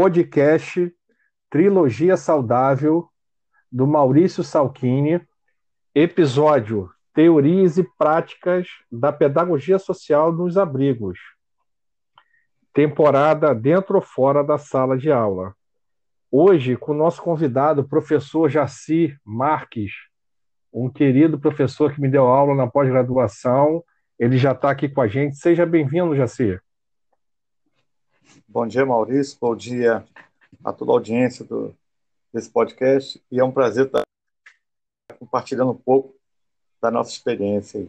podcast 0.00 0.94
Trilogia 1.50 2.16
Saudável, 2.16 3.08
do 3.70 3.84
Maurício 3.84 4.44
Salchini, 4.44 5.20
episódio 5.92 6.88
Teorias 7.12 7.78
e 7.78 7.82
Práticas 7.98 8.68
da 8.92 9.12
Pedagogia 9.12 9.76
Social 9.76 10.30
nos 10.32 10.56
Abrigos, 10.56 11.18
temporada 12.72 13.52
dentro 13.52 13.96
ou 13.96 14.00
fora 14.00 14.44
da 14.44 14.56
sala 14.56 14.96
de 14.96 15.10
aula. 15.10 15.52
Hoje, 16.30 16.76
com 16.76 16.92
o 16.92 16.96
nosso 16.96 17.20
convidado, 17.20 17.82
professor 17.82 18.48
Jaci 18.48 19.18
Marques, 19.24 19.90
um 20.72 20.88
querido 20.88 21.40
professor 21.40 21.92
que 21.92 22.00
me 22.00 22.08
deu 22.08 22.28
aula 22.28 22.54
na 22.54 22.68
pós-graduação. 22.68 23.82
Ele 24.16 24.38
já 24.38 24.52
está 24.52 24.70
aqui 24.70 24.88
com 24.88 25.00
a 25.00 25.08
gente. 25.08 25.34
Seja 25.34 25.66
bem-vindo, 25.66 26.14
Jaci. 26.14 26.56
Bom 28.48 28.66
dia, 28.66 28.84
Maurício. 28.84 29.38
Bom 29.40 29.54
dia 29.54 30.04
a 30.64 30.72
toda 30.72 30.92
a 30.92 30.94
audiência 30.94 31.44
do, 31.44 31.74
desse 32.32 32.50
podcast. 32.50 33.22
E 33.30 33.38
é 33.38 33.44
um 33.44 33.52
prazer 33.52 33.86
estar 33.86 34.02
compartilhando 35.18 35.72
um 35.72 35.76
pouco 35.76 36.14
da 36.80 36.90
nossa 36.90 37.10
experiência. 37.10 37.88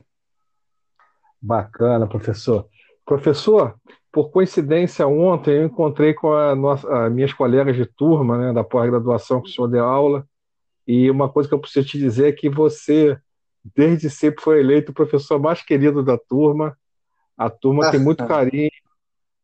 Bacana, 1.41 2.07
professor. 2.07 2.67
Professor, 3.05 3.79
por 4.11 4.29
coincidência, 4.29 5.07
ontem 5.07 5.57
eu 5.57 5.65
encontrei 5.65 6.13
com 6.13 6.29
nossa, 6.55 7.05
as 7.05 7.11
minhas 7.11 7.33
colegas 7.33 7.75
de 7.75 7.85
turma 7.85 8.37
né, 8.37 8.53
da 8.53 8.63
pós-graduação 8.63 9.41
que 9.41 9.49
o 9.49 9.51
senhor 9.51 9.67
deu 9.67 9.85
aula 9.85 10.27
e 10.87 11.09
uma 11.11 11.29
coisa 11.29 11.47
que 11.47 11.53
eu 11.53 11.59
preciso 11.59 11.87
te 11.87 11.99
dizer 11.99 12.29
é 12.29 12.31
que 12.31 12.49
você, 12.49 13.15
desde 13.63 14.09
sempre, 14.09 14.43
foi 14.43 14.59
eleito 14.59 14.91
o 14.91 14.95
professor 14.95 15.39
mais 15.39 15.61
querido 15.61 16.03
da 16.03 16.17
turma. 16.17 16.75
A 17.37 17.47
turma 17.47 17.91
tem 17.91 17.99
muito 17.99 18.25
carinho 18.25 18.71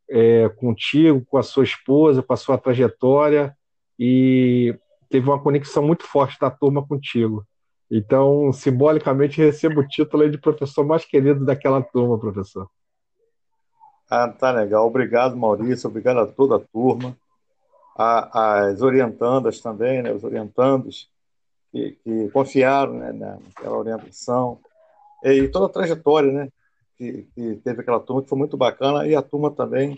é, 0.09 0.49
contigo, 0.49 1.25
com 1.25 1.37
a 1.37 1.43
sua 1.43 1.63
esposa, 1.63 2.21
com 2.21 2.33
a 2.33 2.37
sua 2.37 2.57
trajetória, 2.57 3.55
e 3.97 4.77
teve 5.09 5.27
uma 5.29 5.41
conexão 5.41 5.83
muito 5.83 6.03
forte 6.05 6.37
da 6.39 6.49
turma 6.49 6.85
contigo. 6.85 7.45
Então, 7.89 8.51
simbolicamente, 8.51 9.41
recebo 9.41 9.81
o 9.81 9.87
título 9.87 10.29
de 10.29 10.37
professor 10.37 10.85
mais 10.85 11.05
querido 11.05 11.45
daquela 11.45 11.81
turma, 11.81 12.19
professor. 12.19 12.67
Ah, 14.09 14.27
tá 14.27 14.51
legal. 14.51 14.85
Obrigado, 14.87 15.35
Maurício. 15.35 15.89
Obrigado 15.89 16.19
a 16.19 16.27
toda 16.27 16.57
a 16.57 16.59
turma. 16.59 17.15
as 17.97 18.81
orientandas 18.81 19.61
também, 19.61 20.01
né? 20.01 20.11
Os 20.11 20.23
orientandos 20.23 21.09
que, 21.71 21.97
que 22.03 22.29
confiaram 22.29 22.93
né, 22.93 23.11
naquela 23.11 23.77
orientação 23.77 24.59
e 25.23 25.47
toda 25.47 25.65
a 25.65 25.69
trajetória, 25.69 26.31
né, 26.31 26.49
que, 26.97 27.27
que, 27.35 27.55
teve 27.57 27.81
aquela 27.81 27.99
turma 27.99 28.21
que 28.21 28.29
foi 28.29 28.37
muito 28.37 28.57
bacana 28.57 29.07
e 29.07 29.15
a 29.15 29.21
turma 29.21 29.51
também, 29.51 29.97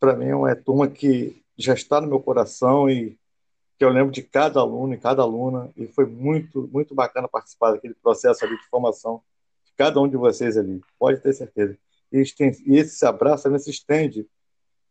para 0.00 0.16
mim, 0.16 0.26
é 0.26 0.36
uma 0.36 0.54
turma 0.56 0.88
que 0.88 1.42
já 1.56 1.74
está 1.74 2.00
no 2.00 2.08
meu 2.08 2.20
coração 2.20 2.88
e 2.88 3.18
que 3.78 3.84
eu 3.84 3.88
lembro 3.88 4.12
de 4.12 4.22
cada 4.22 4.60
aluno 4.60 4.94
e 4.94 4.98
cada 4.98 5.22
aluna 5.22 5.70
e 5.76 5.86
foi 5.86 6.06
muito 6.06 6.68
muito 6.72 6.94
bacana 6.94 7.28
participar 7.28 7.72
daquele 7.72 7.94
processo 7.94 8.44
ali 8.44 8.56
de 8.56 8.66
formação 8.68 9.22
de 9.64 9.72
cada 9.76 10.00
um 10.00 10.08
de 10.08 10.16
vocês 10.16 10.56
ali, 10.56 10.80
pode 10.98 11.20
ter 11.20 11.32
certeza. 11.32 11.76
E, 12.12 12.22
e 12.66 12.76
esse 12.78 13.04
abraço 13.04 13.44
também 13.44 13.58
se 13.58 13.70
estende 13.70 14.26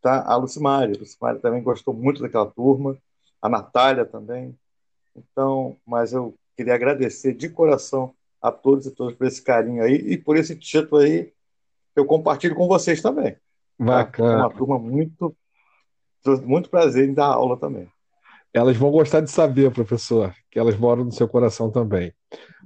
tá? 0.02 0.23
a 0.25 0.36
Lucimari. 0.36 0.95
A 0.95 1.00
Lucimari 1.00 1.40
também 1.40 1.64
gostou 1.64 1.94
muito 1.94 2.22
daquela 2.22 2.45
turma, 2.45 2.97
a 3.42 3.47
Natália 3.50 4.06
também, 4.06 4.58
então, 5.16 5.78
mas 5.86 6.14
eu 6.14 6.36
queria 6.56 6.75
agradecer 6.75 7.34
de 7.34 7.50
coração 7.50 8.14
a 8.44 8.52
todos 8.52 8.86
e 8.86 8.91
todas 8.91 9.16
por 9.16 9.25
esse 9.25 9.41
carinho 9.41 9.81
aí 9.81 9.95
e 9.95 10.17
por 10.17 10.36
esse 10.36 10.53
título 10.53 11.02
aí 11.02 11.31
eu 11.95 12.05
compartilho 12.05 12.55
com 12.55 12.67
vocês 12.67 13.02
também. 13.02 13.31
Tá? 13.31 13.39
Bacana. 13.80 14.47
Uma 14.47 14.53
turma 14.53 14.77
muito, 14.77 15.34
muito 16.44 16.69
prazer 16.69 17.07
em 17.07 17.13
dar 17.13 17.28
aula 17.28 17.57
também. 17.57 17.88
Elas 18.53 18.75
vão 18.75 18.91
gostar 18.91 19.22
de 19.22 19.31
saber, 19.31 19.72
professor, 19.72 20.34
que 20.51 20.59
elas 20.59 20.78
moram 20.78 21.06
no 21.06 21.12
seu 21.12 21.28
coração 21.28 21.72
também. 21.72 22.13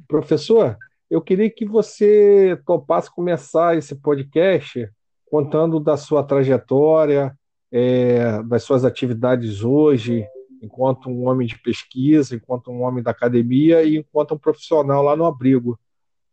Professor, 0.07 0.77
eu 1.09 1.21
queria 1.21 1.49
que 1.49 1.65
você 1.65 2.59
topasse 2.65 3.13
começar 3.13 3.77
esse 3.77 3.95
podcast 3.95 4.89
contando 5.29 5.79
da 5.79 5.95
sua 5.95 6.23
trajetória, 6.23 7.37
é, 7.71 8.41
das 8.43 8.63
suas 8.63 8.83
atividades 8.83 9.63
hoje, 9.63 10.27
enquanto 10.61 11.09
um 11.09 11.27
homem 11.27 11.47
de 11.47 11.57
pesquisa, 11.59 12.35
enquanto 12.35 12.71
um 12.71 12.81
homem 12.81 13.03
da 13.03 13.11
academia 13.11 13.83
e 13.83 13.97
enquanto 13.97 14.33
um 14.33 14.37
profissional 14.37 15.03
lá 15.03 15.15
no 15.15 15.25
abrigo. 15.25 15.79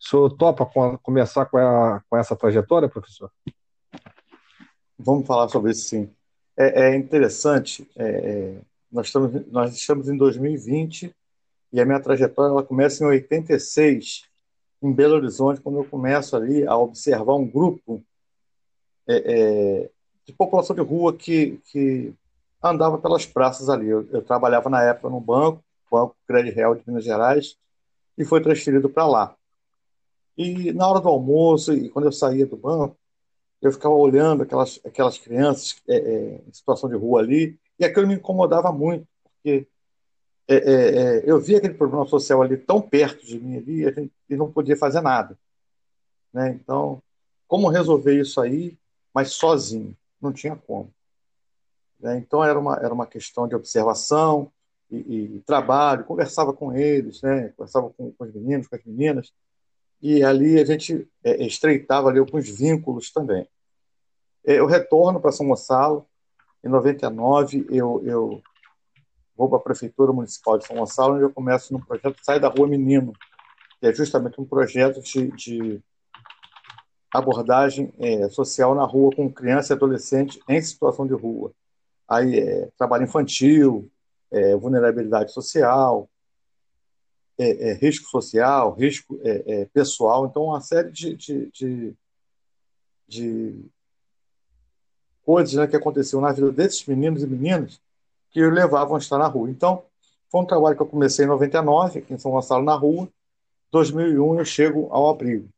O 0.00 0.04
senhor 0.06 0.30
topa 0.30 0.66
começar 1.02 1.46
com, 1.46 1.58
a, 1.58 2.02
com 2.08 2.16
essa 2.16 2.36
trajetória, 2.36 2.88
professor? 2.88 3.30
Vamos 4.98 5.26
falar 5.26 5.48
sobre 5.48 5.72
isso, 5.72 5.88
sim. 5.88 6.10
É, 6.56 6.88
é 6.88 6.96
interessante, 6.96 7.88
é, 7.96 8.06
é 8.06 8.60
nós, 8.90 9.06
estamos, 9.06 9.46
nós 9.50 9.74
estamos 9.74 10.08
em 10.08 10.16
2020 10.16 11.14
e 11.72 11.80
a 11.80 11.84
minha 11.84 12.00
trajetória 12.00 12.52
ela 12.52 12.62
começa 12.62 13.02
em 13.02 13.06
86, 13.08 14.24
em 14.82 14.92
Belo 14.92 15.16
Horizonte, 15.16 15.60
quando 15.60 15.78
eu 15.78 15.84
começo 15.84 16.36
ali 16.36 16.66
a 16.66 16.76
observar 16.76 17.34
um 17.34 17.46
grupo 17.46 18.04
é, 19.08 19.16
é 19.16 19.90
de 20.24 20.32
população 20.32 20.74
de 20.74 20.82
rua 20.82 21.14
que, 21.14 21.60
que 21.70 22.14
andava 22.70 22.98
pelas 22.98 23.26
praças 23.26 23.68
ali. 23.68 23.88
Eu, 23.88 24.08
eu 24.10 24.22
trabalhava 24.22 24.70
na 24.70 24.82
época 24.82 25.10
no 25.10 25.20
banco, 25.20 25.62
Banco 25.90 26.16
Crédito 26.26 26.54
Real 26.54 26.74
de 26.74 26.82
Minas 26.86 27.04
Gerais, 27.04 27.56
e 28.16 28.24
foi 28.24 28.40
transferido 28.40 28.88
para 28.88 29.06
lá. 29.06 29.36
E 30.36 30.72
na 30.72 30.88
hora 30.88 31.00
do 31.00 31.08
almoço, 31.08 31.72
e 31.72 31.88
quando 31.88 32.06
eu 32.06 32.12
saía 32.12 32.46
do 32.46 32.56
banco, 32.56 32.96
eu 33.62 33.72
ficava 33.72 33.94
olhando 33.94 34.42
aquelas, 34.42 34.80
aquelas 34.84 35.18
crianças 35.18 35.80
é, 35.88 35.96
é, 35.96 36.42
em 36.46 36.52
situação 36.52 36.88
de 36.88 36.96
rua 36.96 37.20
ali, 37.20 37.58
e 37.78 37.84
aquilo 37.84 38.06
me 38.06 38.14
incomodava 38.14 38.72
muito, 38.72 39.06
porque 39.22 39.66
é, 40.48 40.56
é, 40.56 40.96
é 41.18 41.30
eu 41.30 41.40
via 41.40 41.58
aquele 41.58 41.74
problema 41.74 42.06
social 42.06 42.42
ali 42.42 42.56
tão 42.56 42.80
perto 42.80 43.24
de 43.24 43.38
mim 43.38 43.56
ali, 43.56 43.84
e, 43.84 43.92
gente, 43.92 44.12
e 44.28 44.36
não 44.36 44.50
podia 44.50 44.76
fazer 44.76 45.00
nada. 45.00 45.38
Né? 46.32 46.58
Então, 46.60 47.00
como 47.46 47.68
resolver 47.68 48.20
isso 48.20 48.40
aí, 48.40 48.76
mas 49.14 49.32
sozinho? 49.32 49.96
Não 50.20 50.32
tinha 50.32 50.56
como. 50.56 50.92
Né? 52.00 52.18
Então 52.18 52.44
era 52.44 52.58
uma, 52.58 52.76
era 52.76 52.92
uma 52.92 53.06
questão 53.06 53.48
de 53.48 53.54
observação 53.54 54.52
e, 54.90 55.36
e 55.36 55.40
trabalho, 55.40 56.04
conversava 56.04 56.52
com 56.52 56.72
eles, 56.72 57.22
né? 57.22 57.48
conversava 57.56 57.90
com, 57.90 58.12
com, 58.12 58.24
os 58.24 58.34
meninos, 58.34 58.68
com 58.68 58.76
as 58.76 58.84
meninas, 58.84 59.32
e 60.00 60.22
ali 60.22 60.60
a 60.60 60.64
gente 60.64 61.08
é, 61.22 61.44
estreitava 61.44 62.08
ali 62.08 62.18
alguns 62.18 62.48
vínculos 62.48 63.10
também. 63.10 63.48
É, 64.44 64.58
eu 64.58 64.66
retorno 64.66 65.20
para 65.20 65.32
São 65.32 65.48
Gonçalo, 65.48 66.06
em 66.62 66.68
99 66.68 67.66
eu, 67.70 68.02
eu 68.04 68.42
vou 69.36 69.48
para 69.48 69.58
a 69.58 69.62
Prefeitura 69.62 70.12
Municipal 70.12 70.58
de 70.58 70.66
São 70.66 70.76
Gonçalo, 70.76 71.14
onde 71.14 71.24
eu 71.24 71.32
começo 71.32 71.72
no 71.72 71.84
projeto 71.84 72.18
Sai 72.22 72.38
da 72.38 72.48
Rua 72.48 72.68
Menino, 72.68 73.12
que 73.80 73.86
é 73.86 73.92
justamente 73.92 74.40
um 74.40 74.44
projeto 74.44 75.00
de, 75.00 75.30
de 75.32 75.82
abordagem 77.12 77.92
é, 77.98 78.28
social 78.28 78.74
na 78.74 78.84
rua 78.84 79.10
com 79.14 79.32
criança 79.32 79.72
e 79.72 79.76
adolescente 79.76 80.40
em 80.48 80.60
situação 80.60 81.06
de 81.06 81.14
rua 81.14 81.52
aí 82.08 82.38
é, 82.38 82.68
trabalho 82.76 83.04
infantil, 83.04 83.90
é, 84.30 84.56
vulnerabilidade 84.56 85.32
social, 85.32 86.08
é, 87.38 87.70
é 87.70 87.74
risco 87.74 88.08
social, 88.08 88.72
risco 88.74 89.18
é, 89.22 89.42
é, 89.46 89.64
pessoal, 89.66 90.26
então 90.26 90.44
uma 90.44 90.60
série 90.60 90.90
de, 90.90 91.16
de, 91.16 91.50
de, 91.50 91.94
de 93.08 93.64
coisas 95.24 95.54
né, 95.54 95.66
que 95.66 95.76
aconteciam 95.76 96.20
na 96.20 96.32
vida 96.32 96.52
desses 96.52 96.84
meninos 96.86 97.22
e 97.22 97.26
meninas 97.26 97.80
que 98.30 98.44
o 98.44 98.50
levavam 98.50 98.96
a 98.96 98.98
estar 98.98 99.16
na 99.16 99.26
rua. 99.26 99.48
Então, 99.48 99.84
foi 100.28 100.40
um 100.40 100.46
trabalho 100.46 100.74
que 100.74 100.82
eu 100.82 100.86
comecei 100.86 101.24
em 101.24 101.28
99, 101.28 102.00
aqui 102.00 102.12
em 102.12 102.18
São 102.18 102.32
Gonçalo, 102.32 102.64
na 102.64 102.74
rua. 102.74 103.08
2001 103.70 104.38
eu 104.38 104.44
chego 104.44 104.88
ao 104.90 105.08
abrigo. 105.08 105.48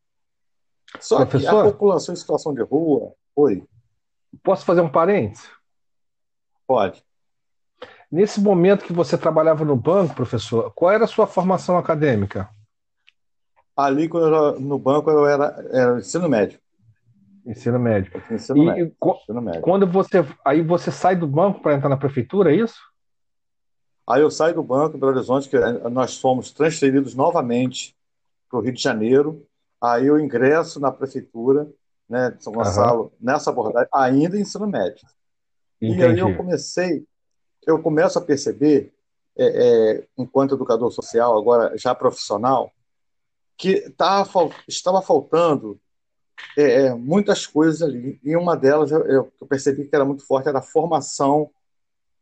Só 1.00 1.25
Professor, 1.25 1.62
que 1.62 1.69
a 1.69 1.73
população 1.73 2.12
em 2.12 2.17
situação 2.17 2.55
de 2.55 2.62
rua. 2.62 3.15
Oi. 3.35 3.65
Posso 4.43 4.65
fazer 4.65 4.82
um 4.82 4.88
parênteses? 4.91 5.49
Pode. 6.67 7.03
Nesse 8.11 8.41
momento 8.41 8.85
que 8.85 8.93
você 8.93 9.19
trabalhava 9.19 9.65
no 9.65 9.77
banco, 9.77 10.15
professor, 10.15 10.73
qual 10.75 10.93
era 10.93 11.05
a 11.05 11.09
sua 11.09 11.27
formação 11.27 11.77
acadêmica? 11.77 12.49
Ali, 13.77 14.09
quando 14.09 14.27
eu 14.27 14.35
era 14.35 14.61
no 14.61 14.79
banco, 14.79 15.11
eu 15.11 15.27
era, 15.27 15.69
era 15.71 15.99
ensino 15.99 16.29
médio. 16.29 16.59
Ensino 17.45 17.79
médio. 17.79 18.13
Ensino, 18.31 18.63
e, 18.63 18.67
médio. 18.67 18.97
ensino 19.05 19.43
médio. 19.43 19.61
Quando 19.61 19.87
você. 19.87 20.25
Aí 20.45 20.63
você 20.63 20.91
sai 20.91 21.15
do 21.15 21.27
banco 21.27 21.61
para 21.61 21.75
entrar 21.75 21.89
na 21.89 21.97
prefeitura, 21.97 22.53
é 22.53 22.57
isso? 22.57 22.81
Aí 24.09 24.23
eu 24.23 24.31
saio 24.31 24.55
do 24.55 24.63
banco 24.63 24.97
Belo 24.97 25.13
Horizonte, 25.13 25.49
que 25.49 25.59
nós 25.91 26.19
fomos 26.19 26.53
transferidos 26.53 27.15
novamente 27.15 27.97
para 28.49 28.59
o 28.59 28.63
Rio 28.63 28.73
de 28.73 28.83
Janeiro. 28.83 29.45
Aí 29.81 30.07
eu 30.07 30.19
ingresso 30.19 30.81
na 30.81 30.93
prefeitura 30.93 31.69
né, 32.09 32.31
de 32.31 32.43
São 32.43 32.53
Gonçalo, 32.53 33.03
uhum. 33.03 33.11
nessa 33.21 33.51
abordagem, 33.51 33.89
ainda 33.93 34.37
em 34.37 34.43
ensino 34.43 34.67
médio. 34.67 35.07
Entendi. 35.81 36.00
E 36.00 36.05
aí 36.05 36.19
eu 36.19 36.37
comecei, 36.37 37.06
eu 37.67 37.82
começo 37.82 38.19
a 38.19 38.23
perceber, 38.23 38.93
é, 39.37 39.46
é, 39.46 40.06
enquanto 40.17 40.55
educador 40.55 40.90
social, 40.90 41.38
agora 41.38 41.76
já 41.76 41.94
profissional, 41.94 42.73
que 43.56 43.88
tá, 43.90 44.26
estava 44.69 45.02
faltando 45.02 45.81
é, 46.56 46.87
é, 46.87 46.94
muitas 46.94 47.46
coisas 47.46 47.82
ali. 47.82 48.20
E 48.23 48.37
uma 48.37 48.56
delas 48.56 48.90
eu, 48.90 49.05
eu, 49.06 49.32
percebi 49.49 49.87
que 49.87 49.94
era 49.94 50.05
muito 50.05 50.25
forte, 50.25 50.49
era 50.49 50.58
a 50.58 50.62
formação 50.62 51.50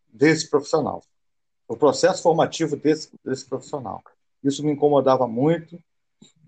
desse 0.08 0.48
profissional, 0.48 1.02
o 1.66 1.76
processo 1.76 2.22
formativo 2.22 2.76
desse, 2.76 3.10
desse 3.24 3.44
profissional. 3.46 4.02
Isso 4.42 4.64
me 4.64 4.72
incomodava 4.72 5.26
muito, 5.26 5.82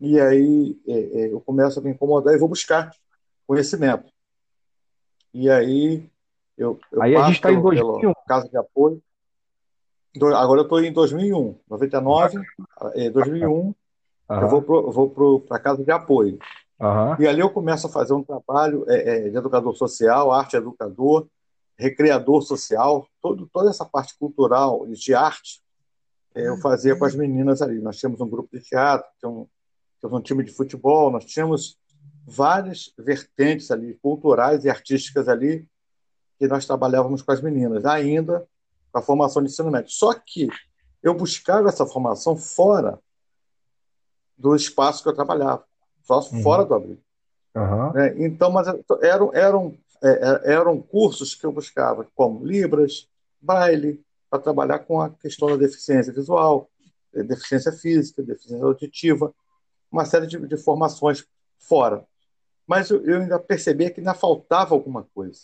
e 0.00 0.20
aí 0.20 0.78
é, 0.86 0.92
é, 0.92 1.32
eu 1.32 1.40
começo 1.40 1.78
a 1.78 1.82
me 1.82 1.90
incomodar 1.90 2.34
e 2.34 2.38
vou 2.38 2.48
buscar 2.48 2.94
conhecimento. 3.46 4.12
E 5.32 5.50
aí 5.50 6.08
eu, 6.56 6.78
eu 6.90 7.02
aí 7.02 7.16
a 7.16 7.24
gente 7.24 7.36
está 7.36 7.52
em 7.52 7.60
2001. 7.60 8.12
Casa 8.26 8.48
de 8.48 8.56
apoio. 8.56 9.02
Agora 10.34 10.60
eu 10.60 10.64
estou 10.64 10.82
em 10.82 10.92
2001, 10.92 11.58
99, 11.68 12.40
2001. 13.12 13.50
Uhum. 13.50 13.74
Eu 14.28 14.48
vou 14.48 15.40
para 15.40 15.56
a 15.56 15.60
casa 15.60 15.84
de 15.84 15.90
apoio. 15.90 16.38
Uhum. 16.80 17.16
E 17.20 17.26
ali 17.26 17.40
eu 17.40 17.50
começo 17.50 17.86
a 17.86 17.90
fazer 17.90 18.14
um 18.14 18.22
trabalho 18.22 18.84
é, 18.88 19.26
é, 19.26 19.28
de 19.28 19.36
educador 19.36 19.74
social, 19.74 20.32
arte 20.32 20.56
educador, 20.56 21.26
recreador 21.76 22.42
social, 22.42 23.06
todo, 23.20 23.48
toda 23.52 23.70
essa 23.70 23.84
parte 23.84 24.18
cultural 24.18 24.86
e 24.88 24.92
de 24.92 25.14
arte 25.14 25.60
é, 26.36 26.48
eu 26.48 26.58
fazia 26.58 26.94
com 26.94 27.04
as 27.06 27.14
meninas 27.14 27.62
ali. 27.62 27.80
Nós 27.80 27.96
tínhamos 27.96 28.20
um 28.20 28.28
grupo 28.28 28.54
de 28.54 28.62
teatro, 28.62 29.08
tínhamos, 29.18 29.48
tínhamos 29.98 30.20
um 30.20 30.22
time 30.22 30.44
de 30.44 30.52
futebol, 30.52 31.10
nós 31.10 31.24
tínhamos 31.24 31.78
várias 32.26 32.92
vertentes 32.98 33.70
ali, 33.70 33.94
culturais 34.02 34.64
e 34.64 34.68
artísticas 34.68 35.28
ali, 35.28 35.66
que 36.38 36.46
nós 36.46 36.66
trabalhávamos 36.66 37.22
com 37.22 37.32
as 37.32 37.40
meninas, 37.40 37.84
ainda 37.84 38.46
com 38.92 38.98
a 38.98 39.02
formação 39.02 39.42
de 39.42 39.50
ensino 39.50 39.70
médio. 39.70 39.90
Só 39.90 40.12
que 40.14 40.48
eu 41.02 41.14
buscava 41.14 41.68
essa 41.68 41.86
formação 41.86 42.36
fora 42.36 42.98
do 44.36 44.54
espaço 44.54 45.02
que 45.02 45.08
eu 45.08 45.14
trabalhava, 45.14 45.64
só 46.02 46.18
uhum. 46.18 46.42
fora 46.42 46.64
do 46.64 46.74
abrigo. 46.74 47.00
Uhum. 47.54 47.98
É, 47.98 48.14
então, 48.18 48.50
mas 48.50 48.66
eram, 49.02 49.32
eram, 49.32 49.78
é, 50.02 50.08
é, 50.10 50.52
eram 50.52 50.80
cursos 50.80 51.34
que 51.34 51.46
eu 51.46 51.52
buscava, 51.52 52.06
como 52.14 52.44
Libras, 52.44 53.08
Braille, 53.40 54.04
para 54.28 54.42
trabalhar 54.42 54.80
com 54.80 55.00
a 55.00 55.10
questão 55.10 55.48
da 55.48 55.56
deficiência 55.56 56.12
visual, 56.12 56.68
é, 57.14 57.22
deficiência 57.22 57.72
física, 57.72 58.22
deficiência 58.22 58.64
auditiva, 58.64 59.34
uma 59.90 60.04
série 60.04 60.26
de, 60.26 60.38
de 60.46 60.56
formações 60.58 61.24
fora. 61.58 62.04
Mas 62.66 62.90
eu, 62.90 63.02
eu 63.04 63.22
ainda 63.22 63.38
percebia 63.38 63.90
que 63.90 64.00
ainda 64.00 64.12
faltava 64.12 64.74
alguma 64.74 65.04
coisa. 65.14 65.40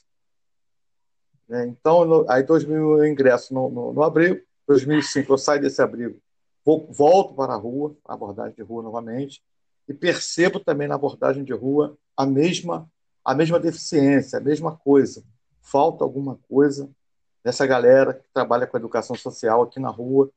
Né? 1.49 1.67
Então, 1.67 2.05
no, 2.05 2.31
aí 2.31 2.43
2000 2.43 2.99
eu 2.99 3.07
ingresso 3.07 3.53
no, 3.53 3.71
no, 3.71 3.93
no, 3.93 4.03
abrigo, 4.03 4.41
2005 4.67 5.33
eu 5.33 5.39
saio 5.39 5.61
desse 5.61 5.83
abrigo, 5.83 6.19
vou, 6.65 6.87
volto 6.91 7.35
para 7.35 7.55
a 7.55 7.57
rua, 7.57 7.95
abordagem 8.05 8.55
de 8.55 8.63
rua 8.63 8.83
novamente, 8.83 9.43
e 9.89 9.95
percebo 9.95 10.61
também 10.61 10.89
na 10.89 10.95
abordagem 10.95 11.45
de 11.45 11.53
rua 11.53 11.97
a 12.17 12.25
mesma, 12.25 12.89
a 13.25 13.35
mesma 13.35 13.59
deficiência, 13.59 14.39
a 14.39 14.43
mesma 14.43 14.77
coisa. 14.77 15.23
Falta 15.61 16.05
alguma 16.05 16.39
coisa 16.49 16.89
dessa 17.45 17.67
galera 17.67 18.15
que 18.15 18.29
trabalha 18.33 18.67
com 18.67 18.77
educação 18.77 19.17
social 19.17 19.63
aqui 19.63 19.81
na 19.81 19.91
rua, 19.91 20.31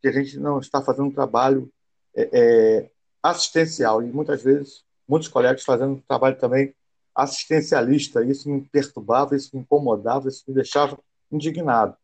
que 0.00 0.08
a 0.08 0.12
gente 0.12 0.38
não 0.38 0.58
está 0.58 0.80
fazendo 0.80 1.06
um 1.06 1.12
trabalho 1.12 1.70
é, 2.14 2.28
é, 2.32 2.90
assistencial, 3.22 4.02
e 4.02 4.06
muitas 4.06 4.42
vezes, 4.42 4.84
muitos 5.08 5.28
colegas 5.28 5.64
fazendo 5.64 5.94
um 5.94 6.00
trabalho 6.00 6.38
também 6.38 6.74
assistencialista. 7.14 8.24
Isso 8.24 8.48
me 8.48 8.62
perturbava, 8.68 9.36
isso 9.36 9.50
me 9.54 9.62
incomodava, 9.62 10.28
isso 10.28 10.44
me 10.48 10.54
deixava 10.54 10.98
indignado. 11.30 11.96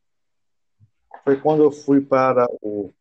Foi 1.24 1.40
quando 1.40 1.62
eu 1.62 1.72
fui 1.72 2.00
para 2.00 2.46
o. 2.62 2.92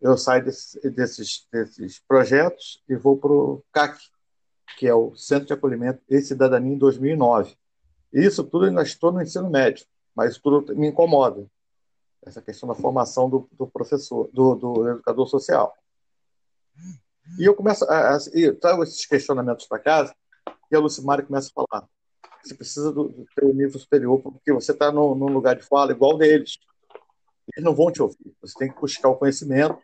Eu 0.00 0.18
saio 0.18 0.44
desse, 0.44 0.90
desses, 0.90 1.46
desses 1.52 2.00
projetos 2.00 2.82
e 2.88 2.96
vou 2.96 3.16
para 3.16 3.32
o 3.32 3.64
CAC, 3.72 3.98
que 4.76 4.88
é 4.88 4.94
o 4.94 5.14
Centro 5.14 5.46
de 5.46 5.52
Acolhimento 5.52 6.02
e 6.08 6.20
Cidadania, 6.20 6.72
em 6.72 6.78
2009. 6.78 7.56
Isso 8.12 8.42
tudo 8.42 8.66
ainda 8.66 8.82
estou 8.82 9.12
no 9.12 9.22
ensino 9.22 9.48
médio, 9.48 9.86
mas 10.14 10.38
tudo 10.38 10.74
me 10.76 10.88
incomoda. 10.88 11.46
Essa 12.24 12.42
questão 12.42 12.68
da 12.68 12.74
formação 12.74 13.30
do, 13.30 13.48
do 13.52 13.66
professor, 13.66 14.28
do, 14.32 14.54
do, 14.54 14.88
educador 14.90 15.26
social. 15.28 15.72
E 17.38 17.44
eu 17.44 17.54
começo 17.54 17.84
a, 17.84 18.16
a, 18.16 18.18
trago 18.60 18.82
esses 18.82 19.06
questionamentos 19.06 19.66
para 19.66 19.78
casa 19.78 20.14
e 20.72 20.76
a 20.76 20.80
Lucimari 20.80 21.24
começa 21.24 21.50
a 21.50 21.66
falar. 21.66 21.88
Você 22.42 22.54
precisa 22.54 22.92
do, 22.92 23.08
do 23.08 23.26
teu 23.36 23.54
nível 23.54 23.78
superior, 23.78 24.20
porque 24.20 24.52
você 24.52 24.72
está 24.72 24.90
num, 24.90 25.14
num 25.14 25.32
lugar 25.32 25.54
de 25.54 25.62
fala 25.62 25.92
igual 25.92 26.16
deles. 26.16 26.58
Eles 27.54 27.64
não 27.64 27.74
vão 27.74 27.92
te 27.92 28.02
ouvir. 28.02 28.34
Você 28.40 28.58
tem 28.58 28.72
que 28.72 28.80
buscar 28.80 29.08
o 29.08 29.16
conhecimento 29.16 29.78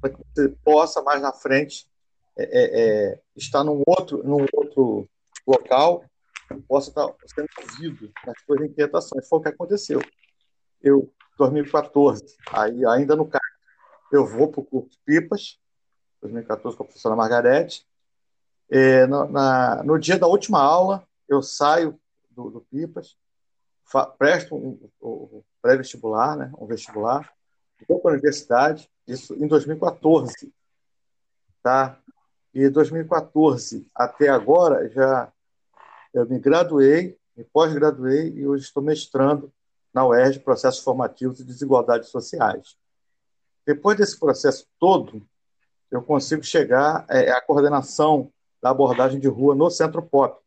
para 0.00 0.10
que 0.10 0.16
você 0.16 0.48
possa, 0.64 1.02
mais 1.02 1.20
na 1.20 1.32
frente, 1.32 1.88
é, 2.36 2.44
é, 2.44 2.80
é, 2.80 3.20
estar 3.36 3.64
num 3.64 3.82
outro, 3.86 4.22
num 4.22 4.46
outro 4.52 5.08
local 5.46 6.04
possa 6.66 6.90
estar 6.90 7.06
sendo 7.26 7.48
ouvido 7.58 8.12
nas 8.26 8.40
suas 8.44 8.60
inquietações. 8.62 9.28
Foi 9.28 9.38
o 9.38 9.42
que 9.42 9.48
aconteceu. 9.48 10.00
Eu, 10.80 11.12
2014, 11.36 12.36
aí, 12.52 12.86
ainda 12.86 13.14
no 13.14 13.26
CAC, 13.26 13.44
eu 14.12 14.26
vou 14.26 14.48
para 14.48 14.60
o 14.60 14.64
curso 14.64 14.98
PIPAS, 15.04 15.58
2014 16.22 16.76
com 16.76 16.82
a 16.82 16.86
professora 16.86 17.16
Margarete, 17.16 17.86
é, 18.70 19.06
no, 19.06 19.28
na, 19.28 19.82
no, 19.82 19.98
dia 19.98 20.18
da 20.18 20.26
última 20.26 20.60
aula, 20.60 21.06
eu 21.28 21.42
saio 21.42 21.98
do, 22.30 22.50
do 22.50 22.60
Pipas, 22.60 23.16
fa, 23.84 24.06
presto 24.06 24.54
um, 24.54 24.78
um, 25.00 25.08
um 25.08 25.42
pré-vestibular, 25.62 26.36
né, 26.36 26.52
um 26.58 26.66
vestibular, 26.66 27.32
vou 27.88 28.00
para 28.00 28.12
a 28.12 28.14
universidade, 28.14 28.90
isso 29.06 29.34
em 29.34 29.46
2014. 29.46 30.52
Tá? 31.62 31.98
E 32.54 32.68
2014 32.68 33.86
até 33.94 34.28
agora, 34.28 34.88
já 34.88 35.32
eu 36.12 36.26
me 36.26 36.38
graduei, 36.38 37.18
me 37.36 37.44
pós-graduei 37.44 38.32
e 38.34 38.46
hoje 38.46 38.64
estou 38.64 38.82
mestrando 38.82 39.52
na 39.92 40.06
UERJ 40.06 40.40
Processos 40.40 40.82
Formativos 40.82 41.40
e 41.40 41.44
Desigualdades 41.44 42.08
Sociais. 42.08 42.76
Depois 43.66 43.96
desse 43.96 44.18
processo 44.18 44.66
todo, 44.78 45.26
eu 45.90 46.02
consigo 46.02 46.42
chegar 46.42 47.04
é, 47.08 47.30
à 47.30 47.40
coordenação 47.40 48.32
da 48.62 48.70
abordagem 48.70 49.20
de 49.20 49.28
rua 49.28 49.54
no 49.54 49.70
Centro 49.70 50.02
Pop 50.02 50.40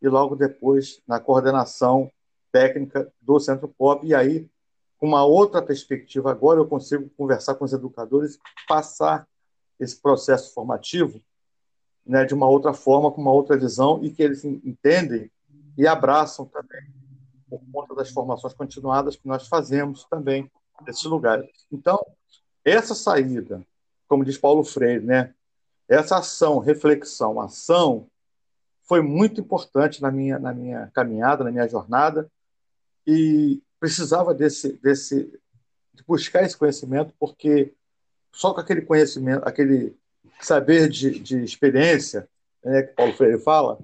e 0.00 0.08
logo 0.08 0.34
depois 0.36 1.00
na 1.06 1.20
coordenação 1.20 2.10
técnica 2.52 3.12
do 3.20 3.38
Centro 3.38 3.68
Pop 3.68 4.06
e 4.06 4.14
aí 4.14 4.48
com 4.98 5.06
uma 5.06 5.24
outra 5.24 5.62
perspectiva 5.62 6.30
agora 6.30 6.60
eu 6.60 6.66
consigo 6.66 7.08
conversar 7.16 7.54
com 7.54 7.64
os 7.64 7.72
educadores 7.72 8.38
passar 8.68 9.26
esse 9.78 10.00
processo 10.00 10.52
formativo 10.52 11.20
né, 12.04 12.24
de 12.24 12.34
uma 12.34 12.48
outra 12.48 12.72
forma, 12.72 13.10
com 13.10 13.20
uma 13.20 13.32
outra 13.32 13.56
visão 13.56 14.02
e 14.02 14.10
que 14.10 14.22
eles 14.22 14.44
entendem 14.44 15.30
e 15.76 15.86
abraçam 15.86 16.44
também 16.46 16.92
por 17.48 17.60
conta 17.72 17.94
das 17.94 18.10
formações 18.10 18.52
continuadas 18.52 19.16
que 19.16 19.26
nós 19.26 19.46
fazemos 19.48 20.04
também 20.04 20.50
nesses 20.84 21.04
lugares. 21.04 21.48
Então, 21.70 22.04
essa 22.64 22.94
saída, 22.94 23.64
como 24.08 24.24
diz 24.24 24.38
Paulo 24.38 24.64
Freire, 24.64 25.04
né, 25.04 25.34
essa 25.90 26.18
ação, 26.18 26.58
reflexão, 26.58 27.40
ação, 27.40 28.06
foi 28.84 29.02
muito 29.02 29.40
importante 29.40 30.00
na 30.00 30.10
minha, 30.10 30.38
na 30.38 30.54
minha 30.54 30.88
caminhada, 30.94 31.42
na 31.42 31.50
minha 31.50 31.68
jornada, 31.68 32.30
e 33.04 33.60
precisava 33.80 34.32
desse, 34.32 34.74
desse, 34.74 35.24
de 35.92 36.04
buscar 36.04 36.44
esse 36.44 36.56
conhecimento, 36.56 37.12
porque 37.18 37.74
só 38.32 38.54
com 38.54 38.60
aquele 38.60 38.82
conhecimento, 38.82 39.42
aquele 39.44 39.96
saber 40.40 40.88
de, 40.88 41.18
de 41.18 41.42
experiência, 41.42 42.28
né, 42.64 42.84
que 42.84 42.94
Paulo 42.94 43.12
Freire 43.14 43.40
fala, 43.40 43.78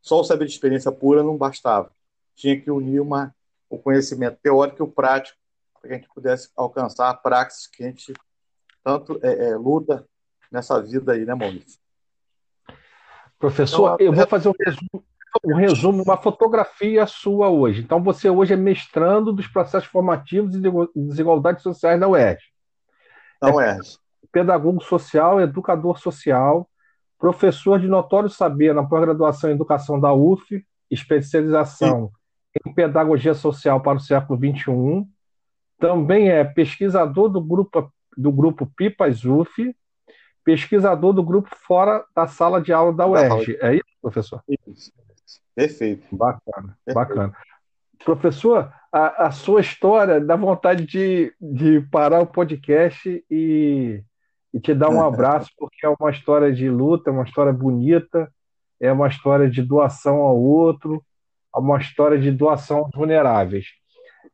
só 0.00 0.20
o 0.20 0.24
saber 0.24 0.46
de 0.46 0.52
experiência 0.52 0.92
pura 0.92 1.22
não 1.22 1.36
bastava. 1.36 1.92
Tinha 2.36 2.60
que 2.60 2.70
unir 2.70 3.00
uma, 3.00 3.34
o 3.68 3.76
conhecimento 3.76 4.38
teórico 4.40 4.82
e 4.82 4.84
o 4.84 4.90
prático 4.90 5.36
para 5.74 5.88
que 5.88 5.94
a 5.94 5.96
gente 5.96 6.08
pudesse 6.14 6.48
alcançar 6.56 7.10
a 7.10 7.14
praxis 7.14 7.66
que 7.66 7.82
a 7.82 7.86
gente 7.86 8.12
tanto 8.84 9.18
é, 9.22 9.48
é, 9.48 9.56
luta 9.56 10.06
nessa 10.50 10.80
vida 10.82 11.12
aí, 11.12 11.24
né, 11.24 11.34
Maurício? 11.34 11.78
Professor, 13.38 13.94
então, 13.94 14.06
eu 14.06 14.12
vou 14.12 14.26
fazer 14.26 14.48
um 14.48 14.54
resumo, 14.58 15.04
um 15.44 15.54
resumo, 15.54 16.02
uma 16.02 16.16
fotografia 16.16 17.06
sua 17.06 17.48
hoje. 17.48 17.80
Então, 17.80 18.02
você 18.02 18.28
hoje 18.28 18.52
é 18.52 18.56
mestrando 18.56 19.32
dos 19.32 19.46
processos 19.46 19.88
formativos 19.88 20.54
e 20.54 20.60
desigualdades 20.94 21.62
sociais 21.62 21.98
da 21.98 22.06
UERJ. 22.06 22.42
Da 23.40 23.54
UERJ. 23.54 23.96
É 24.22 24.26
pedagogo 24.30 24.82
social, 24.82 25.40
educador 25.40 25.98
social, 25.98 26.68
professor 27.18 27.80
de 27.80 27.88
notório 27.88 28.28
saber 28.28 28.74
na 28.74 28.84
pós-graduação 28.84 29.50
em 29.50 29.54
educação 29.54 29.98
da 29.98 30.12
UF, 30.12 30.64
especialização 30.90 32.08
Sim. 32.08 32.70
em 32.70 32.74
pedagogia 32.74 33.34
social 33.34 33.80
para 33.80 33.96
o 33.96 34.00
século 34.00 34.38
XXI. 34.38 35.06
Também 35.78 36.30
é 36.30 36.44
pesquisador 36.44 37.28
do 37.28 37.40
grupo, 37.40 37.90
do 38.16 38.30
grupo 38.30 38.66
PIPAS 38.76 39.24
UF, 39.24 39.74
pesquisador 40.44 41.12
do 41.12 41.22
grupo 41.22 41.50
fora 41.66 42.04
da 42.14 42.26
sala 42.26 42.60
de 42.60 42.72
aula 42.72 42.92
da 42.92 43.06
UERJ. 43.06 43.58
É 43.60 43.74
isso, 43.74 43.84
professor? 44.00 44.42
Isso. 44.66 44.92
Perfeito. 45.54 46.06
Bacana, 46.10 46.76
Perfeito. 46.84 46.94
bacana. 46.94 47.32
Professor, 48.04 48.72
a, 48.90 49.26
a, 49.26 49.30
sua 49.30 49.60
história 49.60 50.20
dá 50.20 50.34
vontade 50.36 50.86
de, 50.86 51.34
de 51.40 51.80
parar 51.90 52.20
o 52.20 52.26
podcast 52.26 53.24
e, 53.30 54.02
e 54.54 54.60
te 54.60 54.74
dar 54.74 54.88
um 54.88 55.02
abraço, 55.04 55.50
porque 55.58 55.84
é 55.84 55.88
uma 55.88 56.10
história 56.10 56.52
de 56.52 56.68
luta, 56.70 57.10
é 57.10 57.12
uma 57.12 57.24
história 57.24 57.52
bonita, 57.52 58.32
é 58.80 58.90
uma 58.90 59.08
história 59.08 59.50
de 59.50 59.62
doação 59.62 60.22
ao 60.22 60.40
outro, 60.40 61.04
é 61.54 61.58
uma 61.58 61.78
história 61.78 62.18
de 62.18 62.30
doação 62.30 62.78
aos 62.78 62.90
vulneráveis. 62.94 63.66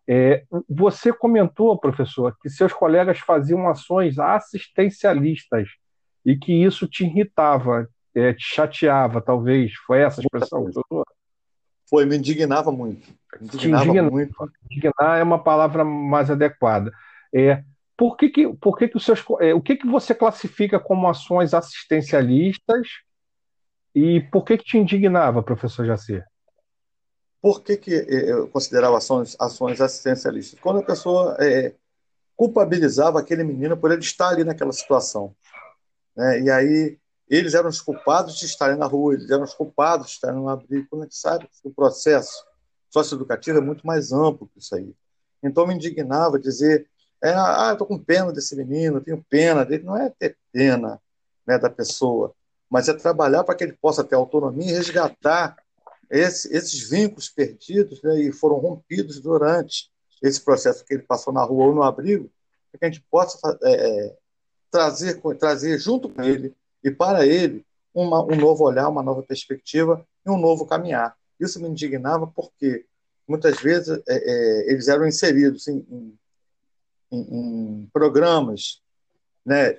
É, 0.09 0.45
você 0.69 1.13
comentou, 1.13 1.77
professor, 1.77 2.37
que 2.41 2.49
seus 2.49 2.73
colegas 2.73 3.19
faziam 3.19 3.69
ações 3.69 4.21
assistencialistas 4.21 5.69
e 6.27 6.37
que 6.37 6.53
isso 6.53 6.89
te 6.89 7.05
irritava, 7.05 7.89
é, 8.13 8.33
te 8.35 8.43
chateava, 8.43 9.21
talvez. 9.23 9.73
Foi 9.87 10.01
essa 10.01 10.21
a 10.21 10.25
expressão 10.25 10.65
que 10.65 10.71
usou? 10.71 11.07
Foi, 11.89 12.05
me 12.05 12.17
indignava 12.17 12.73
muito. 12.73 13.09
Me 13.41 13.47
indignava 13.47 13.85
indigna, 13.85 14.11
muito. 14.11 14.53
Indignar 14.69 15.21
é 15.21 15.23
uma 15.23 15.43
palavra 15.43 15.85
mais 15.85 16.29
adequada. 16.29 16.91
É, 17.33 17.63
por 17.97 18.17
que, 18.17 18.29
que, 18.29 18.53
por 18.55 18.77
que, 18.77 18.89
que 18.89 18.97
os 18.97 19.05
seus, 19.05 19.25
é, 19.41 19.55
o 19.55 19.61
que, 19.61 19.77
que 19.77 19.87
você 19.87 20.13
classifica 20.13 20.81
como 20.81 21.09
ações 21.09 21.55
assistencialistas 21.55 22.89
e 23.95 24.21
por 24.33 24.45
que, 24.45 24.59
que 24.59 24.65
te 24.65 24.79
indignava, 24.79 25.45
professor 25.45 25.87
Jacir? 25.87 26.25
Por 27.41 27.63
que, 27.63 27.77
que 27.77 27.95
é, 27.95 28.33
eu 28.33 28.49
considerava 28.49 28.99
ações, 28.99 29.37
ações 29.39 29.81
assistencialistas? 29.81 30.59
Quando 30.59 30.81
a 30.81 30.85
pessoa 30.85 31.37
é, 31.39 31.73
culpabilizava 32.37 33.21
aquele 33.21 33.45
menino 33.45 33.77
por 33.77 33.93
ele 33.93 34.03
estar 34.03 34.29
ali 34.29 34.43
naquela 34.43 34.73
situação. 34.73 35.35
Né? 36.17 36.43
E 36.43 36.51
aí 36.51 36.99
eles 37.29 37.55
eram 37.55 37.69
os 37.69 37.81
culpados 37.81 38.39
de 38.39 38.47
estarem 38.47 38.77
na 38.77 38.87
rua, 38.87 39.15
eles 39.15 39.31
eram 39.31 39.43
os 39.43 39.55
culpados 39.55 40.07
de 40.07 40.13
estarem 40.13 40.37
no 40.37 40.49
abrigo. 40.49 40.87
Quando 40.89 41.03
a 41.03 41.05
gente 41.05 41.17
sabe 41.17 41.49
que 41.49 41.69
o 41.69 41.73
processo 41.73 42.45
socioeducativo 42.91 43.59
é 43.59 43.61
muito 43.61 43.87
mais 43.87 44.13
amplo 44.13 44.49
que 44.49 44.61
isso 44.61 44.75
aí. 44.75 44.95
Então 45.43 45.67
me 45.67 45.75
indignava 45.75 46.39
dizer, 46.39 46.89
é, 47.23 47.33
ah, 47.35 47.67
eu 47.69 47.73
estou 47.73 47.87
com 47.87 47.99
pena 47.99 48.33
desse 48.33 48.55
menino, 48.57 49.01
tenho 49.01 49.25
pena 49.29 49.65
dele. 49.65 49.85
Não 49.85 49.97
é 49.97 50.11
ter 50.11 50.37
pena 50.53 51.01
né, 51.47 51.59
da 51.59 51.69
pessoa, 51.69 52.35
mas 52.71 52.89
é 52.89 52.95
trabalhar 52.95 53.45
para 53.45 53.55
que 53.55 53.65
ele 53.65 53.73
possa 53.73 54.05
ter 54.05 54.15
autonomia 54.15 54.71
e 54.71 54.75
resgatar 54.75 55.57
esse, 56.11 56.55
esses 56.55 56.89
vínculos 56.89 57.29
perdidos 57.29 58.03
né, 58.03 58.21
e 58.21 58.33
foram 58.33 58.57
rompidos 58.57 59.21
durante 59.21 59.91
esse 60.23 60.41
processo 60.41 60.85
que 60.85 60.95
ele 60.95 61.03
passou 61.03 61.33
na 61.33 61.43
rua 61.43 61.67
ou 61.67 61.75
no 61.75 61.83
abrigo, 61.83 62.31
para 62.71 62.79
que 62.79 62.85
a 62.85 62.91
gente 62.91 63.05
possa 63.11 63.59
é, 63.63 63.73
é, 63.73 64.17
trazer, 64.71 65.21
trazer 65.39 65.79
junto 65.79 66.09
com 66.09 66.23
ele 66.23 66.55
e 66.83 66.91
para 66.91 67.27
ele 67.27 67.65
uma, 67.95 68.23
um 68.23 68.37
novo 68.37 68.65
olhar, 68.65 68.89
uma 68.89 69.03
nova 69.03 69.23
perspectiva 69.23 70.07
e 70.25 70.31
um 70.31 70.39
novo 70.39 70.67
caminhar. 70.67 71.17
Isso 71.41 71.61
me 71.61 71.69
indignava 71.69 72.27
porque 72.27 72.87
muitas 73.27 73.61
vezes 73.61 74.01
é, 74.07 74.17
é, 74.17 74.73
eles 74.73 74.89
eram 74.89 75.07
inseridos 75.07 75.67
em, 75.67 75.87
em, 77.11 77.19
em, 77.21 77.91
programas, 77.93 78.83
né, 79.45 79.79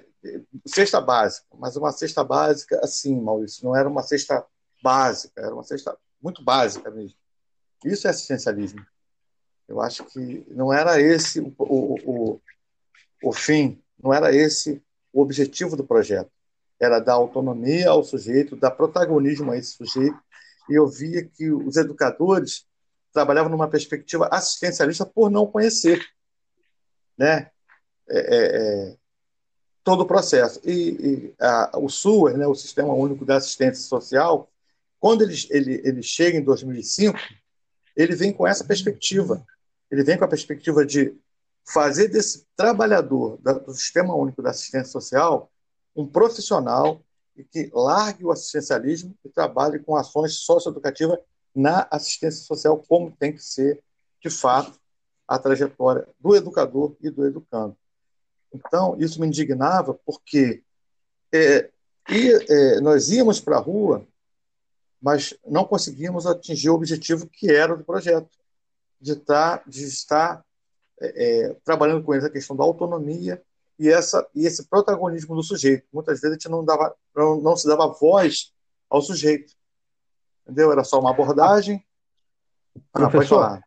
cesta 0.65 1.00
básica, 1.00 1.48
mas 1.58 1.75
uma 1.75 1.91
cesta 1.91 2.24
básica 2.24 2.79
assim, 2.84 3.20
Maurício, 3.20 3.63
não 3.63 3.75
era 3.75 3.88
uma 3.88 4.03
cesta 4.03 4.46
básica, 4.82 5.41
era 5.41 5.53
uma 5.53 5.63
cesta 5.63 5.98
muito 6.22 6.44
básica 6.44 6.89
mesmo. 6.89 7.17
Isso 7.86 8.08
é 8.08 8.10
assistencialismo. 8.10 8.86
Eu 9.67 9.82
acho 9.82 10.03
que 10.06 10.46
não 10.50 10.74
era 10.74 11.00
esse 11.00 11.39
o, 11.39 11.53
o, 11.60 11.96
o, 12.06 12.41
o 13.24 13.34
fim, 13.34 13.82
não 14.01 14.13
era 14.13 14.34
esse 14.36 14.82
o 15.12 15.22
objetivo 15.22 15.75
do 15.75 15.84
projeto. 15.84 16.32
Era 16.80 17.00
dar 17.00 17.13
autonomia 17.13 17.89
ao 17.89 18.04
sujeito, 18.04 18.56
dar 18.56 18.72
protagonismo 18.72 19.51
a 19.51 19.58
esse 19.58 19.72
sujeito. 19.72 20.18
E 20.70 20.75
eu 20.75 20.88
via 20.88 21.24
que 21.24 21.50
os 21.50 21.75
educadores 21.75 22.66
trabalhavam 23.12 23.50
numa 23.50 23.68
perspectiva 23.68 24.27
assistencialista 24.27 25.06
por 25.06 25.32
não 25.32 25.48
conhecer 25.48 26.06
né, 27.18 27.50
é, 28.08 28.20
é, 28.20 28.92
é 28.92 28.98
todo 29.84 30.01
o 30.01 30.06
processo. 30.06 30.60
E, 30.63 30.72
e 30.72 31.36
a, 31.39 31.80
o 31.80 31.89
SUAS, 31.89 32.38
né, 32.38 32.46
o 32.46 32.54
Sistema 32.54 32.94
Único 32.94 33.25
de 33.25 33.32
Assistência 33.32 33.88
Social, 33.88 34.51
quando 35.00 35.24
ele, 35.24 35.34
ele, 35.50 35.82
ele 35.84 36.04
chega 36.04 36.38
em 36.38 36.44
2005, 36.44 37.18
ele 37.96 38.16
vem 38.16 38.34
com 38.34 38.46
essa 38.46 38.63
perspectiva. 38.63 39.44
Ele 39.89 40.04
vem 40.04 40.18
com 40.18 40.25
a 40.25 40.27
perspectiva 40.27 40.86
de 40.86 41.16
fazer 41.68 42.08
desse 42.08 42.46
trabalhador 42.56 43.38
do 43.38 43.74
Sistema 43.74 44.16
Único 44.16 44.42
da 44.42 44.52
Assistência 44.52 44.92
Social 44.92 45.52
um 45.96 46.08
profissional 46.08 47.02
que 47.52 47.70
largue 47.74 48.26
o 48.26 48.32
assistencialismo 48.32 49.16
e 49.24 49.30
trabalhe 49.30 49.80
com 49.80 49.96
ações 49.96 50.34
socioeducativas 50.40 51.20
na 51.54 51.88
assistência 51.92 52.44
social, 52.44 52.84
como 52.88 53.12
tem 53.12 53.34
que 53.34 53.44
ser, 53.44 53.84
de 54.24 54.30
fato, 54.30 54.80
a 55.28 55.38
trajetória 55.38 56.08
do 56.20 56.36
educador 56.36 56.96
e 57.02 57.10
do 57.10 57.26
educando. 57.26 57.76
Então, 58.54 58.96
isso 59.00 59.20
me 59.20 59.28
indignava 59.28 59.94
porque 59.94 60.64
é, 61.32 61.70
e, 62.10 62.32
é, 62.50 62.80
nós 62.82 63.10
íamos 63.10 63.40
para 63.40 63.58
a 63.58 63.62
rua 63.62 64.08
mas 65.02 65.34
não 65.46 65.66
conseguimos 65.66 66.26
atingir 66.26 66.70
o 66.70 66.76
objetivo 66.76 67.28
que 67.28 67.52
era 67.52 67.76
do 67.76 67.84
projeto, 67.84 68.30
de 69.00 69.16
tá, 69.16 69.64
de 69.68 69.84
estar 69.84 70.44
é, 71.01 71.48
é, 71.48 71.56
trabalhando 71.63 72.04
com 72.04 72.13
eles 72.13 72.25
a 72.25 72.30
questão 72.30 72.56
da 72.56 72.63
autonomia 72.63 73.42
e, 73.80 73.89
essa, 73.89 74.27
e 74.34 74.46
esse 74.46 74.68
protagonismo 74.68 75.36
do 75.36 75.44
sujeito. 75.44 75.86
Muitas 75.94 76.20
vezes 76.20 76.32
a 76.32 76.34
gente 76.34 76.50
não, 76.50 76.63
dava, 76.63 76.96
não, 77.16 77.39
não 77.42 77.56
se 77.56 77.68
dava 77.68 77.88
voz 77.88 78.51
ao 78.89 79.01
sujeito. 79.01 79.54
Entendeu? 80.44 80.72
Era 80.72 80.84
só 80.84 81.00
uma 81.00 81.12
abordagem. 81.12 81.84
Ah, 82.94 83.10
Professor, 83.10 83.60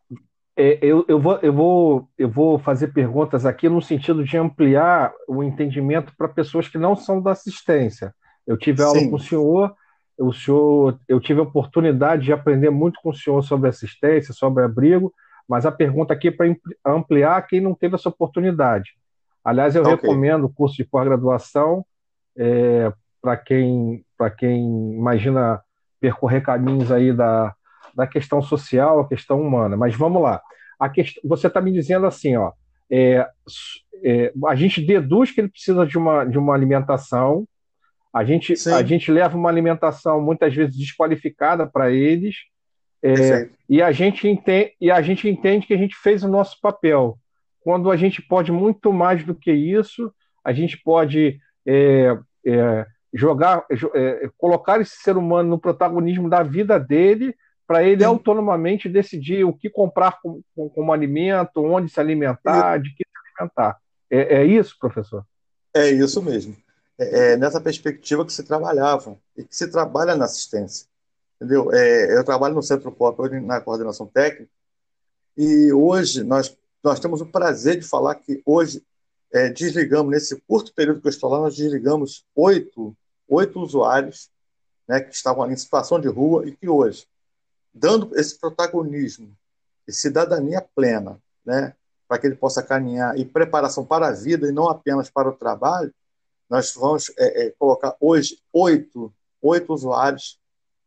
é, 0.56 0.78
eu, 0.82 1.04
eu, 1.08 1.20
vou, 1.20 1.38
eu, 1.38 1.52
vou, 1.52 2.08
eu 2.18 2.28
vou 2.28 2.58
fazer 2.58 2.88
perguntas 2.88 3.44
aqui 3.46 3.68
no 3.68 3.82
sentido 3.82 4.25
de 4.25 4.37
ampliar 4.37 5.12
o 5.28 5.42
entendimento 5.42 6.12
para 6.16 6.28
pessoas 6.28 6.68
que 6.68 6.78
não 6.78 6.96
são 6.96 7.20
da 7.20 7.32
assistência. 7.32 8.14
Eu 8.46 8.56
tive 8.56 8.82
aula 8.82 8.99
Sim. 8.99 9.10
com 9.10 9.16
o 9.16 9.20
senhor 9.20 9.75
o 10.20 10.32
senhor, 10.32 11.00
eu 11.08 11.18
tive 11.18 11.40
a 11.40 11.44
oportunidade 11.44 12.25
de 12.25 12.32
aprender 12.32 12.70
muito 12.70 13.00
com 13.02 13.08
o 13.08 13.14
senhor 13.14 13.42
sobre 13.42 13.68
assistência, 13.68 14.34
sobre 14.34 14.62
abrigo, 14.62 15.12
mas 15.50 15.66
a 15.66 15.73
pergunta 15.73 16.14
aqui 16.14 16.28
é 16.28 16.30
para 16.30 16.47
ampliar 16.87 17.45
quem 17.45 17.61
não 17.61 17.75
teve 17.75 17.97
essa 17.97 18.09
oportunidade. 18.09 18.92
Aliás, 19.45 19.75
eu 19.75 19.83
okay. 19.83 19.97
recomendo 19.97 20.45
o 20.45 20.49
curso 20.49 20.76
de 20.76 20.85
pós-graduação 20.85 21.85
é, 22.38 22.92
para 23.21 23.37
quem, 23.37 24.04
quem 24.38 24.95
imagina 24.95 25.61
percorrer 26.00 26.40
caminhos 26.40 26.92
aí 26.92 27.12
da, 27.12 27.52
da 27.97 28.07
questão 28.07 28.40
social, 28.40 29.00
a 29.00 29.09
questão 29.09 29.42
humana. 29.42 29.76
Mas 29.76 29.97
vamos 29.97 30.23
lá. 30.23 30.40
A 30.78 30.88
quest... 30.88 31.19
Você 31.25 31.49
está 31.49 31.61
me 31.61 31.73
dizendo 31.73 32.07
assim, 32.07 32.37
ó, 32.37 32.52
é, 32.88 33.26
é, 34.04 34.33
a 34.47 34.54
gente 34.54 34.80
deduz 34.80 35.33
que 35.33 35.40
ele 35.40 35.49
precisa 35.49 35.85
de 35.85 35.99
uma, 35.99 36.25
de 36.25 36.38
uma 36.38 36.54
alimentação, 36.54 37.45
a 38.14 38.23
gente, 38.23 38.54
a 38.69 38.83
gente 38.85 39.11
leva 39.11 39.37
uma 39.37 39.49
alimentação 39.49 40.21
muitas 40.21 40.54
vezes 40.54 40.76
desqualificada 40.76 41.66
para 41.66 41.90
eles, 41.90 42.37
é, 43.02 43.49
e, 43.69 43.80
a 43.80 43.92
gente 43.92 44.28
entende, 44.28 44.75
e 44.80 44.90
a 44.90 45.00
gente 45.00 45.28
entende 45.28 45.66
que 45.66 45.75
a 45.75 45.78
gente 45.78 45.97
fez 45.97 46.23
o 46.23 46.28
nosso 46.28 46.61
papel. 46.61 47.19
Quando 47.61 47.90
a 47.90 47.97
gente 47.97 48.23
pode 48.23 48.52
muito 48.52 48.92
mais 48.92 49.25
do 49.25 49.35
que 49.35 49.52
isso, 49.52 50.12
a 50.45 50.52
gente 50.52 50.78
pode 50.83 51.38
é, 51.66 52.19
é, 52.47 52.87
jogar, 53.12 53.64
é, 53.95 54.30
colocar 54.37 54.80
esse 54.80 54.97
ser 54.97 55.16
humano 55.16 55.50
no 55.50 55.59
protagonismo 55.59 56.28
da 56.28 56.42
vida 56.42 56.78
dele, 56.78 57.35
para 57.66 57.85
ele 57.85 58.00
Sim. 58.00 58.07
autonomamente 58.07 58.88
decidir 58.88 59.45
o 59.45 59.52
que 59.52 59.71
comprar 59.71 60.19
como, 60.21 60.42
como 60.54 60.92
alimento, 60.92 61.62
onde 61.64 61.90
se 61.90 62.00
alimentar, 62.00 62.78
de 62.78 62.90
que 62.90 63.04
se 63.04 63.40
alimentar. 63.40 63.78
É, 64.11 64.40
é 64.40 64.45
isso, 64.45 64.76
professor? 64.78 65.25
É 65.75 65.88
isso 65.88 66.21
mesmo 66.23 66.57
é, 67.00 67.33
é, 67.33 67.37
nessa 67.37 67.61
perspectiva 67.61 68.26
que 68.26 68.33
se 68.33 68.42
trabalhava 68.42 69.16
e 69.35 69.42
que 69.42 69.57
se 69.57 69.71
trabalha 69.71 70.14
na 70.14 70.26
assistência. 70.26 70.87
Entendeu? 71.40 71.73
É, 71.73 72.18
eu 72.18 72.23
trabalho 72.23 72.54
no 72.54 72.62
Centro 72.62 72.92
Pop 72.92 73.18
na 73.40 73.61
coordenação 73.62 74.06
técnica 74.06 74.50
e 75.37 75.73
hoje 75.73 76.23
nós, 76.23 76.54
nós 76.85 77.00
temos 77.00 77.23
o 77.23 77.26
prazer 77.26 77.78
de 77.78 77.87
falar 77.87 78.14
que 78.16 78.42
hoje 78.44 78.85
é, 79.32 79.49
desligamos, 79.49 80.11
nesse 80.11 80.38
curto 80.42 80.75
período 80.75 81.00
que 81.00 81.06
eu 81.06 81.11
estou 81.11 81.30
lá, 81.30 81.38
nós 81.38 81.56
desligamos 81.56 82.26
oito, 82.35 82.94
oito 83.28 83.61
usuários 83.61 84.28
né, 84.87 85.00
que 85.00 85.14
estavam 85.14 85.42
ali 85.42 85.54
em 85.54 85.56
situação 85.56 86.00
de 86.00 86.09
rua 86.09 86.47
e 86.47 86.52
que 86.52 86.68
hoje, 86.68 87.06
dando 87.73 88.11
esse 88.18 88.38
protagonismo 88.38 89.32
e 89.87 89.92
cidadania 89.92 90.61
plena, 90.75 91.18
né, 91.44 91.75
para 92.09 92.18
que 92.18 92.26
ele 92.26 92.35
possa 92.35 92.61
caminhar 92.61 93.16
e 93.16 93.25
preparação 93.25 93.87
para 93.87 94.09
a 94.09 94.12
vida 94.12 94.49
e 94.49 94.52
não 94.52 94.68
apenas 94.68 95.09
para 95.09 95.28
o 95.28 95.32
trabalho, 95.32 95.94
nós 96.49 96.75
vamos 96.75 97.11
é, 97.16 97.47
é, 97.47 97.50
colocar 97.56 97.97
hoje 98.00 98.42
oito, 98.52 99.14
oito 99.40 99.73
usuários 99.73 100.39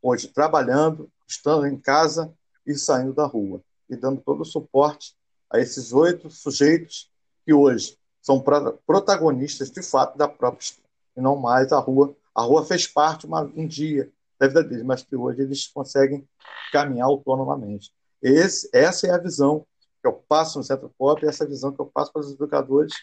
hoje 0.04 0.28
trabalhando, 0.28 1.10
estando 1.26 1.66
em 1.66 1.80
casa 1.80 2.32
e 2.68 2.76
saindo 2.76 3.14
da 3.14 3.26
rua 3.26 3.64
e 3.90 3.96
dando 3.96 4.22
todo 4.22 4.42
o 4.42 4.46
suporte 4.46 5.16
a 5.50 5.60
esses 5.60 5.94
oito 5.94 6.30
sujeitos 6.30 7.10
que 7.46 7.54
hoje 7.54 7.98
são 8.22 8.44
protagonistas 8.86 9.72
de 9.72 9.82
fato 9.82 10.18
da 10.18 10.28
própria 10.28 10.76
e 11.16 11.22
não 11.22 11.38
mais 11.38 11.72
a 11.72 11.80
rua. 11.80 12.16
A 12.36 12.42
rua 12.42 12.66
fez 12.66 12.86
parte 12.86 13.26
uma, 13.26 13.42
um 13.42 13.66
dia 13.66 14.12
da 14.40 14.48
vida 14.48 14.64
deles, 14.64 14.84
mas 14.84 15.04
que 15.04 15.16
hoje 15.16 15.42
eles 15.42 15.68
conseguem 15.68 16.28
caminhar 16.72 17.08
autonomamente. 17.08 17.92
Esse, 18.22 18.70
essa 18.74 19.08
é 19.08 19.12
a 19.12 19.18
visão 19.18 19.66
que 20.02 20.08
eu 20.08 20.14
passo 20.28 20.58
no 20.58 20.64
Centro 20.64 20.94
Pop, 20.98 21.26
essa 21.26 21.44
é 21.44 21.48
visão 21.48 21.72
que 21.72 21.80
eu 21.80 21.86
passo 21.86 22.12
para 22.12 22.22
os 22.22 22.34
educadores, 22.34 22.94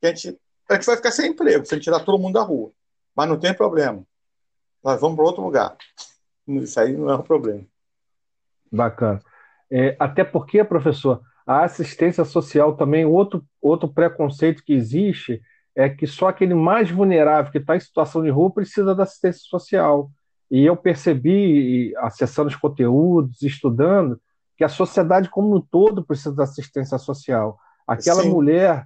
que 0.00 0.06
a 0.06 0.14
gente 0.14 0.40
a 0.68 0.74
gente 0.74 0.86
vai 0.86 0.96
ficar 0.96 1.10
sem 1.10 1.32
emprego, 1.32 1.66
sem 1.66 1.80
tirar 1.80 1.98
todo 2.04 2.16
mundo 2.16 2.34
da 2.34 2.42
rua. 2.42 2.70
Mas 3.16 3.28
não 3.28 3.36
tem 3.36 3.52
problema. 3.52 4.06
Nós 4.84 5.00
vamos 5.00 5.16
para 5.16 5.24
outro 5.24 5.42
lugar. 5.42 5.76
Isso 6.46 6.80
aí 6.80 6.96
não 6.96 7.10
é 7.10 7.16
um 7.16 7.22
problema. 7.22 7.64
Bacana. 8.70 9.20
É, 9.70 9.96
até 9.98 10.24
porque, 10.24 10.62
professor, 10.64 11.22
a 11.46 11.64
assistência 11.64 12.24
social 12.24 12.76
também, 12.76 13.04
outro, 13.04 13.44
outro 13.60 13.88
preconceito 13.88 14.62
que 14.64 14.72
existe 14.72 15.40
é 15.74 15.88
que 15.88 16.06
só 16.06 16.28
aquele 16.28 16.54
mais 16.54 16.90
vulnerável 16.90 17.50
que 17.50 17.58
está 17.58 17.76
em 17.76 17.80
situação 17.80 18.22
de 18.22 18.30
rua 18.30 18.50
precisa 18.50 18.94
da 18.94 19.04
assistência 19.04 19.42
social. 19.44 20.10
E 20.50 20.64
eu 20.64 20.76
percebi, 20.76 21.94
acessando 21.98 22.48
os 22.48 22.56
conteúdos, 22.56 23.42
estudando, 23.42 24.20
que 24.56 24.64
a 24.64 24.68
sociedade 24.68 25.30
como 25.30 25.56
um 25.56 25.60
todo 25.60 26.04
precisa 26.04 26.34
da 26.34 26.42
assistência 26.44 26.98
social. 26.98 27.58
Aquela 27.86 28.22
Sim. 28.22 28.30
mulher, 28.30 28.84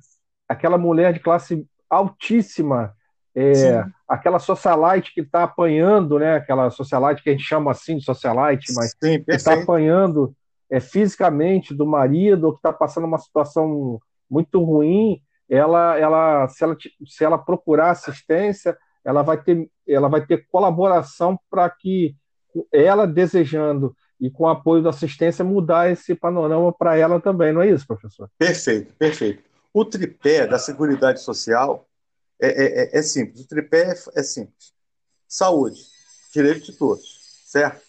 aquela 0.48 0.78
mulher 0.78 1.12
de 1.12 1.20
classe 1.20 1.66
altíssima, 1.88 2.94
é, 3.36 3.84
aquela 4.08 4.38
socialite 4.38 5.12
que 5.12 5.20
está 5.20 5.42
apanhando, 5.42 6.18
né? 6.18 6.36
Aquela 6.36 6.70
socialite 6.70 7.22
que 7.22 7.30
a 7.30 7.32
gente 7.32 7.44
chama 7.44 7.72
assim 7.72 7.96
de 7.96 8.04
socialite, 8.04 8.72
mas 8.74 8.94
Sim, 9.02 9.22
que 9.22 9.32
está 9.32 9.54
apanhando 9.54 10.34
é, 10.70 10.78
fisicamente 10.78 11.74
do 11.74 11.84
marido 11.84 12.44
ou 12.44 12.52
que 12.52 12.58
está 12.58 12.72
passando 12.72 13.06
uma 13.06 13.18
situação 13.18 14.00
muito 14.30 14.62
ruim, 14.62 15.20
ela, 15.48 15.98
ela, 15.98 16.48
se 16.48 16.64
ela, 16.64 16.76
se 17.06 17.24
ela 17.24 17.38
procurar 17.38 17.90
assistência, 17.90 18.76
ela 19.04 19.22
vai 19.22 19.42
ter, 19.42 19.68
ela 19.86 20.08
vai 20.08 20.24
ter 20.24 20.46
colaboração 20.50 21.38
para 21.50 21.68
que 21.68 22.14
ela 22.72 23.06
desejando 23.06 23.94
e 24.20 24.30
com 24.30 24.44
o 24.44 24.48
apoio 24.48 24.82
da 24.82 24.90
assistência 24.90 25.44
mudar 25.44 25.90
esse 25.90 26.14
panorama 26.14 26.72
para 26.72 26.96
ela 26.96 27.20
também, 27.20 27.52
não 27.52 27.60
é 27.60 27.68
isso, 27.68 27.86
professor? 27.86 28.30
Perfeito, 28.38 28.94
perfeito. 28.94 29.42
O 29.72 29.84
tripé 29.84 30.46
da 30.46 30.58
Seguridade 30.58 31.20
Social 31.20 31.86
é, 32.44 32.64
é, 32.64 32.84
é, 32.84 32.98
é 32.98 33.02
simples. 33.02 33.40
O 33.40 33.48
tripé 33.48 33.92
é, 33.92 34.20
é, 34.20 34.22
simples. 34.22 34.72
Saúde, 35.28 35.80
direito 36.32 36.72
de 36.72 36.78
todos, 36.78 37.42
certo? 37.46 37.82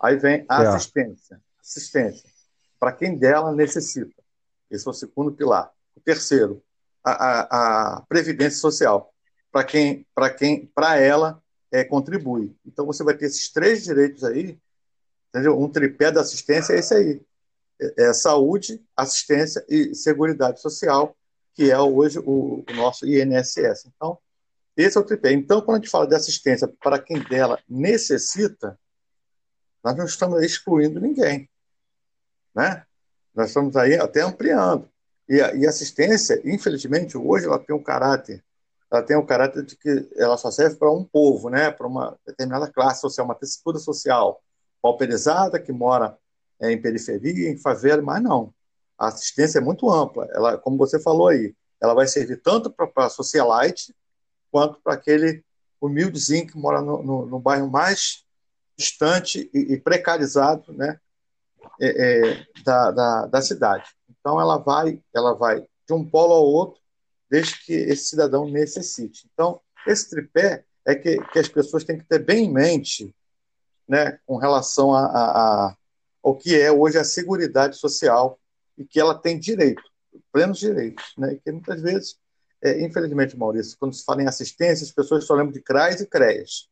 Aí 0.00 0.16
vem 0.16 0.44
a 0.48 0.74
assistência. 0.74 1.40
Assistência, 1.60 2.28
para 2.78 2.92
quem 2.92 3.16
dela 3.16 3.54
necessita. 3.54 4.22
Esse 4.70 4.86
é 4.86 4.90
o 4.90 4.94
segundo 4.94 5.32
pilar. 5.32 5.72
O 5.96 6.00
terceiro, 6.00 6.62
a, 7.02 7.12
a, 7.12 7.96
a 7.96 8.00
previdência 8.02 8.58
social, 8.58 9.14
para 9.52 9.64
quem, 9.64 10.06
para 10.14 10.30
quem, 10.30 10.66
para 10.66 10.98
ela 10.98 11.42
é, 11.70 11.84
contribui. 11.84 12.56
Então 12.66 12.86
você 12.86 13.02
vai 13.04 13.16
ter 13.16 13.26
esses 13.26 13.48
três 13.50 13.84
direitos 13.84 14.24
aí, 14.24 14.58
entendeu? 15.28 15.58
Um 15.58 15.68
tripé 15.68 16.10
da 16.10 16.20
assistência 16.20 16.72
é 16.72 16.78
esse 16.78 16.94
aí. 16.94 17.22
É, 17.80 18.04
é 18.04 18.12
saúde, 18.12 18.84
assistência 18.96 19.64
e 19.68 19.94
seguridade 19.94 20.60
social, 20.60 21.16
que 21.54 21.70
é 21.70 21.78
hoje 21.78 22.18
o, 22.18 22.64
o, 22.68 22.74
nosso 22.74 23.06
INSS. 23.06 23.86
Então, 23.86 24.18
esse 24.76 24.98
é 24.98 25.00
o 25.00 25.04
tripé. 25.04 25.32
Então, 25.32 25.60
quando 25.60 25.76
a 25.76 25.80
gente 25.80 25.90
fala 25.90 26.06
de 26.06 26.14
assistência 26.14 26.68
para 26.82 26.98
quem 26.98 27.22
dela 27.22 27.58
necessita, 27.68 28.78
nós 29.82 29.96
não 29.96 30.04
estamos 30.04 30.42
excluindo 30.42 31.00
ninguém. 31.00 31.48
Né? 32.54 32.84
Nós 33.34 33.48
estamos 33.48 33.76
aí 33.76 33.94
até 33.94 34.22
ampliando. 34.22 34.88
E 35.28 35.36
e 35.36 35.66
assistência, 35.66 36.40
infelizmente, 36.44 37.16
hoje 37.16 37.46
ela 37.46 37.58
tem 37.58 37.74
um 37.74 37.82
caráter, 37.82 38.44
ela 38.90 39.02
tem 39.02 39.16
um 39.16 39.24
caráter 39.24 39.64
de 39.64 39.76
que 39.76 40.08
ela 40.16 40.36
só 40.36 40.50
serve 40.50 40.76
para 40.76 40.90
um 40.90 41.04
povo, 41.04 41.48
né? 41.48 41.70
para 41.70 41.86
uma 41.86 42.18
determinada 42.26 42.70
classe 42.70 43.00
social, 43.00 43.26
uma 43.26 43.34
textura 43.34 43.78
social 43.78 44.42
pauperizada, 44.82 45.60
que 45.60 45.72
mora 45.72 46.18
é, 46.60 46.72
em 46.72 46.80
periferia, 46.80 47.48
em 47.48 47.56
favela, 47.56 48.02
mas 48.02 48.22
não. 48.22 48.52
A 48.98 49.08
assistência 49.08 49.58
é 49.58 49.62
muito 49.62 49.90
ampla. 49.90 50.28
Ela, 50.32 50.58
como 50.58 50.76
você 50.76 51.00
falou 51.00 51.28
aí, 51.28 51.54
ela 51.80 51.94
vai 51.94 52.06
servir 52.06 52.40
tanto 52.40 52.70
para 52.70 53.06
a 53.06 53.10
socialite 53.10 53.94
quanto 54.50 54.80
para 54.80 54.94
aquele 54.94 55.44
humildezinho 55.80 56.46
que 56.46 56.56
mora 56.56 56.80
no, 56.80 57.02
no, 57.02 57.26
no 57.26 57.38
bairro 57.38 57.70
mais 57.70 58.24
distante 58.76 59.50
e, 59.52 59.74
e 59.74 59.80
precarizado, 59.80 60.72
né? 60.72 60.98
É, 61.80 61.88
é, 61.88 62.46
da, 62.62 62.90
da, 62.90 63.26
da 63.26 63.42
cidade. 63.42 63.88
Então 64.08 64.40
ela 64.40 64.58
vai, 64.58 65.00
ela 65.14 65.34
vai 65.34 65.60
de 65.60 65.92
um 65.92 66.04
polo 66.08 66.32
ao 66.32 66.44
outro, 66.44 66.80
desde 67.28 67.58
que 67.64 67.72
esse 67.72 68.04
cidadão 68.10 68.48
necessite. 68.48 69.28
Então 69.32 69.60
esse 69.86 70.08
tripé 70.08 70.64
é 70.86 70.94
que, 70.94 71.16
que 71.28 71.38
as 71.38 71.48
pessoas 71.48 71.82
têm 71.82 71.98
que 71.98 72.04
ter 72.04 72.20
bem 72.20 72.44
em 72.44 72.52
mente, 72.52 73.14
né, 73.88 74.18
com 74.26 74.36
relação 74.36 74.94
a, 74.94 75.06
a, 75.06 75.66
a 75.66 75.76
ao 76.22 76.36
que 76.36 76.58
é 76.58 76.72
hoje 76.72 76.98
a 76.98 77.04
seguridade 77.04 77.76
social 77.76 78.38
e 78.76 78.84
que 78.84 79.00
ela 79.00 79.14
tem 79.14 79.38
direito, 79.38 79.82
plenos 80.32 80.58
direitos, 80.58 81.12
né, 81.16 81.38
que 81.42 81.52
muitas 81.52 81.80
vezes, 81.80 82.18
é, 82.62 82.80
infelizmente, 82.84 83.36
Maurício, 83.36 83.76
quando 83.78 83.94
se 83.94 84.04
fala 84.04 84.22
em 84.22 84.26
assistência, 84.26 84.84
as 84.84 84.92
pessoas 84.92 85.24
só 85.24 85.34
lembram 85.34 85.52
de 85.52 85.60
CRAs 85.60 86.00
e 86.00 86.06
CREAS, 86.06 86.68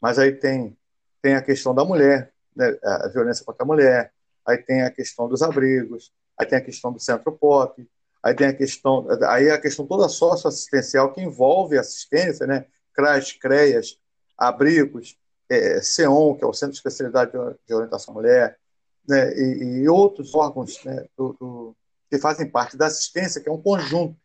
mas 0.00 0.18
aí 0.18 0.32
tem 0.32 0.76
tem 1.22 1.36
a 1.36 1.42
questão 1.42 1.72
da 1.72 1.84
mulher, 1.84 2.32
né, 2.54 2.76
a 2.82 3.08
violência 3.08 3.44
contra 3.44 3.62
a 3.62 3.66
mulher, 3.66 4.12
aí 4.44 4.58
tem 4.58 4.82
a 4.82 4.90
questão 4.90 5.28
dos 5.28 5.40
abrigos, 5.40 6.12
aí 6.36 6.44
tem 6.44 6.58
a 6.58 6.60
questão 6.60 6.92
do 6.92 6.98
centro 6.98 7.30
pop, 7.30 7.88
aí 8.20 8.34
tem 8.34 8.48
a 8.48 8.52
questão, 8.52 9.06
aí 9.28 9.48
a 9.48 9.60
questão 9.60 9.86
toda 9.86 10.08
socioassistencial 10.08 11.12
que 11.12 11.20
envolve 11.20 11.78
assistência, 11.78 12.44
né? 12.44 12.66
CRAS, 12.92 13.32
CREAS, 13.32 13.98
abrigos, 14.36 15.16
é, 15.48 15.80
CEON, 15.80 16.34
que 16.34 16.44
é 16.44 16.46
o 16.46 16.52
Centro 16.52 16.72
de 16.72 16.78
Especialidade 16.78 17.30
de 17.66 17.74
Orientação 17.74 18.12
à 18.12 18.16
Mulher, 18.16 18.58
né? 19.08 19.32
e, 19.34 19.82
e 19.82 19.88
outros 19.88 20.34
órgãos 20.34 20.82
né? 20.84 21.06
do, 21.16 21.32
do, 21.38 21.76
que 22.10 22.18
fazem 22.18 22.50
parte 22.50 22.76
da 22.76 22.86
assistência, 22.86 23.40
que 23.40 23.48
é 23.48 23.52
um 23.52 23.60
conjunto, 23.60 24.16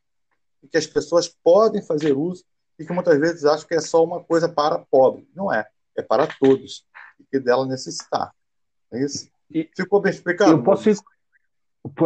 e 0.64 0.68
que 0.68 0.78
as 0.78 0.88
pessoas 0.88 1.28
podem 1.44 1.82
fazer 1.82 2.14
uso 2.14 2.44
e 2.80 2.86
que 2.86 2.94
muitas 2.94 3.18
vezes 3.20 3.46
acham 3.46 3.68
que 3.68 3.76
é 3.76 3.82
só 3.82 4.04
uma 4.04 4.24
coisa 4.24 4.48
para 4.48 4.80
pobre. 4.80 5.28
Não 5.36 5.52
é, 5.52 5.66
é 5.98 6.02
para 6.02 6.28
todos, 6.28 6.86
e 7.20 7.24
que 7.26 7.40
dela 7.40 7.66
necessitar. 7.66 8.32
É 8.92 9.04
isso? 9.04 9.30
E, 9.50 9.70
Ficou 9.76 10.02
bem 10.02 10.12
explicado? 10.12 10.52
Eu 10.52 10.64
posso, 10.64 10.90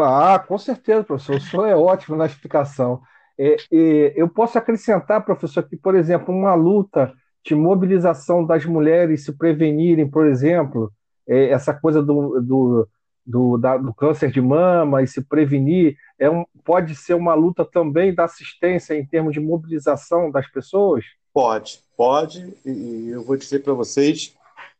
ah, 0.02 0.40
com 0.40 0.58
certeza, 0.58 1.04
professor. 1.04 1.36
O 1.36 1.42
senhor 1.42 1.66
é 1.66 1.76
ótimo 1.76 2.16
na 2.16 2.26
explicação. 2.26 3.02
É, 3.38 3.56
é, 3.72 4.14
eu 4.16 4.30
posso 4.30 4.58
acrescentar, 4.58 5.26
professor, 5.26 5.64
que, 5.64 5.76
por 5.76 5.96
exemplo, 5.96 6.34
uma 6.34 6.54
luta 6.54 7.14
de 7.44 7.56
mobilização 7.56 8.46
das 8.46 8.66
mulheres 8.66 9.26
se 9.26 9.34
prevenirem, 9.34 10.10
por 10.10 10.28
exemplo, 10.28 10.92
é, 11.28 11.50
essa 11.50 11.74
coisa 11.74 12.02
do, 12.02 12.40
do, 12.42 12.90
do, 13.26 13.58
da, 13.58 13.78
do, 13.78 13.94
câncer 13.94 14.32
de 14.32 14.42
mama 14.42 15.02
e 15.02 15.08
se 15.08 15.22
prevenir, 15.22 15.96
é 16.20 16.30
um, 16.30 16.46
pode 16.64 16.96
ser 16.96 17.14
uma 17.14 17.34
luta 17.34 17.66
também 17.66 18.14
da 18.14 18.26
assistência 18.26 18.94
em 18.94 19.06
termos 19.06 19.34
de 19.34 19.40
mobilização 19.40 20.32
das 20.32 20.50
pessoas? 20.50 21.06
Pode, 21.34 21.82
pode, 21.96 22.54
e 22.66 23.10
eu 23.10 23.24
vou 23.24 23.38
dizer 23.38 23.64
para 23.64 23.74
vocês 23.74 24.36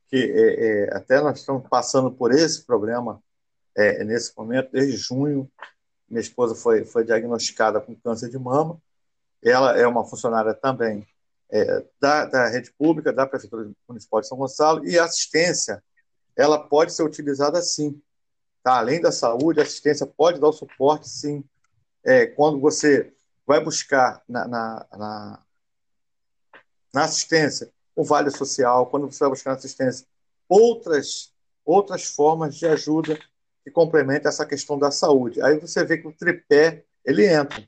que 0.10 0.18
é, 0.18 0.90
é, 0.90 0.98
até 0.98 1.22
nós 1.22 1.40
estamos 1.40 1.66
passando 1.70 2.12
por 2.12 2.34
esse 2.34 2.66
problema 2.66 3.22
é, 3.76 4.04
nesse 4.04 4.38
momento, 4.38 4.70
desde 4.72 4.98
junho. 4.98 5.50
Minha 6.10 6.20
esposa 6.20 6.54
foi, 6.54 6.84
foi 6.84 7.06
diagnosticada 7.06 7.80
com 7.80 7.96
câncer 7.96 8.30
de 8.30 8.38
mama. 8.38 8.78
Ela 9.42 9.78
é 9.80 9.88
uma 9.88 10.06
funcionária 10.06 10.54
também 10.54 11.08
é, 11.50 11.86
da, 12.00 12.26
da 12.26 12.48
rede 12.48 12.72
pública, 12.78 13.14
da 13.14 13.26
Prefeitura 13.26 13.72
Municipal 13.88 14.22
de 14.22 14.28
São 14.28 14.38
Gonçalo, 14.38 14.86
e 14.86 15.00
assistência 15.00 15.82
ela 16.36 16.60
pode 16.60 16.94
ser 16.94 17.04
utilizada 17.04 17.62
sim. 17.62 18.02
Tá? 18.64 18.78
Além 18.78 19.02
da 19.02 19.12
saúde, 19.12 19.60
a 19.60 19.64
assistência 19.64 20.06
pode 20.06 20.40
dar 20.40 20.50
o 20.50 20.54
suporte 20.54 21.10
sim. 21.10 21.44
É, 22.04 22.26
quando 22.26 22.60
você 22.60 23.14
vai 23.46 23.64
buscar 23.64 24.24
na, 24.28 24.48
na, 24.48 24.88
na, 24.92 25.40
na 26.94 27.04
assistência 27.04 27.72
o 27.96 28.04
vale 28.04 28.32
social, 28.32 28.88
quando 28.88 29.12
você 29.12 29.20
vai 29.20 29.30
buscar 29.30 29.52
na 29.52 29.58
assistência 29.58 30.08
outras, 30.48 31.34
outras 31.66 32.06
formas 32.06 32.56
de 32.56 32.66
ajuda 32.66 33.20
que 33.64 33.72
complementa 33.72 34.30
essa 34.30 34.46
questão 34.46 34.78
da 34.78 34.92
saúde. 34.92 35.42
Aí 35.42 35.60
você 35.60 35.84
vê 35.84 35.98
que 35.98 36.08
o 36.08 36.14
tripé 36.14 36.84
ele 37.06 37.26
entra, 37.26 37.68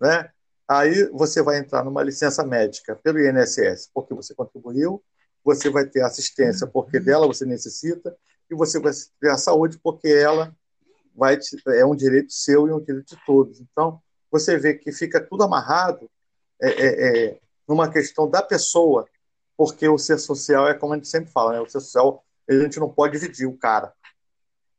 né? 0.00 0.30
Aí 0.66 1.04
você 1.10 1.42
vai 1.42 1.58
entrar 1.58 1.84
numa 1.84 2.02
licença 2.02 2.44
médica 2.44 2.96
pelo 2.96 3.20
INSS, 3.20 3.90
porque 3.92 4.14
você 4.14 4.34
contribuiu, 4.34 5.02
você 5.44 5.68
vai 5.70 5.84
ter 5.86 6.02
assistência 6.02 6.66
porque 6.66 6.98
dela 6.98 7.26
você 7.26 7.44
necessita 7.44 8.16
e 8.50 8.54
você 8.54 8.80
vai 8.80 8.92
ter 9.20 9.30
a 9.30 9.36
saúde 9.36 9.78
porque 9.82 10.08
ela 10.08 10.54
vai 11.14 11.36
te, 11.36 11.56
é 11.68 11.84
um 11.84 11.94
direito 11.94 12.32
seu 12.32 12.66
e 12.66 12.72
um 12.72 12.80
direito 12.80 13.14
de 13.14 13.24
todos. 13.24 13.60
Então 13.60 14.00
você 14.30 14.56
vê 14.56 14.74
que 14.74 14.90
fica 14.90 15.20
tudo 15.20 15.44
amarrado 15.44 16.10
é, 16.60 16.68
é, 16.68 17.26
é, 17.26 17.40
numa 17.68 17.90
questão 17.90 18.28
da 18.28 18.42
pessoa, 18.42 19.06
porque 19.56 19.88
o 19.88 19.98
ser 19.98 20.18
social 20.18 20.66
é 20.66 20.74
como 20.74 20.94
a 20.94 20.96
gente 20.96 21.08
sempre 21.08 21.30
fala, 21.30 21.52
né? 21.52 21.60
O 21.60 21.68
ser 21.68 21.80
social 21.80 22.24
a 22.48 22.54
gente 22.54 22.80
não 22.80 22.88
pode 22.88 23.18
dividir 23.18 23.46
o 23.46 23.56
cara 23.56 23.92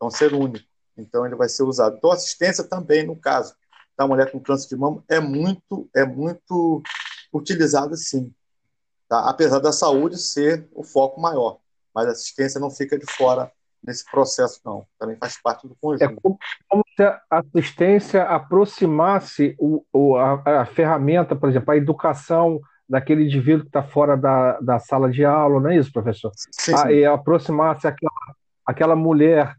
é 0.01 0.05
um 0.05 0.11
ser 0.11 0.33
único. 0.33 0.65
Então 0.97 1.25
ele 1.25 1.35
vai 1.35 1.49
ser 1.49 1.63
usado. 1.63 1.97
Então 1.97 2.11
assistência 2.11 2.63
também, 2.63 3.05
no 3.05 3.15
caso 3.15 3.55
da 3.97 4.07
mulher 4.07 4.31
com 4.31 4.39
câncer 4.39 4.69
de 4.69 4.75
mama, 4.75 5.03
é 5.09 5.19
muito, 5.19 5.89
é 5.95 6.05
muito 6.05 6.81
utilizada 7.33 7.95
sim. 7.95 8.33
Tá? 9.07 9.29
Apesar 9.29 9.59
da 9.59 9.71
saúde 9.71 10.17
ser 10.17 10.67
o 10.73 10.83
foco 10.83 11.19
maior. 11.19 11.59
Mas 11.93 12.07
a 12.07 12.11
assistência 12.11 12.59
não 12.59 12.69
fica 12.69 12.97
de 12.97 13.05
fora 13.05 13.51
nesse 13.85 14.09
processo, 14.09 14.59
não. 14.65 14.85
Também 14.99 15.15
faz 15.15 15.39
parte 15.41 15.67
do 15.67 15.75
conjunto. 15.79 16.03
É 16.03 16.15
como, 16.67 16.83
se 16.95 17.03
a 17.03 17.21
assistência 17.29 18.23
aproximasse 18.23 19.55
o, 19.59 19.85
o 19.93 20.15
a, 20.17 20.61
a, 20.61 20.65
ferramenta, 20.65 21.35
por 21.35 21.49
exemplo, 21.49 21.71
a 21.71 21.77
educação 21.77 22.59
daquele 22.87 23.23
indivíduo 23.23 23.61
que 23.61 23.69
está 23.69 23.83
fora 23.83 24.17
da, 24.17 24.59
da 24.59 24.79
sala 24.79 25.09
de 25.09 25.23
aula, 25.23 25.59
não 25.59 25.69
é 25.69 25.77
isso, 25.77 25.91
professor? 25.91 26.31
Sim, 26.35 26.75
sim. 26.75 26.75
A, 26.75 26.91
e 26.91 27.05
aproximasse 27.05 27.87
aquela, 27.87 28.11
aquela 28.65 28.95
mulher 28.95 29.55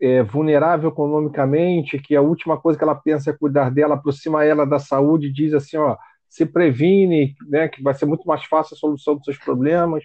é, 0.00 0.22
vulnerável 0.22 0.90
economicamente, 0.90 1.98
que 1.98 2.14
a 2.14 2.22
última 2.22 2.60
coisa 2.60 2.78
que 2.78 2.84
ela 2.84 2.94
pensa 2.94 3.30
é 3.30 3.36
cuidar 3.36 3.70
dela, 3.70 3.94
aproxima 3.94 4.44
ela 4.44 4.66
da 4.66 4.78
saúde, 4.78 5.32
diz 5.32 5.54
assim, 5.54 5.76
ó, 5.76 5.96
se 6.34 6.44
previne, 6.44 7.36
né, 7.48 7.68
que 7.68 7.80
vai 7.80 7.94
ser 7.94 8.06
muito 8.06 8.26
mais 8.26 8.44
fácil 8.44 8.74
a 8.74 8.78
solução 8.78 9.14
dos 9.14 9.24
seus 9.24 9.38
problemas. 9.38 10.02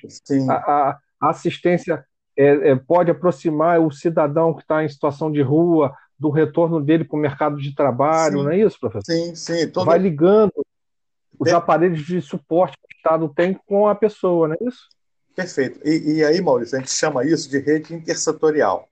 A, 0.47 0.53
a, 0.53 0.99
a, 1.19 1.29
assistência 1.31 2.05
é, 2.37 2.69
é, 2.69 2.75
pode 2.75 3.09
aproximar 3.09 3.79
o 3.81 3.89
cidadão 3.89 4.53
que 4.53 4.61
está 4.61 4.83
em 4.83 4.89
situação 4.89 5.31
de 5.31 5.41
rua 5.41 5.91
do 6.19 6.29
retorno 6.29 6.79
dele 6.79 7.03
para 7.03 7.17
o 7.17 7.19
mercado 7.19 7.57
de 7.57 7.73
trabalho, 7.73 8.37
sim. 8.37 8.43
não 8.43 8.51
é 8.51 8.59
isso, 8.59 8.79
professor? 8.79 9.11
Sim, 9.11 9.33
sim. 9.33 9.67
Todo... 9.71 9.87
Vai 9.87 9.97
ligando 9.97 10.53
os 11.39 11.51
aparelhos 11.51 12.05
de 12.05 12.21
suporte 12.21 12.77
que 12.77 12.95
o 12.95 12.95
Estado 12.95 13.33
tem 13.35 13.59
com 13.65 13.87
a 13.87 13.95
pessoa, 13.95 14.49
não 14.49 14.55
é 14.61 14.69
isso? 14.69 14.87
Perfeito. 15.35 15.79
E, 15.83 16.17
e 16.17 16.23
aí, 16.23 16.39
Maurício, 16.41 16.77
a 16.77 16.79
gente 16.79 16.91
chama 16.91 17.25
isso 17.25 17.49
de 17.49 17.57
rede 17.57 17.95
intersetorial. 17.95 18.87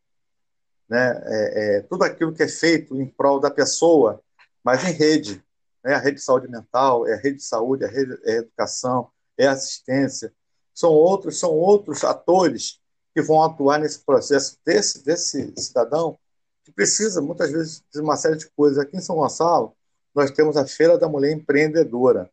Né? 0.90 1.22
É, 1.24 1.78
é, 1.78 1.82
tudo 1.82 2.04
aquilo 2.04 2.34
que 2.34 2.42
é 2.42 2.48
feito 2.48 3.00
em 3.00 3.06
prol 3.06 3.40
da 3.40 3.52
pessoa, 3.52 4.20
mas 4.64 4.84
em 4.84 4.92
rede. 4.92 5.44
Né? 5.84 5.94
A 5.94 6.00
rede 6.00 6.18
de 6.18 6.24
saúde 6.24 6.48
mental, 6.48 7.08
é 7.08 7.14
a 7.14 7.18
rede 7.18 7.38
de 7.38 7.44
saúde, 7.44 7.86
a 7.86 7.88
rede 7.88 8.18
é 8.24 8.34
a 8.34 8.38
educação, 8.38 9.10
é 9.38 9.48
a 9.48 9.52
assistência. 9.52 10.34
São 10.74 10.92
outros, 10.92 11.40
são 11.40 11.52
outros 11.52 12.04
atores 12.04 12.80
que 13.14 13.22
vão 13.22 13.42
atuar 13.42 13.80
nesse 13.80 14.00
processo 14.00 14.58
desse, 14.66 15.04
desse 15.04 15.54
cidadão 15.58 16.20
que 16.64 16.72
precisa, 16.72 17.22
muitas 17.22 17.52
vezes, 17.52 17.84
de 17.94 18.02
uma 18.02 18.18
série 18.18 18.36
de 18.36 18.50
coisas. 18.52 18.78
Aqui 18.78 18.98
em 18.98 19.02
São 19.02 19.16
Gonçalo, 19.16 19.74
nós 20.14 20.32
temos 20.32 20.58
a 20.58 20.68
Feira 20.68 20.98
da 20.98 21.08
Mulher 21.08 21.32
Empreendedora. 21.32 22.30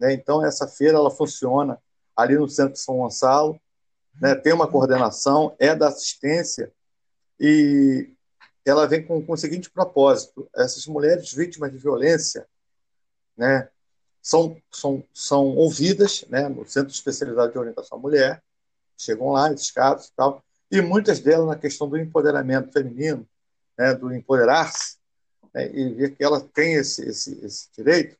Né? 0.00 0.14
Então, 0.14 0.44
essa 0.44 0.66
feira 0.66 0.96
ela 0.96 1.10
funciona 1.10 1.78
ali 2.16 2.36
no 2.36 2.48
centro 2.48 2.72
de 2.72 2.80
São 2.80 2.96
Gonçalo, 2.96 3.60
né? 4.20 4.34
tem 4.34 4.52
uma 4.52 4.66
coordenação, 4.66 5.54
é 5.58 5.74
da 5.74 5.88
assistência, 5.88 6.72
e 7.38 8.13
ela 8.64 8.86
vem 8.86 9.04
com, 9.04 9.24
com 9.24 9.32
o 9.32 9.36
seguinte 9.36 9.70
propósito: 9.70 10.48
essas 10.54 10.86
mulheres 10.86 11.32
vítimas 11.32 11.70
de 11.70 11.78
violência 11.78 12.46
né, 13.36 13.68
são, 14.22 14.56
são, 14.70 15.04
são 15.12 15.56
ouvidas 15.56 16.24
né, 16.28 16.48
no 16.48 16.66
Centro 16.66 16.88
de 16.88 16.94
Especialidade 16.94 17.52
de 17.52 17.58
Orientação 17.58 17.98
à 17.98 18.00
Mulher, 18.00 18.42
chegam 18.96 19.30
lá, 19.30 19.52
esses 19.52 19.70
casos 19.70 20.08
e 20.08 20.12
tal, 20.14 20.42
e 20.70 20.80
muitas 20.80 21.20
delas 21.20 21.46
na 21.46 21.56
questão 21.56 21.88
do 21.88 21.98
empoderamento 21.98 22.72
feminino, 22.72 23.28
né, 23.76 23.94
do 23.94 24.12
empoderar-se, 24.14 24.96
né, 25.52 25.70
e 25.72 25.92
ver 25.92 26.16
que 26.16 26.24
ela 26.24 26.40
tem 26.40 26.74
esse, 26.74 27.06
esse, 27.06 27.44
esse 27.44 27.68
direito, 27.76 28.16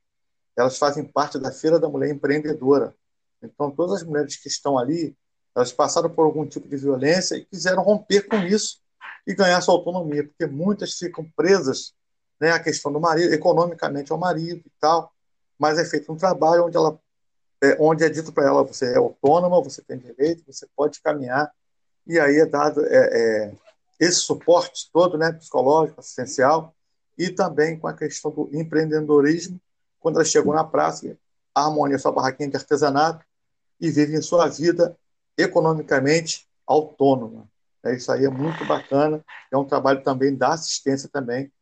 elas 0.56 0.78
fazem 0.78 1.04
parte 1.04 1.38
da 1.38 1.50
Feira 1.50 1.80
da 1.80 1.88
Mulher 1.88 2.10
Empreendedora. 2.10 2.94
Então, 3.42 3.70
todas 3.70 4.02
as 4.02 4.02
mulheres 4.06 4.36
que 4.36 4.48
estão 4.48 4.78
ali, 4.78 5.16
elas 5.54 5.72
passaram 5.72 6.10
por 6.10 6.24
algum 6.24 6.46
tipo 6.46 6.68
de 6.68 6.76
violência 6.76 7.36
e 7.36 7.44
quiseram 7.44 7.82
romper 7.82 8.22
com 8.28 8.36
isso 8.36 8.83
e 9.26 9.34
ganhar 9.34 9.60
sua 9.60 9.74
autonomia, 9.74 10.24
porque 10.24 10.46
muitas 10.46 10.94
ficam 10.94 11.26
presas 11.36 11.94
né, 12.40 12.50
à 12.50 12.60
questão 12.60 12.92
do 12.92 13.00
marido, 13.00 13.32
economicamente 13.32 14.12
ao 14.12 14.18
marido 14.18 14.62
e 14.66 14.72
tal, 14.80 15.12
mas 15.58 15.78
é 15.78 15.84
feito 15.84 16.12
um 16.12 16.16
trabalho 16.16 16.66
onde 16.66 16.76
ela 16.76 16.98
é, 17.62 17.76
onde 17.80 18.04
é 18.04 18.08
dito 18.08 18.32
para 18.32 18.44
ela 18.44 18.62
você 18.62 18.92
é 18.92 18.96
autônoma, 18.96 19.62
você 19.62 19.80
tem 19.80 19.96
direito, 19.96 20.44
você 20.46 20.66
pode 20.76 21.00
caminhar 21.00 21.50
e 22.06 22.18
aí 22.18 22.36
é 22.36 22.46
dado 22.46 22.84
é, 22.84 23.08
é, 23.12 23.54
esse 23.98 24.20
suporte 24.20 24.90
todo, 24.92 25.16
né, 25.16 25.32
psicológico, 25.32 26.00
assistencial 26.00 26.74
e 27.16 27.30
também 27.30 27.78
com 27.78 27.86
a 27.86 27.94
questão 27.94 28.30
do 28.30 28.50
empreendedorismo 28.52 29.58
quando 29.98 30.16
elas 30.16 30.28
chegam 30.28 30.52
na 30.52 30.64
praça, 30.64 31.16
harmonia 31.54 31.98
sua 31.98 32.12
barraquinha 32.12 32.50
de 32.50 32.56
artesanato 32.56 33.24
e 33.80 33.90
vivem 33.90 34.20
sua 34.20 34.48
vida 34.48 34.94
economicamente 35.38 36.46
autônoma. 36.66 37.48
É, 37.84 37.94
isso 37.94 38.10
aí 38.10 38.24
é 38.24 38.30
muito 38.30 38.64
bacana. 38.64 39.24
É 39.52 39.56
um 39.56 39.64
trabalho 39.64 40.02
também 40.02 40.34
da 40.34 40.54
assistência 40.54 41.08
também, 41.08 41.52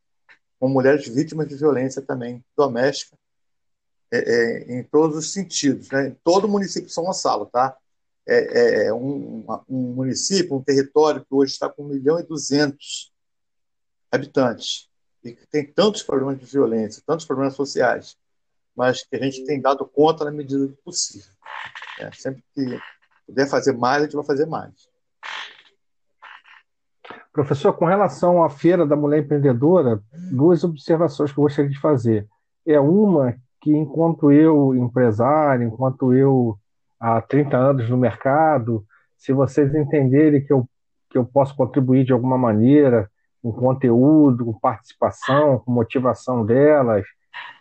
com 0.58 0.68
mulheres 0.68 1.06
vítimas 1.08 1.48
de 1.48 1.56
violência 1.56 2.00
também 2.00 2.44
doméstica, 2.56 3.16
é, 4.12 4.18
é, 4.18 4.78
em 4.78 4.84
todos 4.84 5.16
os 5.16 5.32
sentidos. 5.32 5.90
Né? 5.90 6.08
Em 6.08 6.16
todo 6.22 6.44
o 6.44 6.48
município 6.48 6.86
de 6.86 6.94
São 6.94 7.04
Gonçalo, 7.04 7.46
tá? 7.46 7.76
É, 8.24 8.36
é, 8.36 8.86
é 8.86 8.94
um, 8.94 9.44
um, 9.68 9.94
município, 9.94 10.54
um 10.54 10.62
território 10.62 11.24
que 11.24 11.34
hoje 11.34 11.52
está 11.52 11.68
com 11.68 11.82
1 11.82 11.88
milhão 11.88 12.20
e 12.20 12.22
200 12.22 13.12
habitantes 14.12 14.88
e 15.24 15.32
que 15.32 15.46
tem 15.46 15.66
tantos 15.66 16.02
problemas 16.02 16.38
de 16.38 16.46
violência, 16.46 17.02
tantos 17.04 17.26
problemas 17.26 17.54
sociais, 17.54 18.16
mas 18.76 19.02
que 19.02 19.16
a 19.16 19.18
gente 19.18 19.44
tem 19.44 19.60
dado 19.60 19.84
conta 19.86 20.24
na 20.24 20.30
medida 20.30 20.68
do 20.68 20.76
possível. 20.84 21.32
É, 21.98 22.12
sempre 22.12 22.44
que 22.54 22.80
puder 23.26 23.48
fazer 23.48 23.72
mais, 23.72 24.02
a 24.02 24.04
gente 24.04 24.16
vai 24.16 24.24
fazer 24.24 24.46
mais. 24.46 24.91
Professor, 27.32 27.72
com 27.72 27.86
relação 27.86 28.44
à 28.44 28.50
Feira 28.50 28.86
da 28.86 28.94
Mulher 28.94 29.20
Empreendedora, 29.20 30.00
duas 30.30 30.62
observações 30.64 31.32
que 31.32 31.38
eu 31.38 31.42
gostaria 31.42 31.70
de 31.70 31.80
fazer. 31.80 32.26
É 32.66 32.78
uma 32.78 33.34
que, 33.60 33.74
enquanto 33.74 34.30
eu, 34.30 34.74
empresário, 34.74 35.66
enquanto 35.66 36.12
eu, 36.12 36.58
há 37.00 37.20
30 37.22 37.56
anos 37.56 37.88
no 37.88 37.96
mercado, 37.96 38.84
se 39.16 39.32
vocês 39.32 39.74
entenderem 39.74 40.44
que 40.44 40.52
eu, 40.52 40.68
que 41.08 41.16
eu 41.16 41.24
posso 41.24 41.56
contribuir 41.56 42.04
de 42.04 42.12
alguma 42.12 42.36
maneira, 42.36 43.08
com 43.42 43.50
conteúdo, 43.50 44.44
com 44.44 44.58
participação, 44.58 45.58
com 45.60 45.72
motivação 45.72 46.44
delas, 46.44 47.06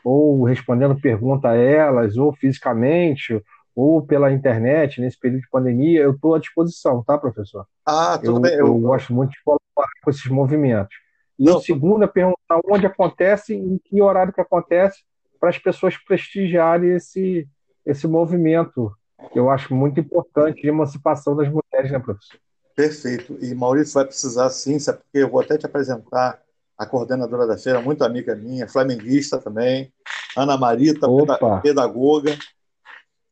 ou 0.03 0.43
respondendo 0.43 0.99
pergunta 0.99 1.49
a 1.49 1.55
elas, 1.55 2.17
ou 2.17 2.33
fisicamente, 2.33 3.41
ou 3.75 4.01
pela 4.01 4.31
internet, 4.31 4.99
nesse 4.99 5.19
período 5.19 5.41
de 5.41 5.49
pandemia, 5.49 6.01
eu 6.01 6.11
estou 6.11 6.35
à 6.35 6.39
disposição, 6.39 7.03
tá, 7.03 7.17
professor? 7.17 7.65
Ah, 7.85 8.17
tudo 8.17 8.37
eu, 8.37 8.41
bem. 8.41 8.53
Eu... 8.53 8.67
eu 8.67 8.77
gosto 8.79 9.13
muito 9.13 9.31
de 9.31 9.43
colaborar 9.43 9.89
com 10.03 10.09
esses 10.09 10.27
movimentos. 10.27 10.95
E 11.39 11.45
Não, 11.45 11.57
a 11.57 11.61
segunda 11.61 12.07
pergunta, 12.07 12.37
onde 12.65 12.85
acontece 12.85 13.53
e 13.53 13.57
em 13.57 13.79
que 13.83 14.01
horário 14.01 14.33
que 14.33 14.41
acontece, 14.41 14.99
para 15.39 15.49
as 15.49 15.57
pessoas 15.57 15.97
prestigiarem 15.97 16.91
esse, 16.91 17.47
esse 17.85 18.07
movimento, 18.07 18.91
que 19.31 19.39
eu 19.39 19.49
acho 19.49 19.73
muito 19.73 19.99
importante 19.99 20.61
de 20.61 20.67
emancipação 20.67 21.35
das 21.35 21.47
mulheres, 21.47 21.91
né, 21.91 21.99
professor? 21.99 22.39
Perfeito. 22.75 23.37
E 23.41 23.53
Maurício 23.55 23.95
vai 23.95 24.05
precisar 24.05 24.49
sim, 24.49 24.77
sabe? 24.77 24.99
Porque 24.99 25.17
eu 25.17 25.29
vou 25.29 25.41
até 25.41 25.57
te 25.57 25.65
apresentar 25.65 26.39
a 26.77 26.85
coordenadora 26.85 27.45
da 27.45 27.57
feira, 27.57 27.81
muito 27.81 28.03
amiga 28.03 28.35
minha, 28.35 28.67
flamenguista 28.67 29.37
também, 29.37 29.91
Ana 30.35 30.57
Marita, 30.57 31.07
Opa. 31.07 31.59
pedagoga, 31.61 32.37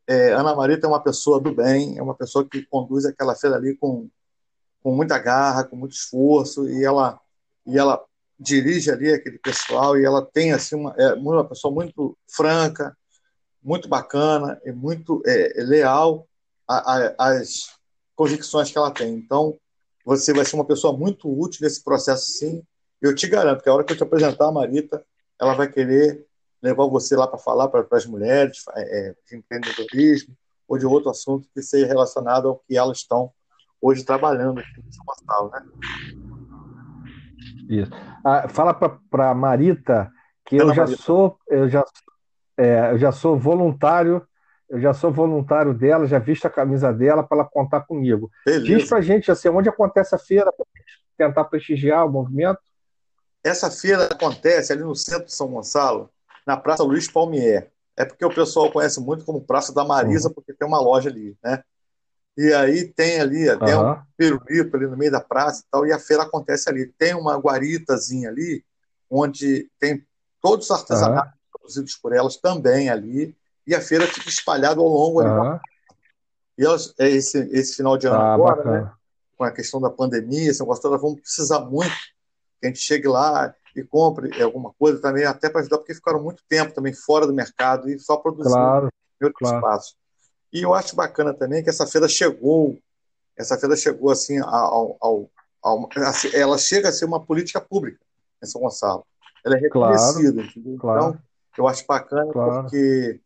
é, 0.10 0.34
Ana 0.34 0.56
Marita 0.56 0.88
é 0.88 0.90
uma 0.90 1.04
pessoa 1.04 1.40
do 1.40 1.54
bem, 1.54 1.96
é 1.96 2.02
uma 2.02 2.16
pessoa 2.16 2.44
que 2.44 2.66
conduz 2.66 3.06
aquela 3.06 3.36
feira 3.36 3.58
ali 3.58 3.78
com, 3.78 4.10
com 4.82 4.96
muita 4.96 5.20
garra, 5.20 5.64
com 5.64 5.76
muito 5.76 5.94
esforço, 5.94 6.68
e 6.68 6.84
ela, 6.84 7.20
e 7.64 7.78
ela 7.78 8.04
dirige 8.40 8.90
ali 8.90 9.14
aquele 9.14 9.38
pessoal, 9.38 9.96
e 9.96 10.04
ela 10.04 10.26
tem 10.26 10.52
assim 10.52 10.76
uma, 10.76 10.96
é 10.98 11.14
uma 11.14 11.46
pessoa 11.46 11.72
muito 11.72 12.18
franca, 12.28 12.98
muito 13.62 13.88
bacana 13.88 14.60
e 14.66 14.72
muito 14.72 15.22
é, 15.28 15.62
leal 15.64 16.28
às 16.68 17.70
convicções 18.16 18.72
que 18.72 18.80
ela 18.80 18.90
tem. 18.90 19.14
Então, 19.14 19.60
você 20.04 20.34
vai 20.34 20.44
ser 20.44 20.56
uma 20.56 20.66
pessoa 20.66 20.92
muito 20.92 21.30
útil 21.30 21.60
nesse 21.62 21.84
processo, 21.84 22.32
sim. 22.32 22.64
Eu 23.00 23.14
te 23.14 23.28
garanto 23.28 23.62
que 23.62 23.70
a 23.70 23.74
hora 23.76 23.84
que 23.84 23.94
eu 23.94 23.98
te 23.98 24.04
apresentar 24.04 24.48
a 24.48 24.52
Marita, 24.52 25.06
ela 25.40 25.54
vai 25.54 25.72
querer 25.72 26.26
levar 26.62 26.88
você 26.88 27.16
lá 27.16 27.28
para 27.28 27.38
falar 27.38 27.68
para 27.68 27.86
as 27.92 28.06
mulheres 28.06 28.64
é, 28.76 29.16
de 29.28 29.38
empreendedorismo 29.38 30.36
ou 30.68 30.78
de 30.78 30.86
outro 30.86 31.10
assunto 31.10 31.48
que 31.54 31.62
seja 31.62 31.88
relacionado 31.88 32.48
ao 32.50 32.60
que 32.60 32.78
elas 32.78 32.98
estão 33.00 33.32
hoje 33.82 34.04
trabalhando 34.04 34.60
aqui 34.60 34.82
em 34.86 34.92
São 34.92 35.06
Paulo, 35.26 35.52
né? 35.52 35.66
Isso. 37.70 37.92
Ah, 38.26 38.48
fala 38.50 38.74
para 38.74 39.34
Marita 39.34 40.12
que 40.46 40.58
eu 40.58 40.74
já 40.74 40.84
Marita. 40.84 41.02
sou 41.02 41.40
eu 41.48 41.70
já 41.70 41.86
é, 42.58 42.92
eu 42.92 42.98
já 42.98 43.12
sou 43.12 43.38
voluntário 43.38 44.28
eu 44.70 44.80
já 44.80 44.94
sou 44.94 45.12
voluntário 45.12 45.74
dela, 45.74 46.06
já 46.06 46.20
visto 46.20 46.46
a 46.46 46.50
camisa 46.50 46.94
dela 46.94 47.24
para 47.24 47.40
ela 47.40 47.50
contar 47.50 47.82
comigo. 47.82 48.30
Beleza. 48.46 48.66
Diz 48.66 48.88
para 48.88 49.02
gente 49.02 49.32
assim, 49.32 49.50
onde 49.50 49.68
acontece 49.68 50.14
a 50.14 50.20
feira 50.20 50.54
para 50.54 50.66
tentar 51.18 51.46
prestigiar 51.46 52.06
o 52.06 52.12
movimento? 52.12 52.60
Essa 53.44 53.72
feira 53.72 54.06
acontece 54.06 54.72
ali 54.72 54.84
no 54.84 54.96
centro 54.96 55.26
de 55.26 55.34
São 55.34 55.48
Gonçalo, 55.48 56.12
na 56.50 56.58
Praça 56.58 56.84
Luiz 56.84 57.08
Palmier. 57.08 57.72
É 57.96 58.04
porque 58.04 58.26
o 58.26 58.34
pessoal 58.34 58.72
conhece 58.72 59.00
muito 59.00 59.24
como 59.24 59.40
Praça 59.40 59.72
da 59.72 59.86
Marisa, 59.86 60.30
uhum. 60.30 60.34
porque 60.34 60.52
tem 60.52 60.68
uma 60.68 60.82
loja 60.82 61.10
ali, 61.10 61.38
né? 61.44 61.64
E 62.36 62.52
aí 62.54 62.88
tem 62.88 63.20
ali 63.20 63.48
até 63.48 63.78
uhum. 63.78 63.92
um 63.92 64.02
pirulito 64.18 64.76
ali 64.76 64.88
no 64.88 64.98
meio 64.98 65.12
da 65.12 65.20
praça 65.20 65.62
e 65.62 65.66
tal, 65.70 65.86
e 65.86 65.92
a 65.92 66.00
feira 66.00 66.24
acontece 66.24 66.68
ali. 66.70 66.88
Tem 66.98 67.14
uma 67.14 67.38
guaritazinha 67.38 68.30
ali, 68.30 68.64
onde 69.10 69.70
tem 69.80 70.04
todos 70.42 70.66
os 70.66 70.72
artesanatos 70.72 71.34
uhum. 71.34 71.60
produzidos 71.60 71.96
por 71.98 72.14
elas 72.14 72.38
também 72.38 72.90
ali, 72.90 73.36
e 73.68 73.76
a 73.76 73.82
feira 73.82 74.08
fica 74.08 74.30
espalhada 74.30 74.80
ao 74.80 74.88
longo 74.88 75.20
ali. 75.20 75.60
E 76.58 76.66
elas, 76.66 76.96
é 76.98 77.10
esse, 77.10 77.38
esse 77.52 77.76
final 77.76 77.96
de 77.96 78.08
ano 78.08 78.18
ah, 78.18 78.34
agora, 78.34 78.64
né, 78.64 78.92
com 79.38 79.44
a 79.44 79.52
questão 79.52 79.80
da 79.80 79.90
pandemia, 79.90 80.50
essa 80.50 80.66
coisa 80.66 80.98
vão 80.98 81.16
precisar 81.16 81.60
muito 81.60 81.94
que 82.60 82.66
a 82.66 82.68
gente 82.68 82.80
chegue 82.80 83.08
lá 83.08 83.54
e 83.80 83.84
compre 83.86 84.42
alguma 84.42 84.74
coisa 84.74 85.02
também, 85.02 85.26
até 85.26 85.50
para 85.50 85.62
ajudar, 85.62 85.78
porque 85.78 85.94
ficaram 85.94 86.22
muito 86.22 86.44
tempo 86.48 86.74
também 86.74 86.94
fora 86.94 87.26
do 87.26 87.34
mercado 87.34 87.90
e 87.90 88.00
só 88.00 88.18
produzindo 88.18 88.56
claro, 88.56 88.90
em 89.22 89.26
outro 89.26 89.40
claro. 89.40 89.58
espaço. 89.58 89.96
E 90.52 90.62
eu 90.62 90.74
acho 90.74 90.96
bacana 90.96 91.34
também 91.34 91.64
que 91.64 91.70
essa 91.70 91.86
feira 91.86 92.08
chegou, 92.08 92.78
essa 93.38 93.58
feira 93.58 93.76
chegou 93.76 94.12
assim 94.12 94.40
ao, 94.40 94.98
ao, 95.00 95.30
assim, 96.08 96.30
ela 96.34 96.58
chega 96.58 96.90
a 96.90 96.92
ser 96.92 97.06
uma 97.06 97.24
política 97.24 97.62
pública 97.62 98.00
em 98.44 98.46
São 98.46 98.62
Gonçalo. 98.62 99.06
Ela 99.46 99.56
é 99.58 99.60
reconhecida. 99.60 100.44
Claro, 100.44 100.78
claro. 100.80 101.00
Então, 101.00 101.22
eu 101.58 101.68
acho 101.68 101.86
bacana 101.88 102.32
porque 102.32 103.20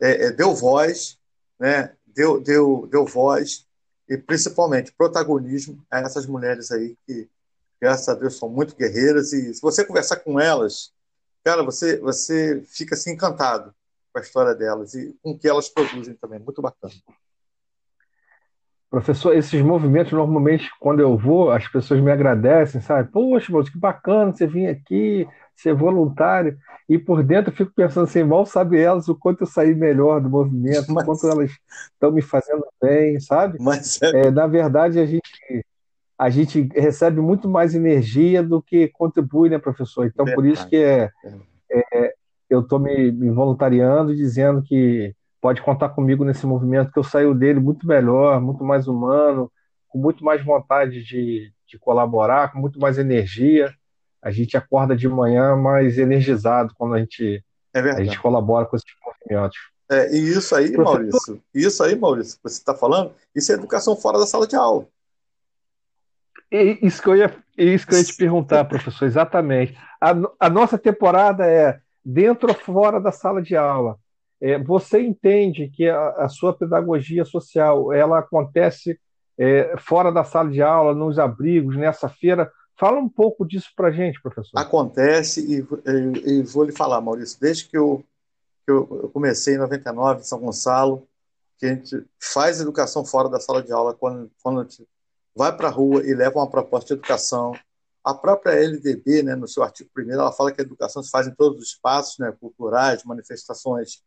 é, 0.00 0.26
é, 0.26 0.32
deu 0.32 0.54
voz, 0.54 1.18
né? 1.58 1.94
deu, 2.14 2.40
deu, 2.40 2.88
deu 2.90 3.04
voz 3.04 3.66
e 4.08 4.16
principalmente 4.16 4.92
protagonismo 4.92 5.84
a 5.90 6.00
essas 6.00 6.26
mulheres 6.26 6.70
aí 6.70 6.96
que, 7.06 7.28
graças 7.84 8.08
a 8.08 8.14
Deus, 8.14 8.38
são 8.38 8.48
muito 8.48 8.74
guerreiras 8.74 9.34
e 9.34 9.52
se 9.52 9.60
você 9.60 9.84
conversar 9.84 10.16
com 10.16 10.40
elas, 10.40 10.90
cara, 11.44 11.62
você, 11.62 11.98
você 11.98 12.62
fica 12.64 12.94
assim 12.94 13.12
encantado 13.12 13.74
com 14.10 14.18
a 14.18 14.22
história 14.22 14.54
delas 14.54 14.94
e 14.94 15.14
com 15.22 15.32
o 15.32 15.38
que 15.38 15.46
elas 15.46 15.68
produzem 15.68 16.14
também. 16.14 16.38
Muito 16.38 16.62
bacana. 16.62 16.94
Professor, 18.88 19.36
esses 19.36 19.60
movimentos, 19.60 20.12
normalmente, 20.12 20.70
quando 20.80 21.00
eu 21.00 21.18
vou, 21.18 21.50
as 21.50 21.68
pessoas 21.68 22.00
me 22.00 22.10
agradecem, 22.10 22.80
sabe? 22.80 23.10
Poxa, 23.10 23.52
moço, 23.52 23.70
que 23.70 23.78
bacana 23.78 24.32
você 24.32 24.46
vir 24.46 24.68
aqui, 24.68 25.28
ser 25.54 25.74
voluntário. 25.74 26.56
E 26.88 26.98
por 26.98 27.22
dentro 27.22 27.52
eu 27.52 27.56
fico 27.56 27.72
pensando 27.74 28.04
assim, 28.04 28.22
mal 28.22 28.46
sabe 28.46 28.80
elas 28.80 29.08
o 29.08 29.14
quanto 29.14 29.42
eu 29.42 29.46
saí 29.46 29.74
melhor 29.74 30.22
do 30.22 30.30
movimento, 30.30 30.90
Mas... 30.90 31.02
o 31.02 31.06
quanto 31.06 31.28
elas 31.28 31.50
estão 31.92 32.10
me 32.12 32.22
fazendo 32.22 32.64
bem, 32.80 33.20
sabe? 33.20 33.58
Mas 33.60 34.00
é... 34.00 34.28
É, 34.28 34.30
na 34.30 34.46
verdade, 34.46 34.98
a 34.98 35.04
gente, 35.04 35.20
a 36.18 36.30
gente 36.30 36.68
recebe 36.74 37.20
muito 37.20 37.48
mais 37.48 37.74
energia 37.74 38.42
do 38.42 38.62
que 38.62 38.88
contribui, 38.88 39.48
né, 39.48 39.58
professor? 39.58 40.06
Então, 40.06 40.24
por 40.26 40.46
isso 40.46 40.68
que 40.68 40.76
é, 40.76 41.10
é 41.70 42.14
eu 42.48 42.60
estou 42.60 42.78
me, 42.78 43.10
me 43.10 43.30
voluntariando, 43.30 44.14
dizendo 44.14 44.62
que 44.62 45.14
pode 45.40 45.60
contar 45.60 45.90
comigo 45.90 46.24
nesse 46.24 46.46
movimento, 46.46 46.92
que 46.92 46.98
eu 46.98 47.04
saio 47.04 47.34
dele 47.34 47.60
muito 47.60 47.86
melhor, 47.86 48.40
muito 48.40 48.64
mais 48.64 48.86
humano, 48.86 49.50
com 49.88 49.98
muito 49.98 50.24
mais 50.24 50.44
vontade 50.44 51.02
de, 51.02 51.52
de 51.66 51.78
colaborar, 51.78 52.52
com 52.52 52.58
muito 52.58 52.78
mais 52.78 52.96
energia. 52.96 53.72
A 54.22 54.30
gente 54.30 54.56
acorda 54.56 54.96
de 54.96 55.08
manhã 55.08 55.54
mais 55.56 55.98
energizado 55.98 56.72
quando 56.76 56.94
a 56.94 56.98
gente, 56.98 57.44
é 57.74 57.80
a 57.80 58.02
gente 58.02 58.18
colabora 58.20 58.66
com 58.66 58.76
esses 58.76 58.90
movimentos. 59.04 59.58
É, 59.90 60.14
e 60.16 60.18
isso 60.30 60.54
aí, 60.54 60.72
Professor... 60.72 61.00
Maurício, 61.00 61.42
isso 61.54 61.82
aí, 61.82 61.94
Maurício, 61.94 62.36
que 62.36 62.42
você 62.48 62.58
está 62.58 62.74
falando, 62.74 63.12
isso 63.34 63.52
é 63.52 63.54
educação 63.54 63.94
fora 63.94 64.18
da 64.18 64.26
sala 64.26 64.46
de 64.46 64.56
aula. 64.56 64.86
É 66.50 66.62
isso 66.86 67.02
que 67.02 67.08
eu 67.08 67.16
ia, 67.16 67.36
isso 67.56 67.86
que 67.86 67.94
eu 67.94 67.98
ia 67.98 68.04
te 68.04 68.16
perguntar, 68.16 68.64
professor, 68.64 69.04
exatamente. 69.04 69.76
A, 70.00 70.14
a 70.38 70.50
nossa 70.50 70.78
temporada 70.78 71.46
é 71.46 71.78
dentro 72.04 72.48
ou 72.48 72.54
fora 72.54 73.00
da 73.00 73.10
sala 73.10 73.40
de 73.40 73.56
aula. 73.56 73.98
É, 74.40 74.58
você 74.58 75.00
entende 75.00 75.70
que 75.74 75.88
a, 75.88 76.08
a, 76.10 76.28
sua 76.28 76.52
pedagogia 76.52 77.24
social 77.24 77.92
ela 77.92 78.18
acontece 78.18 78.98
é, 79.38 79.74
fora 79.78 80.12
da 80.12 80.22
sala 80.22 80.50
de 80.50 80.60
aula, 80.60 80.94
nos 80.94 81.18
abrigos, 81.18 81.76
nessa 81.76 82.08
feira? 82.08 82.50
Fala 82.78 82.98
um 82.98 83.08
pouco 83.08 83.46
disso 83.46 83.70
para 83.74 83.88
a 83.88 83.92
gente, 83.92 84.20
professor. 84.20 84.58
Acontece, 84.58 85.40
e, 85.40 85.60
e, 85.90 86.40
e, 86.40 86.42
vou 86.42 86.64
lhe 86.64 86.72
falar, 86.72 87.00
Maurício, 87.00 87.40
desde 87.40 87.68
que 87.68 87.78
eu, 87.78 88.04
que 88.66 88.72
eu 88.72 89.10
comecei 89.14 89.54
em 89.54 89.58
99 89.58 90.20
em 90.20 90.24
São 90.24 90.40
Gonçalo, 90.40 91.06
que 91.58 91.66
a 91.66 91.68
gente 91.70 92.04
faz 92.20 92.60
educação 92.60 93.04
fora 93.04 93.28
da 93.28 93.40
sala 93.40 93.62
de 93.62 93.72
aula, 93.72 93.94
quando, 93.94 94.30
quando 94.42 94.60
a 94.60 94.62
gente 94.64 94.86
vai 95.34 95.54
para 95.56 95.68
a 95.68 95.70
rua 95.70 96.06
e 96.06 96.14
leva 96.14 96.38
uma 96.38 96.50
proposta 96.50 96.88
de 96.88 97.00
educação. 97.00 97.52
A 98.02 98.14
própria 98.14 98.52
LDB, 98.52 99.22
né, 99.22 99.34
no 99.34 99.48
seu 99.48 99.62
artigo 99.62 99.90
primeiro, 99.92 100.20
ela 100.20 100.32
fala 100.32 100.52
que 100.52 100.60
a 100.60 100.64
educação 100.64 101.02
se 101.02 101.10
faz 101.10 101.26
em 101.26 101.34
todos 101.34 101.60
os 101.60 101.68
espaços, 101.70 102.18
né, 102.18 102.32
culturais, 102.38 103.02
manifestações 103.04 104.02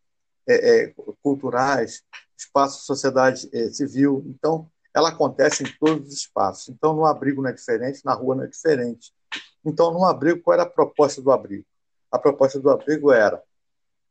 é, 0.47 0.83
é, 0.83 0.93
culturais, 1.21 2.03
espaço 2.37 2.79
de 2.79 2.85
sociedade 2.85 3.49
é, 3.51 3.69
civil. 3.69 4.23
Então, 4.27 4.69
ela 4.93 5.09
acontece 5.09 5.63
em 5.63 5.77
todos 5.79 6.07
os 6.07 6.13
espaços. 6.13 6.69
Então, 6.69 6.95
no 6.95 7.05
abrigo 7.05 7.41
não 7.41 7.49
é 7.49 7.53
diferente, 7.53 8.05
na 8.05 8.13
rua 8.13 8.35
não 8.35 8.43
é 8.43 8.47
diferente. 8.47 9.11
Então, 9.65 9.91
no 9.91 10.05
abrigo, 10.05 10.41
qual 10.41 10.53
era 10.53 10.63
a 10.63 10.69
proposta 10.69 11.21
do 11.21 11.31
abrigo? 11.31 11.65
A 12.11 12.17
proposta 12.17 12.59
do 12.59 12.69
abrigo 12.69 13.11
era 13.11 13.43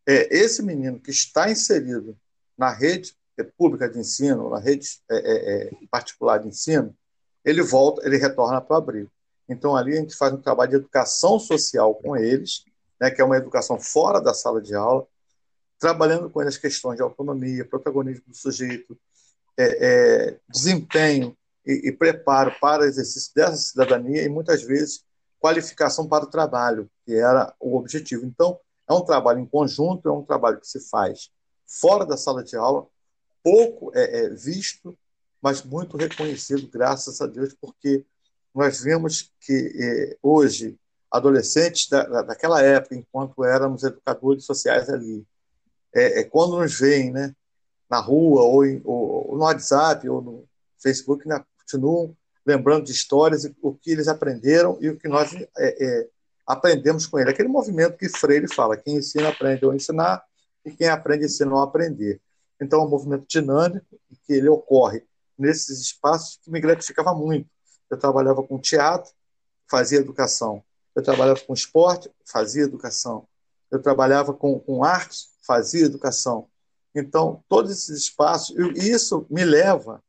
é, 0.06 0.36
esse 0.36 0.62
menino 0.62 1.00
que 1.00 1.10
está 1.10 1.50
inserido 1.50 2.16
na 2.58 2.70
rede 2.70 3.16
pública 3.56 3.88
de 3.88 3.98
ensino, 3.98 4.50
na 4.50 4.58
rede 4.58 4.88
é, 5.10 5.16
é, 5.16 5.66
é 5.66 5.70
particular 5.90 6.38
de 6.38 6.48
ensino, 6.48 6.96
ele 7.46 7.62
volta, 7.62 8.04
ele 8.04 8.16
retorna 8.16 8.60
para 8.60 8.74
o 8.74 8.76
abrigo. 8.76 9.10
Então, 9.48 9.76
ali 9.76 9.96
a 9.96 10.00
gente 10.00 10.16
faz 10.16 10.32
um 10.34 10.42
trabalho 10.42 10.70
de 10.70 10.76
educação 10.76 11.38
social 11.38 11.94
com 11.94 12.16
eles, 12.16 12.64
né, 13.00 13.08
que 13.08 13.22
é 13.22 13.24
uma 13.24 13.36
educação 13.36 13.78
fora 13.78 14.20
da 14.20 14.34
sala 14.34 14.60
de 14.60 14.74
aula, 14.74 15.06
trabalhando 15.78 16.28
com 16.28 16.40
as 16.40 16.56
questões 16.56 16.96
de 16.96 17.02
autonomia, 17.02 17.64
protagonismo 17.64 18.24
do 18.26 18.36
sujeito, 18.36 18.98
é, 19.56 19.86
é, 19.86 20.38
desempenho 20.48 21.36
e, 21.64 21.88
e, 21.88 21.92
preparo 21.92 22.52
para 22.60 22.82
o 22.82 22.86
exercício 22.86 23.32
dessa 23.34 23.56
cidadania 23.56 24.24
e 24.24 24.28
muitas 24.28 24.62
vezes 24.62 25.04
qualificação 25.38 26.08
para 26.08 26.24
o 26.24 26.30
trabalho, 26.30 26.90
que 27.04 27.14
era 27.14 27.54
o 27.60 27.76
objetivo. 27.76 28.26
Então, 28.26 28.58
é 28.88 28.92
um 28.92 29.04
trabalho 29.04 29.38
em 29.38 29.46
conjunto, 29.46 30.08
é 30.08 30.12
um 30.12 30.24
trabalho 30.24 30.58
que 30.58 30.66
se 30.66 30.80
faz 30.88 31.30
fora 31.64 32.04
da 32.04 32.16
sala 32.16 32.42
de 32.42 32.56
aula, 32.56 32.86
pouco 33.42 33.92
é, 33.94 34.24
é 34.24 34.30
visto, 34.30 34.96
mas 35.42 35.62
muito 35.62 35.96
reconhecido, 35.96 36.68
graças 36.68 37.20
a 37.20 37.26
Deus, 37.26 37.54
porque 37.60 38.04
nós 38.54 38.80
vemos 38.80 39.32
que 39.40 39.72
é, 39.78 40.16
hoje 40.22 40.78
adolescentes 41.10 41.88
da, 41.88 42.22
daquela 42.22 42.62
época, 42.62 42.94
enquanto 42.94 43.44
éramos 43.44 43.84
educadores 43.84 44.44
sociais 44.44 44.88
ali, 44.88 45.24
é, 45.94 46.20
é, 46.20 46.24
quando 46.24 46.58
nos 46.58 46.78
veem 46.78 47.10
né, 47.10 47.34
na 47.88 47.98
rua, 47.98 48.42
ou, 48.42 48.64
em, 48.64 48.80
ou, 48.84 49.30
ou, 49.30 49.36
no 49.36 49.44
WhatsApp, 49.44 50.08
ou 50.08 50.20
no 50.20 50.44
Facebook, 50.78 51.26
né, 51.28 51.42
continuam 51.58 52.14
lembrando 52.44 52.84
de 52.84 52.92
histórias, 52.92 53.50
o 53.60 53.74
que 53.74 53.90
eles 53.90 54.08
aprenderam 54.08 54.78
e 54.80 54.88
o 54.88 54.96
que 54.96 55.08
nós 55.08 55.34
é, 55.34 55.48
é, 55.58 56.08
aprendemos 56.46 57.06
com 57.06 57.18
ele. 57.18 57.30
Aquele 57.30 57.48
movimento 57.48 57.96
que 57.96 58.08
Freire 58.08 58.46
fala, 58.52 58.76
quem 58.76 58.96
ensina 58.96 59.28
aprende 59.28 59.64
a 59.64 59.74
ensinar, 59.74 60.22
e 60.64 60.70
quem 60.70 60.88
aprende 60.88 61.26
ensina 61.26 61.56
a 61.56 61.64
aprender. 61.64 62.20
Então, 62.60 62.80
é 62.80 62.84
um 62.84 62.88
movimento 62.88 63.24
dinâmico, 63.28 63.86
que 64.26 64.32
ele 64.32 64.48
ocorre 64.48 65.04
nesses 65.38 65.80
espaços 65.80 66.38
que 66.42 66.50
me 66.50 66.60
gratificava 66.60 67.14
muito. 67.14 67.48
Eu 67.90 67.98
trabalhava 67.98 68.42
com 68.42 68.58
teatro, 68.58 69.12
fazia 69.68 69.98
educação. 69.98 70.64
Eu 70.94 71.02
trabalhava 71.02 71.40
com 71.40 71.52
esporte, 71.52 72.10
fazia 72.24 72.64
educação. 72.64 73.28
Eu 73.70 73.82
trabalhava 73.82 74.32
com, 74.32 74.58
com 74.58 74.82
arte, 74.82 75.26
fazia 75.46 75.84
educação. 75.84 76.48
Então, 76.94 77.44
todos 77.48 77.70
esses 77.70 78.04
espaços, 78.04 78.56
isso 78.74 79.26
me 79.28 79.44
leva, 79.44 80.02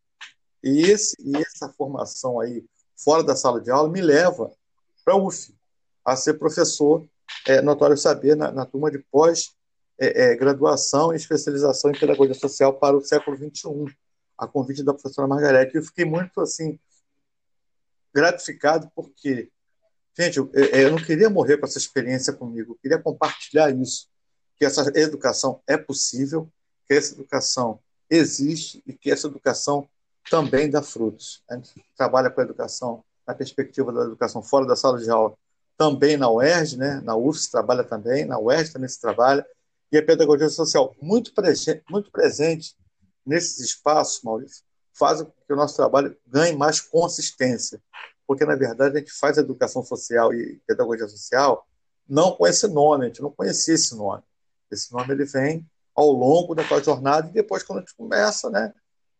e, 0.63 0.83
esse, 0.83 1.15
e 1.19 1.35
essa 1.35 1.67
formação 1.69 2.39
aí, 2.39 2.63
fora 2.95 3.23
da 3.23 3.35
sala 3.35 3.59
de 3.59 3.69
aula, 3.69 3.89
me 3.89 4.01
leva 4.01 4.51
para 5.03 5.13
a 5.13 5.17
UF, 5.17 5.53
a 6.05 6.15
ser 6.15 6.35
professor, 6.35 7.05
é, 7.45 7.61
notório 7.61 7.97
saber, 7.97 8.35
na, 8.35 8.51
na 8.51 8.65
turma 8.65 8.89
de 8.89 8.99
pós-graduação 9.11 11.11
é, 11.11 11.13
é, 11.13 11.17
e 11.17 11.19
especialização 11.19 11.91
em 11.91 11.99
pedagogia 11.99 12.33
social 12.33 12.73
para 12.73 12.95
o 12.95 13.03
século 13.03 13.35
XXI, 13.35 13.93
a 14.37 14.47
convite 14.47 14.83
da 14.83 14.93
professora 14.93 15.27
Margarete. 15.27 15.75
Eu 15.75 15.83
fiquei 15.83 16.05
muito, 16.05 16.39
assim, 16.41 16.79
gratificado, 18.13 18.91
porque, 18.95 19.49
gente, 20.17 20.37
eu, 20.37 20.51
eu 20.53 20.91
não 20.91 20.97
queria 20.97 21.29
morrer 21.29 21.57
com 21.57 21.65
essa 21.65 21.77
experiência 21.77 22.33
comigo, 22.33 22.73
eu 22.73 22.77
queria 22.81 22.99
compartilhar 22.99 23.69
isso 23.71 24.07
que 24.57 24.65
essa 24.65 24.91
educação 24.95 25.61
é 25.67 25.77
possível, 25.77 26.49
que 26.87 26.93
essa 26.93 27.13
educação 27.13 27.79
existe 28.09 28.81
e 28.87 28.93
que 28.93 29.11
essa 29.11 29.27
educação 29.27 29.87
também 30.29 30.69
dá 30.69 30.81
frutos. 30.81 31.43
A 31.49 31.55
gente 31.55 31.73
trabalha 31.95 32.29
com 32.29 32.41
a 32.41 32.43
educação 32.43 33.03
na 33.25 33.35
perspectiva 33.35 33.91
da 33.91 34.03
educação 34.03 34.41
fora 34.41 34.65
da 34.65 34.75
sala 34.75 34.99
de 34.99 35.09
aula, 35.09 35.35
também 35.77 36.17
na 36.17 36.29
UERJ, 36.29 36.77
né? 36.77 37.01
na 37.03 37.15
UF 37.15 37.39
se 37.39 37.51
trabalha 37.51 37.83
também, 37.83 38.25
na 38.25 38.39
UERJ 38.39 38.73
também 38.73 38.89
se 38.89 38.99
trabalha, 38.99 39.45
e 39.91 39.97
a 39.97 40.03
pedagogia 40.03 40.49
social 40.49 40.95
muito, 41.01 41.33
presente, 41.33 41.83
muito 41.89 42.11
presente 42.11 42.75
nesses 43.27 43.59
espaços, 43.59 44.21
Maurício, 44.23 44.63
faz 44.93 45.21
com 45.21 45.31
que 45.45 45.53
o 45.53 45.55
nosso 45.55 45.75
trabalho 45.75 46.17
ganhe 46.25 46.55
mais 46.55 46.81
consistência, 46.81 47.81
porque, 48.25 48.45
na 48.45 48.55
verdade, 48.55 48.97
a 48.97 48.99
gente 48.99 49.11
faz 49.11 49.37
educação 49.37 49.83
social 49.83 50.33
e 50.33 50.61
pedagogia 50.65 51.07
social 51.07 51.67
não 52.07 52.31
com 52.31 52.47
esse 52.47 52.67
nome, 52.67 53.05
a 53.05 53.07
gente 53.07 53.21
não 53.21 53.31
conhecia 53.31 53.75
esse 53.75 53.95
nome. 53.95 54.23
Esse 54.71 54.91
nome 54.93 55.13
ele 55.13 55.25
vem 55.25 55.69
ao 55.93 56.11
longo 56.11 56.55
da 56.55 56.63
tua 56.63 56.81
jornada 56.81 57.27
e 57.27 57.33
depois 57.33 57.63
quando 57.63 57.79
a 57.79 57.81
gente 57.81 57.95
começa, 57.95 58.49
né, 58.49 58.73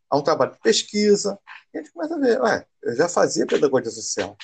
a 0.09 0.17
um 0.17 0.21
trabalho 0.21 0.53
de 0.53 0.59
pesquisa, 0.59 1.37
a 1.73 1.77
gente 1.77 1.91
começa 1.91 2.15
a 2.15 2.19
ver, 2.19 2.41
ué, 2.41 2.65
eu 2.81 2.95
já 2.95 3.09
fazia 3.09 3.45
pedagogia 3.45 3.91
social 3.91 4.37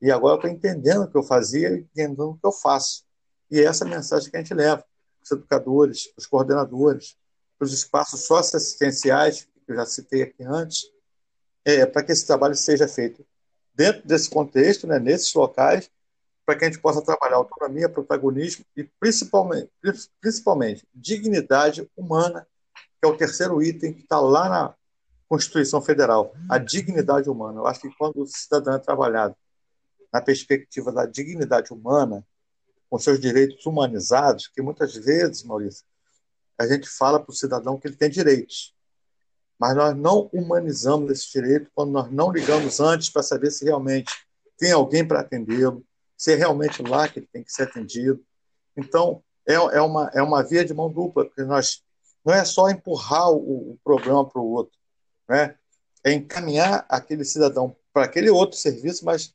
e 0.00 0.10
agora 0.10 0.34
eu 0.34 0.36
estou 0.36 0.50
entendendo 0.50 1.04
o 1.04 1.10
que 1.10 1.16
eu 1.16 1.22
fazia 1.22 1.70
e 1.70 1.80
entendendo 1.80 2.30
o 2.30 2.38
que 2.38 2.46
eu 2.46 2.52
faço. 2.52 3.04
E 3.50 3.60
é 3.60 3.64
essa 3.64 3.84
mensagem 3.84 4.30
que 4.30 4.36
a 4.36 4.40
gente 4.40 4.54
leva 4.54 4.84
os 5.22 5.30
educadores, 5.30 6.12
os 6.16 6.26
coordenadores, 6.26 7.16
os 7.64 7.72
espaços 7.72 8.26
socioassistenciais, 8.26 9.48
que 9.66 9.72
eu 9.72 9.76
já 9.76 9.86
citei 9.86 10.22
aqui 10.22 10.42
antes, 10.44 10.90
é, 11.64 11.84
para 11.84 12.02
que 12.02 12.12
esse 12.12 12.26
trabalho 12.26 12.54
seja 12.54 12.88
feito 12.88 13.24
dentro 13.74 14.06
desse 14.06 14.28
contexto, 14.30 14.86
né, 14.86 14.98
nesses 14.98 15.32
locais, 15.34 15.90
para 16.44 16.56
que 16.56 16.64
a 16.64 16.68
gente 16.68 16.80
possa 16.80 17.02
trabalhar 17.02 17.36
autonomia, 17.36 17.88
protagonismo 17.88 18.64
e 18.76 18.84
principalmente, 18.98 19.70
principalmente 20.20 20.86
dignidade 20.94 21.88
humana, 21.96 22.46
que 22.74 23.06
é 23.06 23.08
o 23.08 23.16
terceiro 23.16 23.62
item 23.62 23.92
que 23.92 24.02
está 24.02 24.18
lá 24.18 24.48
na, 24.48 24.74
Constituição 25.28 25.82
Federal, 25.82 26.34
a 26.48 26.56
dignidade 26.56 27.28
humana. 27.28 27.60
Eu 27.60 27.66
acho 27.66 27.82
que 27.82 27.94
quando 27.96 28.22
o 28.22 28.26
cidadão 28.26 28.74
é 28.74 28.78
trabalhado 28.78 29.36
na 30.10 30.22
perspectiva 30.22 30.90
da 30.90 31.04
dignidade 31.04 31.70
humana, 31.70 32.26
com 32.88 32.98
seus 32.98 33.20
direitos 33.20 33.66
humanizados, 33.66 34.48
que 34.48 34.62
muitas 34.62 34.94
vezes, 34.94 35.44
Maurício, 35.44 35.84
a 36.58 36.66
gente 36.66 36.88
fala 36.88 37.20
para 37.20 37.30
o 37.30 37.34
cidadão 37.34 37.78
que 37.78 37.86
ele 37.86 37.96
tem 37.96 38.10
direitos, 38.10 38.74
mas 39.58 39.76
nós 39.76 39.96
não 39.96 40.28
humanizamos 40.32 41.10
esse 41.10 41.30
direito 41.32 41.70
quando 41.74 41.90
nós 41.90 42.10
não 42.10 42.30
ligamos 42.30 42.80
antes 42.80 43.10
para 43.10 43.22
saber 43.22 43.50
se 43.50 43.64
realmente 43.64 44.12
tem 44.56 44.72
alguém 44.72 45.06
para 45.06 45.20
atendê-lo, 45.20 45.84
se 46.16 46.32
é 46.32 46.34
realmente 46.34 46.82
lá 46.82 47.08
que 47.08 47.20
ele 47.20 47.28
tem 47.32 47.42
que 47.42 47.52
ser 47.52 47.64
atendido. 47.64 48.22
Então, 48.76 49.22
é, 49.46 49.54
é, 49.54 49.80
uma, 49.80 50.10
é 50.14 50.22
uma 50.22 50.42
via 50.42 50.64
de 50.64 50.74
mão 50.74 50.90
dupla, 50.90 51.24
porque 51.24 51.42
nós 51.42 51.82
não 52.24 52.34
é 52.34 52.44
só 52.44 52.68
empurrar 52.68 53.30
o, 53.30 53.72
o 53.72 53.78
programa 53.82 54.28
para 54.28 54.40
o 54.40 54.50
outro, 54.50 54.76
né? 55.28 55.56
é 56.04 56.12
encaminhar 56.12 56.84
aquele 56.88 57.24
cidadão 57.24 57.76
para 57.92 58.04
aquele 58.04 58.30
outro 58.30 58.56
serviço, 58.56 59.04
mas 59.04 59.34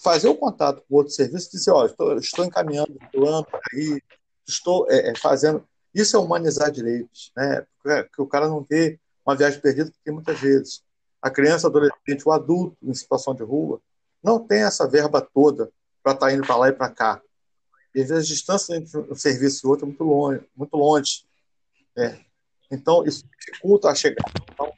fazer 0.00 0.28
o 0.28 0.36
contato 0.36 0.82
com 0.82 0.94
o 0.94 0.98
outro 0.98 1.12
serviço 1.12 1.48
e 1.48 1.50
dizer, 1.52 1.70
ó, 1.70 1.86
estou, 1.86 2.16
estou 2.18 2.44
encaminhando 2.44 2.92
o 2.92 3.10
plano 3.10 3.46
aí, 3.72 4.00
estou 4.46 4.86
é, 4.90 5.10
é, 5.10 5.16
fazendo... 5.16 5.66
Isso 5.98 6.16
é 6.16 6.20
humanizar 6.20 6.70
direitos, 6.70 7.32
né? 7.36 7.66
que 8.14 8.22
o 8.22 8.26
cara 8.26 8.46
não 8.46 8.62
vê 8.62 9.00
uma 9.26 9.34
viagem 9.34 9.60
perdida, 9.60 9.90
porque 9.90 10.12
muitas 10.12 10.38
vezes 10.38 10.82
a 11.20 11.28
criança, 11.28 11.66
adolescente, 11.66 12.22
o 12.24 12.30
adulto 12.30 12.76
em 12.80 12.94
situação 12.94 13.34
de 13.34 13.42
rua, 13.42 13.80
não 14.22 14.38
tem 14.38 14.62
essa 14.62 14.86
verba 14.86 15.20
toda 15.20 15.72
para 16.00 16.12
estar 16.12 16.26
tá 16.26 16.32
indo 16.32 16.46
para 16.46 16.56
lá 16.56 16.68
e 16.68 16.72
para 16.72 16.88
cá. 16.88 17.20
E 17.92 18.00
às 18.00 18.10
vezes 18.10 18.24
a 18.30 18.34
distância 18.34 18.76
entre 18.76 18.96
um 18.96 19.14
serviço 19.16 19.66
e 19.66 19.68
outro 19.68 19.86
é 19.86 19.88
muito 19.88 20.04
longe. 20.04 20.40
Muito 20.56 20.76
longe. 20.76 21.26
É. 21.96 22.16
Então, 22.70 23.04
isso 23.04 23.24
dificulta 23.36 23.88
a 23.88 23.94
chegada. 23.94 24.30
Então, 24.52 24.72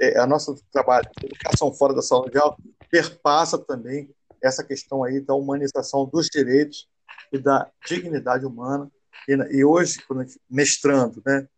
é, 0.00 0.16
a 0.20 0.26
nossa 0.28 0.54
trabalho 0.70 1.10
de 1.18 1.26
educação 1.26 1.72
fora 1.72 1.92
da 1.92 2.02
saúde 2.02 2.26
mundial 2.26 2.56
perpassa 2.88 3.58
também 3.58 4.14
essa 4.40 4.62
questão 4.62 5.02
aí 5.02 5.18
da 5.18 5.34
humanização 5.34 6.06
dos 6.06 6.28
direitos 6.28 6.88
e 7.32 7.38
da 7.38 7.68
dignidade 7.84 8.46
humana. 8.46 8.88
E, 9.28 9.32
e 9.58 9.64
hoje, 9.64 10.02
mestrando, 10.50 11.22
né, 11.24 11.48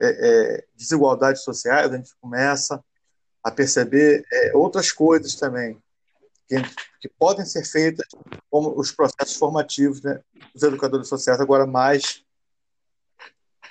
é, 0.00 0.08
é, 0.08 0.66
desigualdades 0.74 1.42
sociais, 1.42 1.92
a 1.92 1.96
gente 1.96 2.14
começa 2.20 2.82
a 3.42 3.50
perceber 3.50 4.24
é, 4.32 4.56
outras 4.56 4.92
coisas 4.92 5.34
também 5.36 5.80
que, 6.48 6.56
que, 7.00 7.08
podem 7.18 7.44
ser 7.44 7.64
feitas, 7.64 8.06
como 8.50 8.78
os 8.78 8.92
processos 8.92 9.36
formativos 9.36 10.02
né, 10.02 10.20
dos 10.52 10.62
educadores 10.62 11.08
sociais, 11.08 11.40
agora 11.40 11.66
mais, 11.66 12.24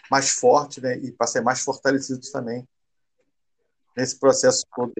mais 0.09 0.31
fortes 0.31 0.81
né, 0.81 0.97
e 0.97 1.11
para 1.11 1.27
ser 1.27 1.41
mais 1.41 1.61
fortalecidos 1.61 2.31
também 2.31 2.67
nesse 3.95 4.19
processo 4.19 4.65
todo. 4.75 4.93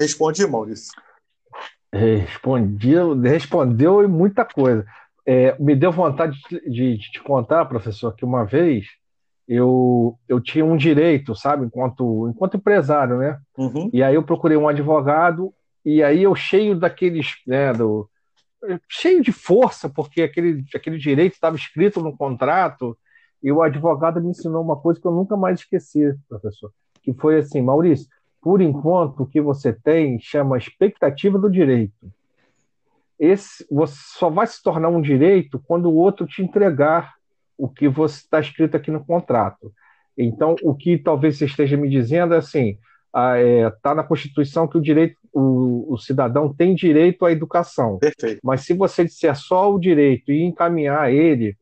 Respondi, 0.00 0.46
Maurício. 0.46 0.92
Respondi, 1.92 2.94
respondeu 3.22 4.02
e 4.02 4.08
muita 4.08 4.44
coisa. 4.44 4.84
É, 5.26 5.56
me 5.58 5.74
deu 5.74 5.90
vontade 5.90 6.38
de, 6.48 6.60
de, 6.70 6.96
de 6.98 7.10
te 7.10 7.22
contar, 7.22 7.64
professor, 7.64 8.14
que 8.14 8.24
uma 8.24 8.44
vez 8.44 8.86
eu, 9.48 10.18
eu 10.28 10.40
tinha 10.40 10.64
um 10.64 10.76
direito, 10.76 11.34
sabe, 11.34 11.66
enquanto, 11.66 12.28
enquanto 12.28 12.56
empresário, 12.56 13.18
né? 13.18 13.38
Uhum. 13.56 13.90
E 13.92 14.02
aí 14.02 14.14
eu 14.14 14.22
procurei 14.22 14.56
um 14.56 14.68
advogado, 14.68 15.52
e 15.84 16.02
aí 16.02 16.22
eu 16.22 16.34
cheio 16.34 16.78
daqueles, 16.78 17.34
né, 17.46 17.72
do, 17.72 18.08
cheio 18.88 19.22
de 19.22 19.32
força, 19.32 19.88
porque 19.88 20.22
aquele, 20.22 20.64
aquele 20.74 20.98
direito 20.98 21.34
estava 21.34 21.56
escrito 21.56 22.00
no 22.00 22.16
contrato, 22.16 22.96
e 23.42 23.52
o 23.52 23.62
advogado 23.62 24.22
me 24.22 24.30
ensinou 24.30 24.62
uma 24.62 24.76
coisa 24.76 24.98
que 24.98 25.06
eu 25.06 25.12
nunca 25.12 25.36
mais 25.36 25.60
esqueci, 25.60 26.14
professor, 26.28 26.72
que 27.02 27.12
foi 27.12 27.38
assim, 27.38 27.60
Maurício, 27.60 28.08
por 28.40 28.60
enquanto 28.60 29.22
o 29.22 29.26
que 29.26 29.40
você 29.40 29.72
tem 29.72 30.18
chama 30.18 30.56
expectativa 30.56 31.38
do 31.38 31.50
direito. 31.50 31.94
Esse, 33.18 33.64
você 33.70 33.94
só 34.18 34.28
vai 34.28 34.46
se 34.46 34.62
tornar 34.62 34.88
um 34.88 35.00
direito 35.00 35.62
quando 35.66 35.90
o 35.90 35.94
outro 35.94 36.26
te 36.26 36.42
entregar 36.42 37.14
o 37.56 37.68
que 37.68 37.88
você 37.88 38.18
está 38.18 38.40
escrito 38.40 38.76
aqui 38.76 38.90
no 38.90 39.04
contrato. 39.04 39.72
Então, 40.16 40.56
o 40.62 40.74
que 40.74 40.98
talvez 40.98 41.38
você 41.38 41.44
esteja 41.44 41.76
me 41.76 41.88
dizendo 41.88 42.34
é 42.34 42.38
assim: 42.38 42.78
está 43.06 43.38
é, 43.38 43.70
tá 43.82 43.94
na 43.94 44.02
Constituição 44.02 44.66
que 44.66 44.78
o 44.78 44.80
direito, 44.80 45.16
o, 45.32 45.92
o, 45.92 45.98
cidadão 45.98 46.52
tem 46.52 46.74
direito 46.74 47.24
à 47.24 47.32
educação. 47.32 47.98
Perfeito. 47.98 48.40
Mas 48.42 48.62
se 48.62 48.74
você 48.74 49.04
disser 49.04 49.36
só 49.36 49.72
o 49.72 49.78
direito 49.78 50.32
e 50.32 50.42
encaminhar 50.42 51.12
ele 51.12 51.56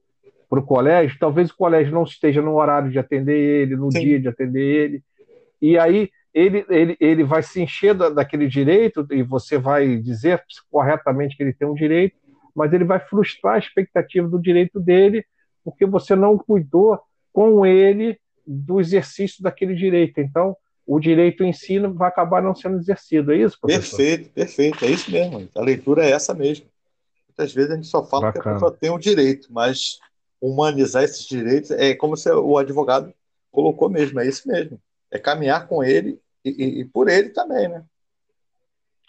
para 0.48 0.60
o 0.60 0.64
colégio, 0.64 1.18
talvez 1.18 1.50
o 1.50 1.56
colégio 1.56 1.94
não 1.94 2.04
esteja 2.04 2.42
no 2.42 2.56
horário 2.56 2.90
de 2.90 2.98
atender 2.98 3.38
ele, 3.38 3.76
no 3.76 3.90
Sim. 3.90 4.00
dia 4.00 4.20
de 4.20 4.28
atender 4.28 4.60
ele, 4.60 5.02
e 5.60 5.78
aí 5.78 6.10
ele, 6.34 6.64
ele, 6.68 6.96
ele 6.98 7.24
vai 7.24 7.42
se 7.42 7.60
encher 7.60 7.94
da, 7.94 8.08
daquele 8.08 8.48
direito 8.48 9.06
e 9.10 9.22
você 9.22 9.58
vai 9.58 9.96
dizer 9.96 10.42
corretamente 10.70 11.36
que 11.36 11.42
ele 11.42 11.52
tem 11.52 11.68
um 11.68 11.74
direito, 11.74 12.16
mas 12.54 12.72
ele 12.72 12.84
vai 12.84 13.00
frustrar 13.00 13.54
a 13.54 13.58
expectativa 13.58 14.28
do 14.28 14.40
direito 14.40 14.80
dele 14.80 15.24
porque 15.64 15.86
você 15.86 16.14
não 16.14 16.36
cuidou 16.36 16.98
com 17.32 17.64
ele 17.64 18.18
do 18.46 18.80
exercício 18.80 19.42
daquele 19.42 19.74
direito. 19.74 20.20
Então, 20.20 20.56
o 20.86 20.98
direito 20.98 21.44
em 21.44 21.52
si 21.52 21.78
vai 21.78 22.08
acabar 22.08 22.42
não 22.42 22.54
sendo 22.54 22.78
exercido, 22.78 23.32
é 23.32 23.36
isso, 23.36 23.58
professor? 23.60 23.96
Perfeito, 23.96 24.30
perfeito, 24.30 24.84
é 24.84 24.90
isso 24.90 25.10
mesmo. 25.10 25.48
A 25.54 25.62
leitura 25.62 26.04
é 26.04 26.10
essa 26.10 26.34
mesmo. 26.34 26.66
Muitas 27.28 27.54
vezes 27.54 27.70
a 27.70 27.74
gente 27.76 27.86
só 27.86 28.04
fala 28.04 28.26
Bacana. 28.26 28.42
que 28.42 28.48
a 28.48 28.52
pessoa 28.54 28.78
tem 28.78 28.90
um 28.90 28.98
direito, 28.98 29.48
mas 29.50 29.98
humanizar 30.40 31.04
esses 31.04 31.24
direitos 31.24 31.70
é 31.70 31.94
como 31.94 32.16
se 32.16 32.30
o 32.30 32.58
advogado 32.58 33.14
colocou 33.50 33.88
mesmo, 33.88 34.18
é 34.20 34.26
isso 34.26 34.46
mesmo. 34.48 34.80
É 35.10 35.18
caminhar 35.18 35.68
com 35.68 35.84
ele 35.84 36.18
e, 36.44 36.80
e, 36.80 36.84
por 36.84 37.08
ele 37.08 37.30
também, 37.30 37.68
né? 37.68 37.84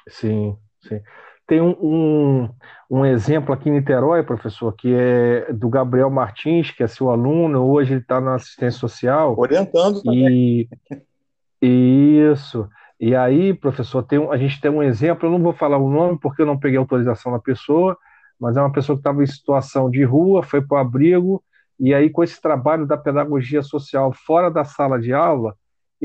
Sim, 0.08 0.58
sim. 0.82 1.02
Tem 1.46 1.60
um, 1.60 1.76
um, 1.82 2.50
um, 2.90 3.06
exemplo 3.06 3.54
aqui 3.54 3.70
em 3.70 3.74
Niterói, 3.74 4.24
professor, 4.24 4.74
que 4.74 4.94
é 4.94 5.52
do 5.52 5.68
Gabriel 5.68 6.10
Martins, 6.10 6.72
que 6.72 6.84
é 6.84 6.88
seu 6.88 7.10
aluno, 7.10 7.66
hoje 7.66 7.94
ele 7.94 8.02
está 8.02 8.22
na 8.22 8.36
assistência 8.36 8.80
social. 8.80 9.36
Orientando 9.38 10.02
também. 10.02 10.70
E, 11.62 12.22
isso. 12.32 12.70
E 13.00 13.14
aí, 13.16 13.54
professor, 13.54 14.04
tem, 14.04 14.26
a 14.32 14.38
gente 14.38 14.62
tem 14.62 14.72
um 14.72 14.82
exemplo, 14.82 15.28
eu 15.28 15.32
não 15.32 15.42
vou 15.42 15.54
falar 15.54 15.78
o 15.78 15.90
nome 15.90 16.18
porque 16.18 16.42
eu 16.42 16.46
não 16.46 16.58
peguei 16.58 16.78
autorização 16.78 17.34
da 17.34 17.40
pessoa, 17.40 17.98
mas 18.40 18.56
é 18.56 18.62
uma 18.62 18.72
pessoa 18.72 18.96
que 18.96 19.02
estava 19.02 19.22
em 19.22 19.28
situação 19.28 19.90
de 19.90 20.04
rua, 20.04 20.44
foi 20.44 20.62
para 20.62 20.76
o 20.76 20.80
abrigo, 20.80 21.44
e 21.80 21.94
aí 21.94 22.10
com 22.10 22.24
esse 22.24 22.42
trabalho 22.42 22.86
da 22.86 22.96
pedagogia 22.96 23.62
social 23.62 24.14
fora 24.14 24.50
da 24.50 24.64
sala 24.64 25.00
de 25.00 25.14
aula, 25.14 25.56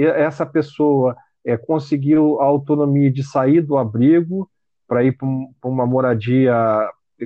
essa 0.04 0.46
pessoa 0.46 1.16
é, 1.44 1.56
conseguiu 1.56 2.40
a 2.40 2.44
autonomia 2.44 3.11
de 3.11 3.22
sair 3.22 3.61
do 3.61 3.76
abrigo, 3.76 4.48
para 4.87 5.04
ir 5.04 5.12
para 5.12 5.68
uma 5.68 5.87
moradia 5.87 6.54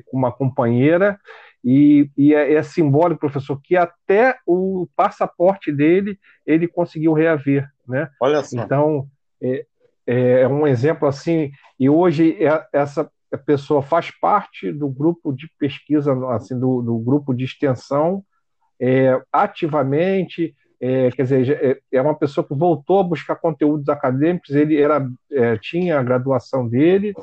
com 0.07 0.17
uma 0.17 0.33
companheira, 0.33 1.19
e, 1.65 2.11
e 2.17 2.35
é, 2.35 2.55
é, 2.55 2.63
simbólico, 2.63 3.21
professor, 3.21 3.61
que 3.63 3.77
até 3.77 4.37
o 4.47 4.89
passaporte 4.97 5.71
dele 5.71 6.19
ele 6.45 6.67
conseguiu 6.67 7.13
reaver, 7.13 7.69
né? 7.87 8.09
Olha 8.21 8.43
só. 8.43 8.61
Então, 8.61 9.07
é, 9.41 9.65
é, 10.07 10.41
é 10.43 10.49
um 10.49 10.67
exemplo 10.67 11.07
assim, 11.07 11.53
e 11.79 11.89
hoje 11.89 12.37
é, 12.45 12.67
essa 12.73 13.09
pessoa 13.47 13.81
faz 13.81 14.11
parte 14.11 14.73
do 14.73 14.89
grupo 14.89 15.33
de 15.33 15.49
pesquisa, 15.59 16.13
assim, 16.35 16.59
do, 16.59 16.83
do 16.83 16.99
grupo 16.99 17.33
de 17.33 17.45
extensão, 17.45 18.25
é, 18.81 19.21
ativamente, 19.33 20.55
é, 20.83 21.11
quer 21.13 21.23
dizer, 21.23 21.51
é, 21.51 21.97
é 21.97 22.03
uma 22.03 22.15
pessoa 22.15 22.47
que 22.47 22.55
voltou 22.55 23.01
a 23.01 23.05
buscar 23.05 23.37
conteúdos 23.37 23.89
acadêmicos, 23.89 24.51
ele 24.51 24.79
era, 24.79 25.09
é, 25.31 25.57
tinha 25.57 25.99
a 25.99 26.03
graduação 26.03 26.69
dele, 26.69 27.15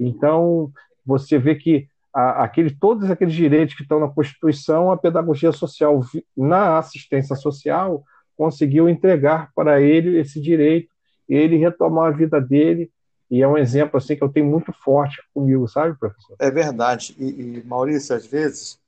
então, 0.00 0.70
você 1.04 1.38
vê 1.38 1.54
que 1.56 1.88
a, 2.14 2.44
aquele, 2.44 2.70
todos 2.70 3.10
aqueles 3.10 3.34
direitos 3.34 3.74
que 3.74 3.82
estão 3.82 3.98
na 3.98 4.08
Constituição, 4.08 4.90
a 4.90 4.96
pedagogia 4.96 5.52
social, 5.52 6.00
na 6.36 6.78
assistência 6.78 7.34
social, 7.34 8.04
conseguiu 8.36 8.88
entregar 8.88 9.50
para 9.54 9.80
ele 9.80 10.18
esse 10.18 10.40
direito 10.40 10.88
ele 11.28 11.56
retomar 11.56 12.08
a 12.08 12.16
vida 12.16 12.40
dele. 12.40 12.90
E 13.30 13.42
é 13.42 13.48
um 13.48 13.58
exemplo 13.58 13.98
assim 13.98 14.16
que 14.16 14.24
eu 14.24 14.30
tenho 14.30 14.46
muito 14.46 14.72
forte 14.72 15.22
comigo, 15.34 15.68
sabe, 15.68 15.98
professor? 15.98 16.34
É 16.38 16.50
verdade. 16.50 17.14
E, 17.18 17.58
e 17.58 17.64
Maurício, 17.64 18.16
às 18.16 18.26
vezes, 18.26 18.80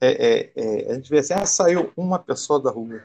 é, 0.00 0.10
é, 0.10 0.52
é, 0.54 0.92
a 0.92 0.94
gente 0.94 1.10
vê 1.10 1.18
assim, 1.18 1.34
ah, 1.34 1.44
saiu 1.44 1.92
uma 1.96 2.18
pessoa 2.18 2.62
da 2.62 2.70
rua. 2.70 3.02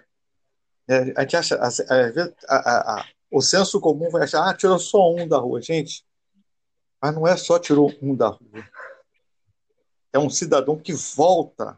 É, 0.88 1.14
a 1.16 1.22
gente 1.22 1.36
acha, 1.36 1.56
às 1.56 1.78
vezes, 1.78 2.34
a, 2.48 3.00
a, 3.00 3.06
o 3.30 3.42
senso 3.42 3.80
comum 3.80 4.10
vai 4.10 4.24
achar, 4.24 4.48
ah, 4.48 4.54
tirou 4.54 4.80
só 4.80 5.14
um 5.14 5.28
da 5.28 5.38
rua. 5.38 5.62
Gente, 5.62 6.06
mas 7.02 7.14
não 7.14 7.28
é 7.28 7.36
só 7.36 7.60
tirou 7.60 7.94
um 8.02 8.16
da 8.16 8.28
rua. 8.28 8.64
É 10.14 10.20
um 10.20 10.30
cidadão 10.30 10.78
que 10.78 10.94
volta 10.94 11.78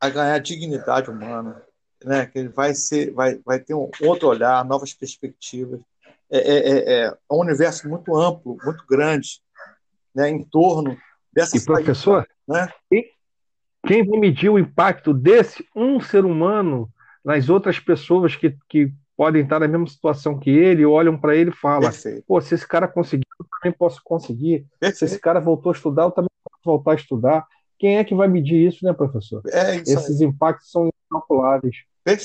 a 0.00 0.08
ganhar 0.08 0.38
dignidade 0.38 1.08
humana, 1.08 1.62
né? 2.04 2.26
Que 2.26 2.40
ele 2.40 2.48
vai 2.48 2.74
ser, 2.74 3.12
vai, 3.12 3.40
vai 3.44 3.60
ter 3.60 3.74
um 3.74 3.88
outro 4.02 4.28
olhar, 4.28 4.64
novas 4.64 4.92
perspectivas. 4.92 5.80
É, 6.30 6.38
é, 6.38 6.68
é, 6.68 7.04
é 7.06 7.16
um 7.30 7.38
universo 7.38 7.88
muito 7.88 8.16
amplo, 8.16 8.58
muito 8.64 8.84
grande, 8.86 9.40
né? 10.14 10.28
Em 10.28 10.42
torno 10.42 10.98
dessa. 11.32 11.56
E 11.56 11.64
professor, 11.64 12.28
né? 12.46 12.68
quem 13.86 14.06
vai 14.06 14.18
medir 14.18 14.50
o 14.50 14.58
impacto 14.58 15.14
desse 15.14 15.66
um 15.74 16.00
ser 16.00 16.24
humano 16.24 16.92
nas 17.24 17.48
outras 17.48 17.80
pessoas 17.80 18.36
que, 18.36 18.56
que 18.68 18.92
podem 19.16 19.42
estar 19.42 19.60
na 19.60 19.68
mesma 19.68 19.86
situação 19.86 20.38
que 20.38 20.50
ele, 20.50 20.84
olham 20.84 21.16
para 21.16 21.34
ele 21.34 21.50
e 21.50 21.56
falam: 21.56 21.90
pô, 22.26 22.40
se 22.40 22.54
esse 22.54 22.66
cara 22.66 22.86
conseguiu, 22.86 23.24
eu 23.40 23.46
também 23.58 23.76
posso 23.76 24.00
conseguir. 24.04 24.66
Perfeito. 24.78 24.98
Se 24.98 25.04
esse 25.04 25.18
cara 25.18 25.40
voltou 25.40 25.70
a 25.70 25.74
estudar, 25.74 26.04
eu 26.04 26.10
também 26.10 26.30
posso 26.44 26.60
voltar 26.64 26.92
a 26.92 26.96
estudar. 26.96 27.46
Quem 27.78 27.98
é 27.98 28.04
que 28.04 28.14
vai 28.14 28.28
medir 28.28 28.66
isso, 28.66 28.84
né, 28.84 28.92
professor? 28.92 29.42
É 29.48 29.76
isso 29.76 29.92
Esses 29.92 30.20
impactos 30.20 30.70
são 30.70 30.88
incalculáveis. 31.06 31.76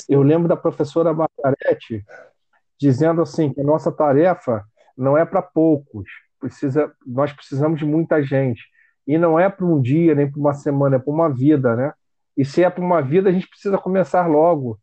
Eu 0.08 0.22
lembro 0.22 0.48
da 0.48 0.56
professora 0.56 1.12
Margarete 1.12 2.04
dizendo 2.78 3.20
assim 3.20 3.52
que 3.52 3.60
a 3.60 3.64
nossa 3.64 3.90
tarefa 3.90 4.64
não 4.96 5.16
é 5.16 5.24
para 5.24 5.42
poucos, 5.42 6.08
precisa, 6.38 6.92
nós 7.06 7.32
precisamos 7.32 7.78
de 7.78 7.84
muita 7.84 8.22
gente. 8.22 8.62
E 9.06 9.18
não 9.18 9.38
é 9.38 9.48
para 9.48 9.66
um 9.66 9.80
dia, 9.80 10.14
nem 10.14 10.30
para 10.30 10.38
uma 10.38 10.54
semana, 10.54 10.96
é 10.96 10.98
para 10.98 11.12
uma 11.12 11.28
vida, 11.28 11.74
né? 11.74 11.92
E 12.36 12.44
se 12.44 12.62
é 12.62 12.70
para 12.70 12.84
uma 12.84 13.02
vida, 13.02 13.28
a 13.28 13.32
gente 13.32 13.48
precisa 13.48 13.76
começar 13.76 14.26
logo. 14.26 14.78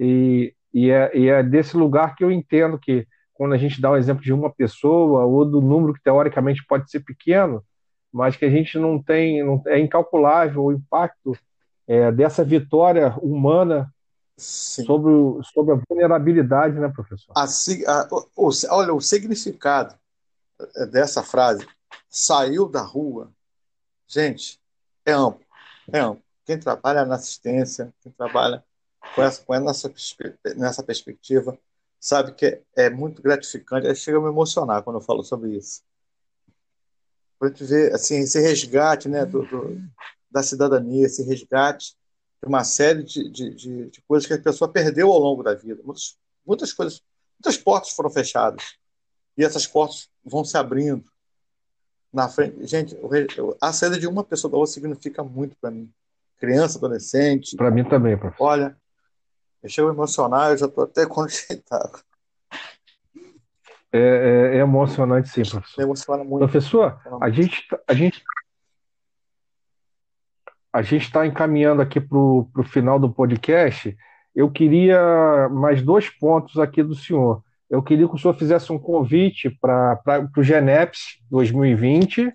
E, 0.00 0.54
e, 0.72 0.90
é, 0.90 1.16
e 1.16 1.28
é 1.28 1.42
desse 1.42 1.76
lugar 1.76 2.16
que 2.16 2.24
eu 2.24 2.32
entendo 2.32 2.78
que 2.78 3.06
quando 3.34 3.52
a 3.52 3.58
gente 3.58 3.80
dá 3.80 3.90
o 3.90 3.94
um 3.94 3.96
exemplo 3.96 4.22
de 4.22 4.32
uma 4.32 4.50
pessoa 4.50 5.26
ou 5.26 5.44
do 5.44 5.60
número 5.60 5.92
que 5.92 6.02
teoricamente 6.02 6.64
pode 6.66 6.90
ser 6.90 7.00
pequeno, 7.00 7.62
mas 8.10 8.36
que 8.36 8.46
a 8.46 8.50
gente 8.50 8.78
não 8.78 9.00
tem, 9.02 9.44
não, 9.44 9.62
é 9.66 9.78
incalculável 9.78 10.64
o 10.64 10.72
impacto 10.72 11.36
é, 11.86 12.10
dessa 12.10 12.42
vitória 12.42 13.14
humana 13.22 13.92
sobre, 14.38 15.12
sobre 15.52 15.74
a 15.74 15.80
vulnerabilidade, 15.88 16.78
né, 16.78 16.88
professor? 16.88 17.32
A, 17.36 17.44
a, 17.44 18.08
o, 18.36 18.50
olha, 18.70 18.94
o 18.94 19.00
significado 19.00 19.94
dessa 20.90 21.22
frase, 21.22 21.66
saiu 22.08 22.68
da 22.68 22.82
rua, 22.82 23.30
gente, 24.06 24.60
é 25.04 25.12
amplo, 25.12 25.44
é 25.92 25.98
amplo. 25.98 26.22
Quem 26.44 26.58
trabalha 26.58 27.04
na 27.04 27.14
assistência, 27.14 27.92
quem 28.00 28.12
trabalha 28.12 28.64
com 29.14 29.22
essa, 29.22 29.42
com 29.42 29.54
essa, 29.54 29.92
nessa 30.56 30.82
perspectiva, 30.82 31.58
sabe 31.98 32.32
que 32.32 32.46
é, 32.46 32.62
é 32.76 32.90
muito 32.90 33.22
gratificante. 33.22 33.94
Chega 33.94 34.18
a 34.18 34.20
me 34.20 34.28
emocionar 34.28 34.82
quando 34.82 34.96
eu 34.96 35.02
falo 35.02 35.22
sobre 35.22 35.56
isso. 35.56 35.82
Para 37.38 37.48
a 37.48 37.50
gente 37.50 37.64
ver 37.64 37.94
assim, 37.94 38.18
esse 38.18 38.40
resgate 38.40 39.08
né, 39.08 39.24
do, 39.24 39.44
do, 39.46 39.80
da 40.30 40.42
cidadania, 40.42 41.06
esse 41.06 41.22
resgate 41.22 41.96
de 42.42 42.48
uma 42.48 42.64
série 42.64 43.02
de, 43.02 43.28
de, 43.30 43.54
de, 43.54 43.90
de, 43.90 44.02
coisas 44.02 44.26
que 44.26 44.32
a 44.32 44.40
pessoa 44.40 44.70
perdeu 44.70 45.10
ao 45.10 45.18
longo 45.18 45.42
da 45.42 45.54
vida. 45.54 45.82
Muitas, 45.84 46.16
muitas 46.46 46.72
coisas, 46.72 47.02
muitas 47.38 47.60
portas 47.60 47.90
foram 47.90 48.10
fechadas. 48.10 48.78
E 49.36 49.44
essas 49.44 49.66
portas 49.66 50.08
vão 50.24 50.44
se 50.44 50.56
abrindo. 50.56 51.04
Na 52.12 52.28
frente. 52.28 52.66
Gente, 52.66 52.96
a 53.60 53.72
saída 53.72 53.96
de 53.96 54.08
uma 54.08 54.24
pessoa 54.24 54.50
da 54.50 54.56
outra 54.56 54.72
significa 54.72 55.22
muito 55.22 55.56
para 55.60 55.70
mim. 55.70 55.88
Criança, 56.38 56.76
adolescente. 56.76 57.54
Para 57.54 57.70
mim 57.70 57.84
também, 57.88 58.18
professor. 58.18 58.44
Olha, 58.44 58.76
eu 59.62 59.68
chego 59.68 59.88
a 59.88 59.92
emocionar, 59.92 60.50
eu 60.50 60.56
já 60.56 60.66
estou 60.66 60.84
até 60.84 61.04
conjeitado. 61.06 62.00
É, 63.92 63.98
é, 63.98 64.56
é, 64.56 64.60
emocionante, 64.60 65.28
sim, 65.28 65.42
professor. 65.42 65.82
Emociona 65.82 66.24
muito. 66.24 66.38
Professor, 66.38 67.00
a 67.20 67.28
gente, 67.28 67.66
tá, 67.68 67.80
a 67.88 67.94
gente, 67.94 68.22
a 70.72 70.82
gente 70.82 71.02
está 71.02 71.26
encaminhando 71.26 71.82
aqui 71.82 72.00
para 72.00 72.16
o 72.16 72.64
final 72.64 73.00
do 73.00 73.12
podcast. 73.12 73.96
Eu 74.34 74.50
queria 74.50 75.48
mais 75.48 75.82
dois 75.82 76.08
pontos 76.08 76.56
aqui 76.58 76.82
do 76.82 76.94
senhor. 76.94 77.42
Eu 77.68 77.82
queria 77.82 78.08
que 78.08 78.14
o 78.14 78.18
senhor 78.18 78.34
fizesse 78.34 78.72
um 78.72 78.78
convite 78.78 79.50
para 79.60 80.30
o 80.36 80.42
GENEPS 80.42 81.20
2020 81.28 82.32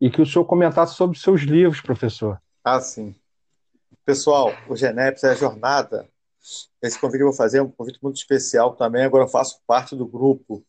e 0.00 0.10
que 0.10 0.20
o 0.20 0.26
senhor 0.26 0.44
comentasse 0.44 0.94
sobre 0.94 1.18
seus 1.18 1.42
livros, 1.42 1.80
professor. 1.80 2.40
Ah, 2.62 2.80
sim. 2.80 3.14
Pessoal, 4.04 4.52
o 4.68 4.76
GENEPS 4.76 5.24
é 5.24 5.30
a 5.30 5.34
jornada 5.34 6.06
esse 6.82 6.98
convite 6.98 7.18
que 7.18 7.22
eu 7.22 7.28
vou 7.28 7.36
fazer 7.36 7.58
é 7.58 7.62
um 7.62 7.70
convite 7.70 7.98
muito 8.02 8.16
especial 8.16 8.74
também. 8.76 9.04
Agora 9.04 9.24
eu 9.24 9.28
faço 9.28 9.60
parte 9.66 9.96
do 9.96 10.06
grupo, 10.06 10.64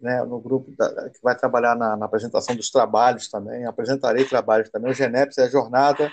né, 0.00 0.22
no 0.24 0.40
grupo 0.40 0.70
da, 0.76 1.10
que 1.10 1.20
vai 1.22 1.36
trabalhar 1.36 1.76
na, 1.76 1.96
na, 1.96 2.06
apresentação 2.06 2.54
dos 2.54 2.70
trabalhos 2.70 3.28
também. 3.28 3.64
Apresentarei 3.66 4.24
trabalhos 4.24 4.70
também. 4.70 4.90
O 4.90 4.94
GENEPS 4.94 5.38
é 5.38 5.44
a 5.44 5.48
jornada 5.50 6.10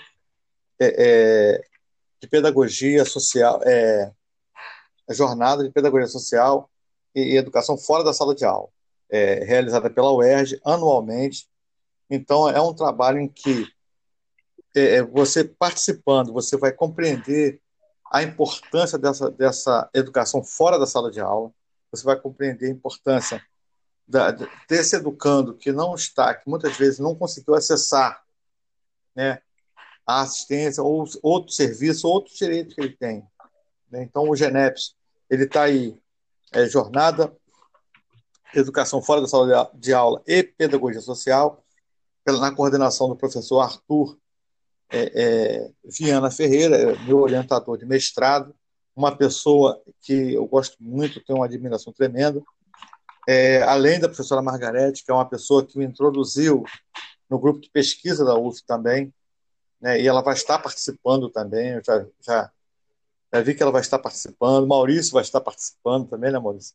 é, 0.80 0.94
é, 1.56 1.64
de 2.20 2.28
pedagogia 2.28 3.04
social, 3.04 3.60
é, 3.64 4.10
a 5.08 5.14
jornada 5.14 5.64
de 5.64 5.70
pedagogia 5.70 6.08
social 6.08 6.70
e, 7.14 7.34
e, 7.34 7.36
educação 7.36 7.76
fora 7.76 8.04
da 8.04 8.12
sala 8.12 8.34
de 8.34 8.44
aula, 8.44 8.68
é, 9.10 9.44
realizada 9.44 9.90
pela 9.90 10.12
UERJ 10.12 10.60
anualmente. 10.64 11.48
Então 12.10 12.48
é 12.48 12.60
um 12.60 12.74
trabalho 12.74 13.18
em 13.18 13.28
que 13.28 13.66
é, 14.76 14.96
é, 14.96 15.02
você 15.02 15.44
participando, 15.44 16.32
você 16.32 16.56
vai 16.56 16.72
compreender 16.72 17.60
a 18.10 18.22
importância 18.22 18.98
dessa, 18.98 19.30
dessa 19.30 19.90
educação 19.94 20.42
fora 20.42 20.78
da 20.78 20.86
sala 20.86 21.10
de 21.10 21.20
aula, 21.20 21.52
você 21.90 22.04
vai 22.04 22.18
compreender 22.18 22.66
a 22.66 22.70
importância 22.70 23.42
da, 24.06 24.30
desse 24.68 24.96
educando 24.96 25.54
que 25.54 25.70
não 25.70 25.94
está, 25.94 26.34
que 26.34 26.48
muitas 26.48 26.76
vezes 26.76 26.98
não 26.98 27.14
conseguiu 27.14 27.54
acessar 27.54 28.22
né, 29.14 29.40
a 30.06 30.22
assistência 30.22 30.82
ou 30.82 31.06
outro 31.22 31.52
serviço, 31.52 32.08
outros 32.08 32.36
direitos 32.36 32.74
que 32.74 32.80
ele 32.80 32.96
tem. 32.96 33.26
Né? 33.90 34.02
Então, 34.02 34.28
o 34.28 34.34
GENEPS, 34.34 34.94
ele 35.28 35.44
está 35.44 35.64
aí, 35.64 36.00
é, 36.52 36.66
jornada, 36.66 37.34
educação 38.54 39.02
fora 39.02 39.20
da 39.20 39.28
sala 39.28 39.70
de 39.74 39.92
aula 39.92 40.22
e 40.26 40.42
pedagogia 40.42 41.02
social, 41.02 41.62
na 42.26 42.54
coordenação 42.54 43.08
do 43.08 43.16
professor 43.16 43.60
Arthur 43.60 44.18
é, 44.90 45.12
é, 45.14 45.70
Viana 45.84 46.30
Ferreira, 46.30 46.76
é 46.76 46.98
meu 47.04 47.18
orientador 47.18 47.76
de 47.76 47.84
mestrado, 47.84 48.54
uma 48.96 49.14
pessoa 49.14 49.80
que 50.00 50.34
eu 50.34 50.46
gosto 50.46 50.76
muito, 50.80 51.22
tenho 51.24 51.38
uma 51.38 51.46
admiração 51.46 51.92
tremenda, 51.92 52.42
é, 53.28 53.62
além 53.62 54.00
da 54.00 54.08
professora 54.08 54.42
Margarete, 54.42 55.04
que 55.04 55.10
é 55.10 55.14
uma 55.14 55.28
pessoa 55.28 55.64
que 55.64 55.78
me 55.78 55.84
introduziu 55.84 56.64
no 57.28 57.38
grupo 57.38 57.60
de 57.60 57.70
pesquisa 57.70 58.24
da 58.24 58.34
UF 58.34 58.64
também, 58.66 59.12
né, 59.80 60.00
e 60.00 60.08
ela 60.08 60.22
vai 60.22 60.34
estar 60.34 60.58
participando 60.58 61.28
também, 61.28 61.74
eu 61.74 61.82
já, 61.84 62.06
já, 62.20 62.50
já 63.32 63.40
vi 63.42 63.54
que 63.54 63.62
ela 63.62 63.70
vai 63.70 63.82
estar 63.82 63.98
participando, 63.98 64.66
Maurício 64.66 65.12
vai 65.12 65.22
estar 65.22 65.40
participando 65.40 66.08
também, 66.08 66.32
né, 66.32 66.38
Maurício? 66.38 66.74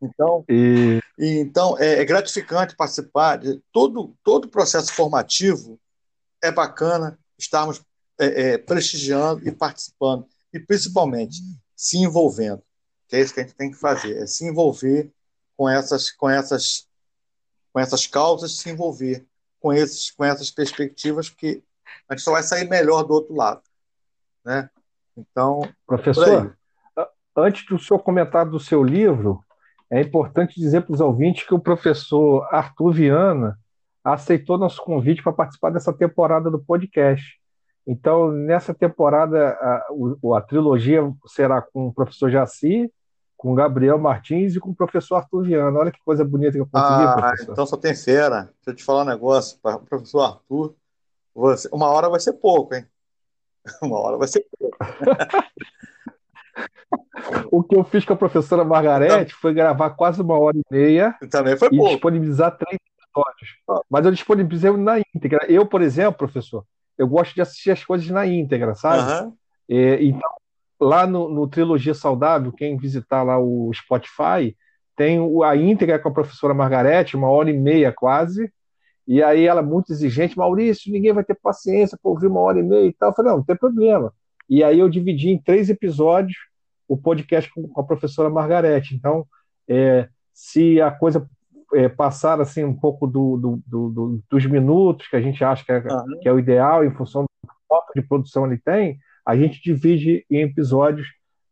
Então, 0.00 0.44
e... 0.48 1.00
e 1.18 1.38
então 1.38 1.76
é, 1.78 2.00
é, 2.00 2.04
gratificante 2.04 2.76
participar 2.76 3.36
de 3.36 3.60
todo 3.72 4.14
todo 4.22 4.44
o 4.44 4.50
processo 4.50 4.92
formativo 4.92 5.76
é 6.40 6.52
bacana 6.52 7.18
estarmos 7.38 7.82
é, 8.18 8.42
é, 8.42 8.58
prestigiando 8.58 9.46
e 9.46 9.52
participando, 9.52 10.26
e 10.52 10.58
principalmente 10.58 11.38
se 11.76 11.98
envolvendo, 11.98 12.62
que 13.06 13.16
é 13.16 13.20
isso 13.20 13.32
que 13.32 13.40
a 13.40 13.42
gente 13.44 13.54
tem 13.54 13.70
que 13.70 13.76
fazer, 13.76 14.16
é 14.16 14.26
se 14.26 14.44
envolver 14.44 15.12
com 15.56 15.68
essas, 15.68 16.10
com 16.10 16.28
essas, 16.28 16.88
com 17.72 17.80
essas 17.80 18.06
causas, 18.06 18.58
se 18.58 18.70
envolver 18.70 19.26
com, 19.60 19.72
esses, 19.72 20.10
com 20.10 20.24
essas 20.24 20.50
perspectivas, 20.50 21.28
que 21.28 21.62
a 22.08 22.14
gente 22.14 22.24
só 22.24 22.32
vai 22.32 22.42
sair 22.42 22.68
melhor 22.68 23.04
do 23.04 23.14
outro 23.14 23.34
lado. 23.34 23.62
Né? 24.44 24.68
Então, 25.16 25.60
professor, 25.86 26.56
antes 27.36 27.66
do 27.66 27.78
senhor 27.78 28.00
comentar 28.00 28.48
do 28.48 28.58
seu 28.58 28.82
livro, 28.82 29.44
é 29.90 30.00
importante 30.00 30.60
dizer 30.60 30.82
para 30.82 30.94
os 30.94 31.00
ouvintes 31.00 31.46
que 31.46 31.54
o 31.54 31.60
professor 31.60 32.46
Arthur 32.52 32.92
Viana 32.92 33.58
aceitou 34.12 34.58
nosso 34.58 34.82
convite 34.82 35.22
para 35.22 35.32
participar 35.32 35.70
dessa 35.70 35.92
temporada 35.92 36.50
do 36.50 36.58
podcast. 36.58 37.38
Então, 37.86 38.30
nessa 38.30 38.74
temporada, 38.74 39.50
a, 39.50 39.86
a, 40.36 40.40
trilogia 40.42 41.00
será 41.26 41.62
com 41.62 41.88
o 41.88 41.92
professor 41.92 42.30
Jaci, 42.30 42.92
com 43.34 43.52
o 43.52 43.54
Gabriel 43.54 43.98
Martins 43.98 44.54
e 44.54 44.60
com 44.60 44.70
o 44.70 44.74
professor 44.74 45.16
Arthur 45.16 45.44
Viana. 45.44 45.78
Olha 45.78 45.90
que 45.90 46.04
coisa 46.04 46.22
bonita 46.22 46.52
que 46.52 46.60
eu 46.60 46.68
consegui, 46.70 47.02
ah, 47.02 47.14
professor. 47.14 47.52
Então 47.52 47.66
só 47.66 47.76
tem 47.78 47.94
fera. 47.94 48.42
Deixa 48.42 48.52
eu 48.66 48.74
te 48.74 48.84
falar 48.84 49.04
um 49.04 49.06
negócio, 49.06 49.58
para 49.62 49.76
o 49.76 49.86
professor 49.86 50.20
Arthur. 50.20 50.74
Você, 51.34 51.68
uma 51.72 51.88
hora 51.88 52.10
vai 52.10 52.20
ser 52.20 52.34
pouco, 52.34 52.74
hein? 52.74 52.84
Uma 53.82 53.98
hora 53.98 54.16
vai 54.16 54.28
ser 54.28 54.44
pouco. 54.58 54.76
o 57.50 57.62
que 57.62 57.76
eu 57.76 57.84
fiz 57.84 58.04
com 58.04 58.12
a 58.12 58.16
professora 58.16 58.64
Margarete 58.64 59.34
foi 59.34 59.54
gravar 59.54 59.90
quase 59.90 60.20
uma 60.20 60.38
hora 60.38 60.56
e 60.56 60.62
meia. 60.70 61.14
Também 61.30 61.56
foi 61.56 61.68
e 61.68 61.76
pouco. 61.76 61.92
disponibilizar 61.92 62.56
três 62.56 62.78
episódios. 63.18 63.84
Mas 63.90 64.04
eu 64.04 64.12
disponibilizei 64.12 64.70
na 64.76 64.98
íntegra. 64.98 65.46
Eu, 65.48 65.66
por 65.66 65.82
exemplo, 65.82 66.18
professor, 66.18 66.64
eu 66.96 67.06
gosto 67.06 67.34
de 67.34 67.40
assistir 67.40 67.70
as 67.70 67.84
coisas 67.84 68.08
na 68.08 68.26
íntegra, 68.26 68.74
sabe? 68.74 69.26
Uhum. 69.26 69.32
É, 69.68 70.02
então, 70.02 70.30
lá 70.80 71.06
no, 71.06 71.28
no, 71.28 71.48
Trilogia 71.48 71.94
Saudável, 71.94 72.52
quem 72.52 72.76
visitar 72.76 73.22
lá 73.22 73.38
o 73.38 73.70
Spotify, 73.72 74.56
tem 74.96 75.18
a 75.44 75.56
íntegra 75.56 75.98
com 75.98 76.08
a 76.08 76.12
professora 76.12 76.54
Margarete, 76.54 77.16
uma 77.16 77.28
hora 77.28 77.50
e 77.50 77.56
meia 77.56 77.92
quase. 77.92 78.52
E 79.06 79.22
aí 79.22 79.46
ela 79.46 79.60
é 79.60 79.64
muito 79.64 79.92
exigente, 79.92 80.36
Maurício, 80.36 80.92
ninguém 80.92 81.12
vai 81.12 81.24
ter 81.24 81.34
paciência 81.34 81.98
para 82.00 82.10
ouvir 82.10 82.26
uma 82.26 82.40
hora 82.40 82.58
e 82.58 82.62
meia 82.62 82.86
e 82.86 82.92
tal. 82.92 83.10
Eu 83.10 83.14
falei, 83.14 83.30
não, 83.30 83.38
não 83.38 83.44
tem 83.44 83.56
problema. 83.56 84.12
E 84.48 84.62
aí 84.62 84.78
eu 84.78 84.88
dividi 84.88 85.30
em 85.30 85.40
três 85.40 85.70
episódios 85.70 86.36
o 86.86 86.96
podcast 86.96 87.50
com, 87.52 87.68
com 87.68 87.80
a 87.80 87.84
professora 87.84 88.28
Margarete. 88.28 88.94
Então, 88.94 89.26
é, 89.68 90.08
se 90.32 90.80
a 90.80 90.90
coisa 90.90 91.28
é, 91.74 91.88
passar 91.88 92.40
assim 92.40 92.64
um 92.64 92.74
pouco 92.74 93.06
do, 93.06 93.36
do, 93.36 93.62
do, 93.66 94.20
dos 94.30 94.46
minutos 94.46 95.08
que 95.08 95.16
a 95.16 95.20
gente 95.20 95.42
acha 95.44 95.64
que 95.64 95.72
é, 95.72 95.82
que 96.22 96.28
é 96.28 96.32
o 96.32 96.38
ideal 96.38 96.84
em 96.84 96.94
função 96.94 97.22
do 97.22 97.50
quanto 97.66 97.92
de 97.94 98.02
produção 98.02 98.46
ele 98.46 98.58
tem, 98.58 98.98
a 99.26 99.36
gente 99.36 99.60
divide 99.62 100.24
em 100.30 100.42
episódios 100.42 101.06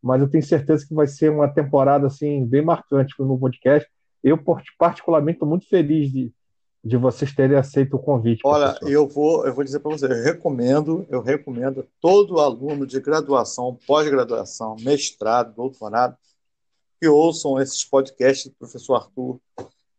mas 0.07 0.21
eu 0.21 0.31
tenho 0.31 0.45
certeza 0.45 0.87
que 0.87 0.95
vai 0.95 1.09
ser 1.09 1.33
uma 1.33 1.49
temporada 1.49 2.07
assim 2.07 2.47
bem 2.47 2.63
marcante 2.63 3.13
no 3.19 3.37
podcast. 3.37 3.91
Eu, 4.23 4.39
particularmente, 4.79 5.37
estou 5.37 5.49
muito 5.49 5.69
feliz 5.69 6.13
de, 6.13 6.33
de 6.85 6.97
vocês 6.97 7.35
terem 7.35 7.57
aceito 7.57 7.97
o 7.97 7.99
convite. 7.99 8.41
Olha, 8.45 8.69
professor. 8.69 8.89
eu 8.89 9.09
vou, 9.09 9.45
eu 9.45 9.53
vou 9.53 9.65
dizer 9.65 9.81
para 9.81 9.91
você, 9.91 10.07
eu 10.07 10.23
recomendo, 10.23 11.05
eu 11.11 11.21
recomendo 11.21 11.85
todo 12.01 12.39
aluno 12.39 12.87
de 12.87 13.01
graduação, 13.01 13.77
pós-graduação, 13.85 14.77
mestrado, 14.81 15.53
doutorado, 15.57 16.17
que 17.01 17.09
ouçam 17.09 17.61
esses 17.61 17.85
podcasts 17.85 18.49
do 18.49 18.55
professor 18.57 18.95
Arthur 18.95 19.41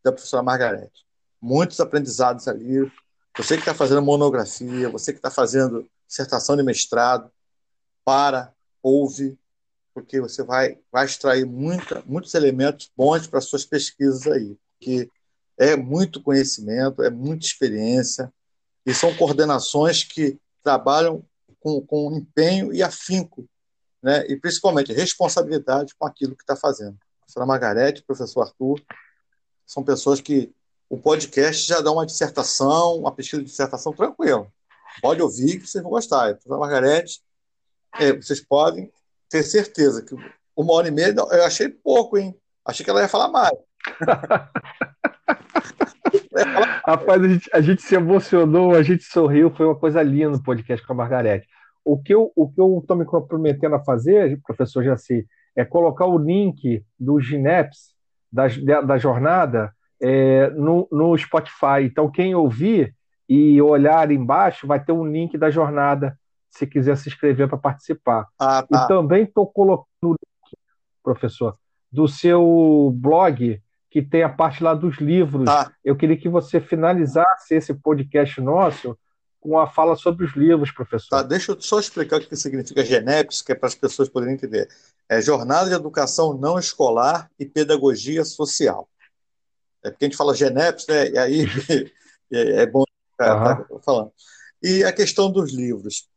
da 0.07 0.13
professora 0.13 0.43
Margarete. 0.43 1.05
Muitos 1.41 1.79
aprendizados 1.79 2.47
ali. 2.47 2.91
Você 3.37 3.55
que 3.55 3.61
está 3.61 3.73
fazendo 3.73 4.01
monografia, 4.01 4.89
você 4.89 5.11
que 5.11 5.19
está 5.19 5.29
fazendo 5.29 5.87
dissertação 6.07 6.55
de 6.55 6.63
mestrado, 6.63 7.29
para, 8.03 8.53
ouve, 8.81 9.37
porque 9.93 10.21
você 10.21 10.43
vai, 10.43 10.79
vai 10.91 11.05
extrair 11.05 11.45
muita, 11.45 12.01
muitos 12.05 12.33
elementos 12.33 12.89
bons 12.95 13.27
para 13.27 13.41
suas 13.41 13.65
pesquisas 13.65 14.25
aí. 14.27 14.57
Porque 14.79 15.09
é 15.57 15.75
muito 15.75 16.21
conhecimento, 16.21 17.03
é 17.03 17.09
muita 17.09 17.45
experiência, 17.45 18.31
e 18.85 18.93
são 18.93 19.13
coordenações 19.15 20.03
que 20.03 20.39
trabalham 20.63 21.23
com, 21.59 21.81
com 21.81 22.15
empenho 22.15 22.71
e 22.71 22.81
afinco, 22.81 23.45
né? 24.01 24.25
e 24.29 24.37
principalmente 24.37 24.93
responsabilidade 24.93 25.93
com 25.97 26.05
aquilo 26.05 26.35
que 26.35 26.43
está 26.43 26.55
fazendo. 26.55 26.97
Professora 27.19 27.45
Margarete, 27.45 28.03
professor 28.03 28.43
Arthur, 28.43 28.81
são 29.67 29.83
pessoas 29.83 30.21
que 30.21 30.51
o 30.89 30.97
podcast 30.97 31.67
já 31.67 31.81
dá 31.81 31.91
uma 31.91 32.05
dissertação, 32.05 32.95
uma 32.95 33.11
pesquisa 33.11 33.41
de 33.41 33.49
dissertação 33.49 33.91
tranquila. 33.91 34.47
Pode 35.01 35.21
ouvir 35.21 35.59
que 35.59 35.67
vocês 35.67 35.83
vão 35.83 35.91
gostar. 35.91 36.29
A 36.29 36.33
professora 36.33 36.59
Margarete, 36.59 37.21
é, 37.99 38.13
vocês 38.13 38.39
podem 38.39 38.89
ter 39.29 39.43
certeza 39.43 40.01
que 40.01 40.15
uma 40.55 40.73
hora 40.73 40.87
e 40.87 40.91
meia 40.91 41.13
eu 41.13 41.43
achei 41.43 41.67
pouco, 41.67 42.17
hein? 42.17 42.33
Achei 42.65 42.83
que 42.83 42.89
ela 42.89 43.01
ia 43.01 43.09
falar 43.09 43.27
mais. 43.27 43.51
Rapaz, 46.85 47.21
a 47.21 47.27
gente, 47.27 47.49
a 47.53 47.61
gente, 47.61 47.81
se 47.81 47.95
emocionou, 47.95 48.73
a 48.73 48.81
gente 48.81 49.03
sorriu, 49.03 49.53
foi 49.53 49.65
uma 49.65 49.77
coisa 49.77 50.01
linda 50.01 50.29
no 50.29 50.41
podcast 50.41 50.85
com 50.85 50.93
a 50.93 50.95
Margarete. 50.95 51.47
O 51.83 52.01
que 52.01 52.13
eu 52.13 52.31
estou 52.37 52.95
me 52.95 53.05
comprometendo 53.05 53.75
a 53.75 53.83
fazer, 53.83 54.39
professor 54.41 54.83
Jaci, 54.83 55.27
é 55.55 55.65
colocar 55.65 56.05
o 56.05 56.17
link 56.17 56.83
do 56.99 57.19
Gineps, 57.19 57.96
da, 58.31 58.47
da 58.81 58.97
jornada, 58.97 59.73
é, 60.01 60.49
no, 60.51 60.87
no 60.91 61.17
Spotify. 61.17 61.83
Então, 61.83 62.09
quem 62.09 62.35
ouvir 62.35 62.95
e 63.27 63.61
olhar 63.61 64.09
embaixo, 64.11 64.65
vai 64.65 64.83
ter 64.83 64.91
um 64.91 65.05
link 65.05 65.37
da 65.37 65.49
jornada, 65.49 66.17
se 66.49 66.65
quiser 66.65 66.95
se 66.95 67.09
inscrever 67.09 67.47
para 67.47 67.57
participar. 67.57 68.27
Ah, 68.39 68.63
tá. 68.63 68.85
E 68.85 68.87
também 68.87 69.23
estou 69.23 69.45
colocando 69.45 69.87
o 70.03 70.09
link, 70.11 70.57
professor, 71.03 71.55
do 71.91 72.07
seu 72.07 72.91
blog 72.95 73.61
que 73.89 74.01
tem 74.01 74.23
a 74.23 74.29
parte 74.29 74.63
lá 74.63 74.73
dos 74.73 74.97
livros. 74.97 75.45
Tá. 75.45 75.71
Eu 75.83 75.95
queria 75.95 76.17
que 76.17 76.29
você 76.29 76.59
finalizasse 76.59 77.55
esse 77.55 77.73
podcast 77.73 78.39
nosso 78.41 78.97
com 79.39 79.59
a 79.59 79.67
fala 79.67 79.95
sobre 79.95 80.25
os 80.25 80.35
livros, 80.35 80.71
professor. 80.71 81.09
Tá, 81.09 81.23
deixa 81.23 81.51
eu 81.51 81.61
só 81.61 81.79
explicar 81.79 82.19
o 82.19 82.27
que 82.27 82.35
significa 82.35 82.83
GENEPS, 82.83 83.41
que 83.41 83.51
é 83.51 83.55
para 83.55 83.67
as 83.67 83.75
pessoas 83.75 84.09
poderem 84.09 84.35
entender. 84.35 84.67
É 85.07 85.21
Jornada 85.21 85.69
de 85.69 85.75
Educação 85.75 86.37
Não 86.37 86.59
Escolar 86.59 87.29
e 87.39 87.45
Pedagogia 87.45 88.25
Social. 88.25 88.89
É 89.83 89.89
porque 89.89 90.05
a 90.05 90.07
gente 90.07 90.17
fala 90.17 90.35
GENEPS, 90.35 90.87
né? 90.87 91.09
E 91.09 91.17
aí 91.17 91.45
é, 92.31 92.65
bom 92.65 92.83
estar 93.11 93.67
uhum. 93.71 93.79
falando. 93.79 94.11
E 94.61 94.83
a 94.83 94.91
questão 94.91 95.31
dos 95.31 95.53
livros. 95.53 96.07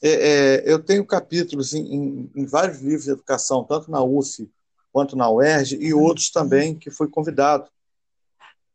É, 0.00 0.10
é, 0.10 0.72
eu 0.72 0.78
tenho 0.78 1.04
capítulos 1.04 1.74
em, 1.74 1.82
em, 1.82 2.30
em, 2.36 2.46
vários 2.46 2.80
livros 2.80 3.04
de 3.04 3.10
educação, 3.10 3.64
tanto 3.64 3.90
na 3.90 4.00
UF 4.00 4.48
quanto 4.92 5.16
na 5.16 5.28
UERJ, 5.28 5.76
e 5.80 5.92
outros 5.92 6.30
também 6.30 6.78
que 6.78 6.90
fui 6.90 7.08
convidado 7.08 7.68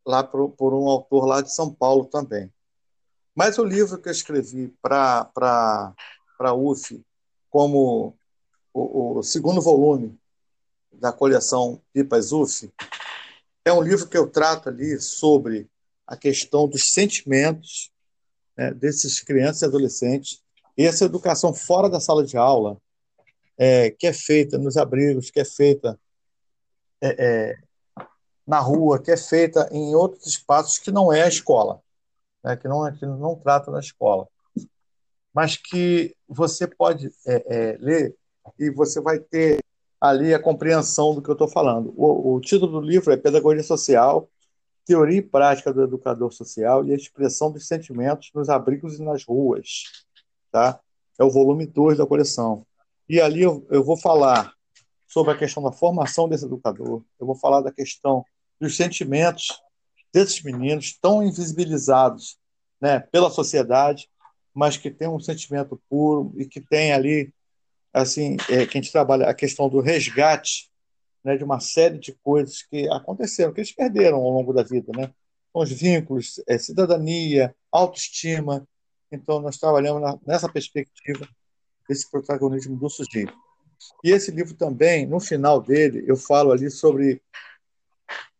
lá 0.05 0.21
por, 0.21 0.49
por 0.49 0.73
um 0.73 0.89
autor 0.89 1.25
lá 1.25 1.41
de 1.41 1.53
São 1.53 1.73
Paulo 1.73 2.05
também. 2.05 2.51
Mas 3.35 3.57
o 3.57 3.63
livro 3.63 3.99
que 3.99 4.09
eu 4.09 4.11
escrevi 4.11 4.73
para 4.81 5.29
a 6.39 6.53
UF, 6.53 7.03
como 7.49 8.15
o, 8.73 9.17
o, 9.17 9.23
segundo 9.23 9.61
volume 9.61 10.17
da 10.91 11.11
coleção 11.11 11.81
Pipas 11.91 12.31
UF, 12.31 12.71
é 13.65 13.73
um 13.73 13.81
livro 13.81 14.07
que 14.07 14.17
eu 14.17 14.29
trato 14.29 14.69
ali 14.69 14.99
sobre 14.99 15.67
a 16.05 16.15
questão 16.15 16.67
dos 16.67 16.91
sentimentos 16.91 17.91
né, 18.55 18.71
desses 18.71 19.19
crianças 19.19 19.63
e 19.63 19.65
adolescentes. 19.65 20.43
E 20.77 20.85
essa 20.85 21.05
educação 21.05 21.53
fora 21.53 21.89
da 21.89 21.99
sala 21.99 22.23
de 22.23 22.37
aula, 22.37 22.77
é, 23.57 23.89
que 23.91 24.07
é 24.07 24.13
feita 24.13 24.57
nos 24.57 24.77
abrigos, 24.77 25.31
que 25.31 25.39
é 25.39 25.45
feita 25.45 25.99
é, 27.01 27.15
é, 27.17 27.55
na 28.45 28.59
rua, 28.59 29.01
que 29.01 29.11
é 29.11 29.17
feita 29.17 29.67
em 29.71 29.95
outros 29.95 30.27
espaços 30.27 30.77
que 30.77 30.91
não 30.91 31.11
é 31.11 31.23
a 31.23 31.27
escola, 31.27 31.82
né, 32.43 32.55
que, 32.55 32.67
não, 32.67 32.91
que 32.91 33.05
não 33.05 33.35
trata 33.35 33.71
da 33.71 33.79
escola, 33.79 34.27
mas 35.33 35.57
que 35.57 36.15
você 36.27 36.67
pode 36.67 37.11
é, 37.25 37.45
é, 37.47 37.77
ler 37.79 38.15
e 38.59 38.69
você 38.69 39.01
vai 39.01 39.19
ter 39.19 39.59
ali 39.99 40.33
a 40.33 40.41
compreensão 40.41 41.15
do 41.15 41.21
que 41.21 41.29
eu 41.29 41.33
estou 41.33 41.47
falando. 41.47 41.93
O, 41.95 42.35
o, 42.35 42.41
título 42.41 42.81
do 42.81 42.85
livro 42.85 43.13
é 43.13 43.17
Pedagogia 43.17 43.63
Social, 43.63 44.29
Teoria 44.85 45.19
e 45.19 45.21
Prática 45.21 45.73
do 45.73 45.81
Educador 45.81 46.31
Social 46.33 46.85
e 46.85 46.91
a 46.91 46.95
Expressão 46.95 47.51
dos 47.51 47.67
Sentimentos 47.67 48.29
nos 48.35 48.49
Abrigos 48.49 48.99
e 48.99 49.03
nas 49.03 49.23
Ruas. 49.23 49.83
Tá? 50.51 50.79
É 51.17 51.23
o 51.23 51.31
volume 51.31 51.65
2 51.65 51.97
da 51.97 52.05
coleção. 52.05 52.65
E 53.07 53.21
ali 53.21 53.41
eu, 53.41 53.65
eu 53.71 53.83
vou 53.83 53.95
falar 53.95 54.53
sobre 55.07 55.31
a 55.31 55.37
questão 55.37 55.63
da 55.63 55.71
formação 55.71 56.27
desse 56.27 56.45
educador, 56.45 57.03
eu 57.19 57.25
vou 57.25 57.35
falar 57.35 57.61
da 57.61 57.71
questão 57.71 58.25
dos 58.59 58.75
sentimentos 58.75 59.61
desses 60.13 60.41
meninos 60.43 60.97
tão 61.01 61.23
invisibilizados 61.23 62.37
né, 62.79 62.99
pela 62.99 63.29
sociedade, 63.29 64.07
mas 64.53 64.77
que 64.77 64.91
tem 64.91 65.07
um 65.07 65.19
sentimento 65.19 65.81
puro 65.89 66.33
e 66.37 66.45
que 66.45 66.61
tem 66.61 66.93
ali, 66.93 67.33
assim, 67.91 68.37
é, 68.49 68.65
que 68.65 68.77
a 68.77 68.81
gente 68.81 68.91
trabalha 68.91 69.27
a 69.27 69.33
questão 69.33 69.67
do 69.67 69.79
resgate 69.79 70.69
né, 71.23 71.37
de 71.37 71.43
uma 71.43 71.59
série 71.59 71.97
de 71.97 72.13
coisas 72.23 72.61
que 72.61 72.87
aconteceram, 72.89 73.53
que 73.53 73.61
eles 73.61 73.71
perderam 73.71 74.17
ao 74.17 74.29
longo 74.29 74.53
da 74.53 74.61
vida, 74.61 74.91
né? 74.95 75.11
Os 75.53 75.71
vínculos, 75.71 76.41
é, 76.47 76.57
cidadania, 76.57 77.55
autoestima. 77.71 78.67
Então, 79.11 79.39
nós 79.39 79.57
trabalhamos 79.57 80.01
na, 80.01 80.17
nessa 80.25 80.49
perspectiva 80.49 81.27
desse 81.87 82.09
protagonismo 82.09 82.75
do 82.75 82.89
sujeito. 82.89 83.33
E 84.03 84.11
esse 84.11 84.31
livro 84.31 84.53
também, 84.53 85.05
no 85.05 85.19
final 85.19 85.61
dele, 85.61 86.03
eu 86.07 86.15
falo 86.15 86.51
ali 86.51 86.69
sobre. 86.69 87.21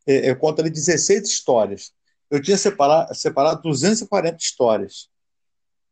É, 0.05 0.29
eu 0.29 0.35
conto 0.35 0.61
ali 0.61 0.69
16 0.69 1.27
histórias. 1.27 1.93
Eu 2.29 2.41
tinha 2.41 2.57
separado, 2.57 3.13
separado 3.15 3.61
240 3.61 4.37
histórias. 4.37 5.09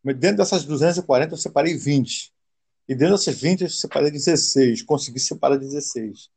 Dentro 0.03 0.38
dessas 0.38 0.64
240, 0.66 1.34
eu 1.34 1.38
separei 1.38 1.76
20. 1.76 2.34
E 2.88 2.95
dentro 2.95 3.16
dessas 3.16 3.39
20, 3.39 3.62
eu 3.62 3.70
separei 3.70 4.12
16. 4.12 4.82
Consegui 4.84 5.20
separar 5.20 5.57
16. 5.57 6.30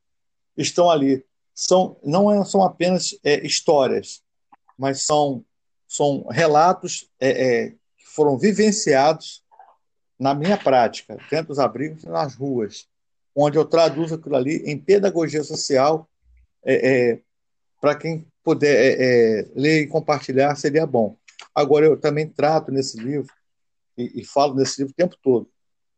Estão 0.56 0.90
ali. 0.90 1.24
São, 1.54 1.96
não 2.04 2.30
é, 2.30 2.44
são 2.44 2.64
apenas 2.64 3.16
é, 3.22 3.46
histórias, 3.46 4.22
mas 4.76 5.02
são, 5.02 5.44
são 5.86 6.26
relatos 6.26 7.08
é, 7.20 7.28
é, 7.30 7.70
que 7.70 8.06
foram 8.06 8.36
vivenciados 8.36 9.42
na 10.18 10.34
minha 10.34 10.56
prática, 10.56 11.16
dentro 11.30 11.48
dos 11.48 11.60
abrigos 11.60 12.02
e 12.02 12.08
nas 12.08 12.34
ruas 12.34 12.88
onde 13.34 13.58
eu 13.58 13.64
traduzo 13.64 14.14
aquilo 14.14 14.36
ali 14.36 14.62
em 14.64 14.78
pedagogia 14.78 15.42
social. 15.42 16.08
É, 16.64 17.10
é, 17.10 17.20
Para 17.84 17.94
quem 17.94 18.26
puder 18.42 18.74
é, 18.74 19.40
é, 19.40 19.50
ler 19.54 19.82
e 19.82 19.86
compartilhar, 19.86 20.56
seria 20.56 20.86
bom. 20.86 21.18
Agora, 21.54 21.84
eu 21.84 22.00
também 22.00 22.26
trato 22.26 22.72
nesse 22.72 22.98
livro, 22.98 23.30
e, 23.94 24.22
e 24.22 24.24
falo 24.24 24.54
nesse 24.54 24.80
livro 24.80 24.92
o 24.92 24.96
tempo 24.96 25.14
todo, 25.22 25.46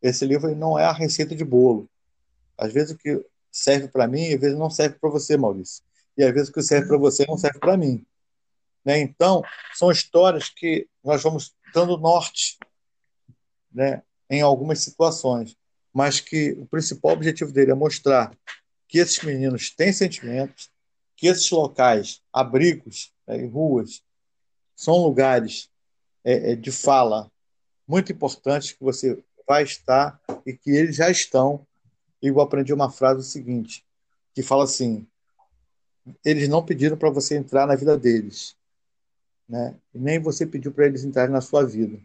esse 0.03 0.26
livro 0.26 0.53
não 0.57 0.76
é 0.76 0.84
a 0.84 0.91
receita 0.91 1.37
de 1.37 1.45
bolo. 1.45 1.89
Às 2.59 2.72
vezes 2.72 2.91
o 2.91 2.99
que 2.99 3.24
serve 3.53 3.87
para 3.87 4.09
mim, 4.09 4.34
às 4.34 4.41
vezes 4.41 4.59
não 4.59 4.68
serve 4.68 4.99
para 4.99 5.11
você, 5.11 5.37
Maurício. 5.37 5.84
E 6.18 6.24
às 6.24 6.34
vezes 6.34 6.49
o 6.49 6.53
que 6.53 6.61
serve 6.61 6.89
para 6.89 6.99
você 6.99 7.24
não 7.24 7.39
serve 7.39 7.61
para 7.61 7.76
mim. 7.76 8.05
Né? 8.84 8.99
Então, 8.99 9.45
são 9.72 9.89
histórias 9.89 10.49
que 10.49 10.89
nós 11.05 11.22
vamos 11.22 11.55
dando 11.72 11.97
norte 11.97 12.59
né, 13.72 14.03
em 14.28 14.41
algumas 14.41 14.80
situações 14.80 15.57
mas 15.97 16.20
que 16.20 16.51
o 16.59 16.66
principal 16.66 17.12
objetivo 17.12 17.51
dele 17.51 17.70
é 17.70 17.74
mostrar 17.74 18.30
que 18.87 18.99
esses 18.99 19.22
meninos 19.22 19.70
têm 19.70 19.91
sentimentos, 19.95 20.70
que 21.17 21.27
esses 21.27 21.51
locais, 21.51 22.21
abrigos 22.33 23.12
né, 23.27 23.43
e 23.43 23.47
ruas, 23.47 24.03
são 24.75 24.97
lugares 24.99 25.71
é, 26.23 26.53
é, 26.53 26.57
de 26.57 26.71
fala 26.71 27.31
muito 27.89 28.12
importantes 28.12 28.73
que 28.73 28.85
você 28.85 29.23
vai 29.47 29.62
estar 29.62 30.21
e 30.45 30.53
que 30.53 30.71
eles 30.71 30.97
já 30.97 31.11
estão. 31.11 31.67
E 32.21 32.29
eu 32.29 32.41
aprendi 32.41 32.73
uma 32.73 32.91
frase 32.91 33.29
seguinte, 33.29 33.85
que 34.35 34.43
fala 34.43 34.64
assim: 34.64 35.07
eles 36.25 36.49
não 36.49 36.64
pediram 36.64 36.97
para 36.97 37.11
você 37.11 37.37
entrar 37.37 37.67
na 37.67 37.75
vida 37.75 37.97
deles, 37.97 38.57
né? 39.49 39.75
Nem 39.95 40.19
você 40.19 40.47
pediu 40.47 40.73
para 40.73 40.87
eles 40.87 41.05
entrarem 41.05 41.33
na 41.33 41.41
sua 41.41 41.64
vida. 41.64 41.99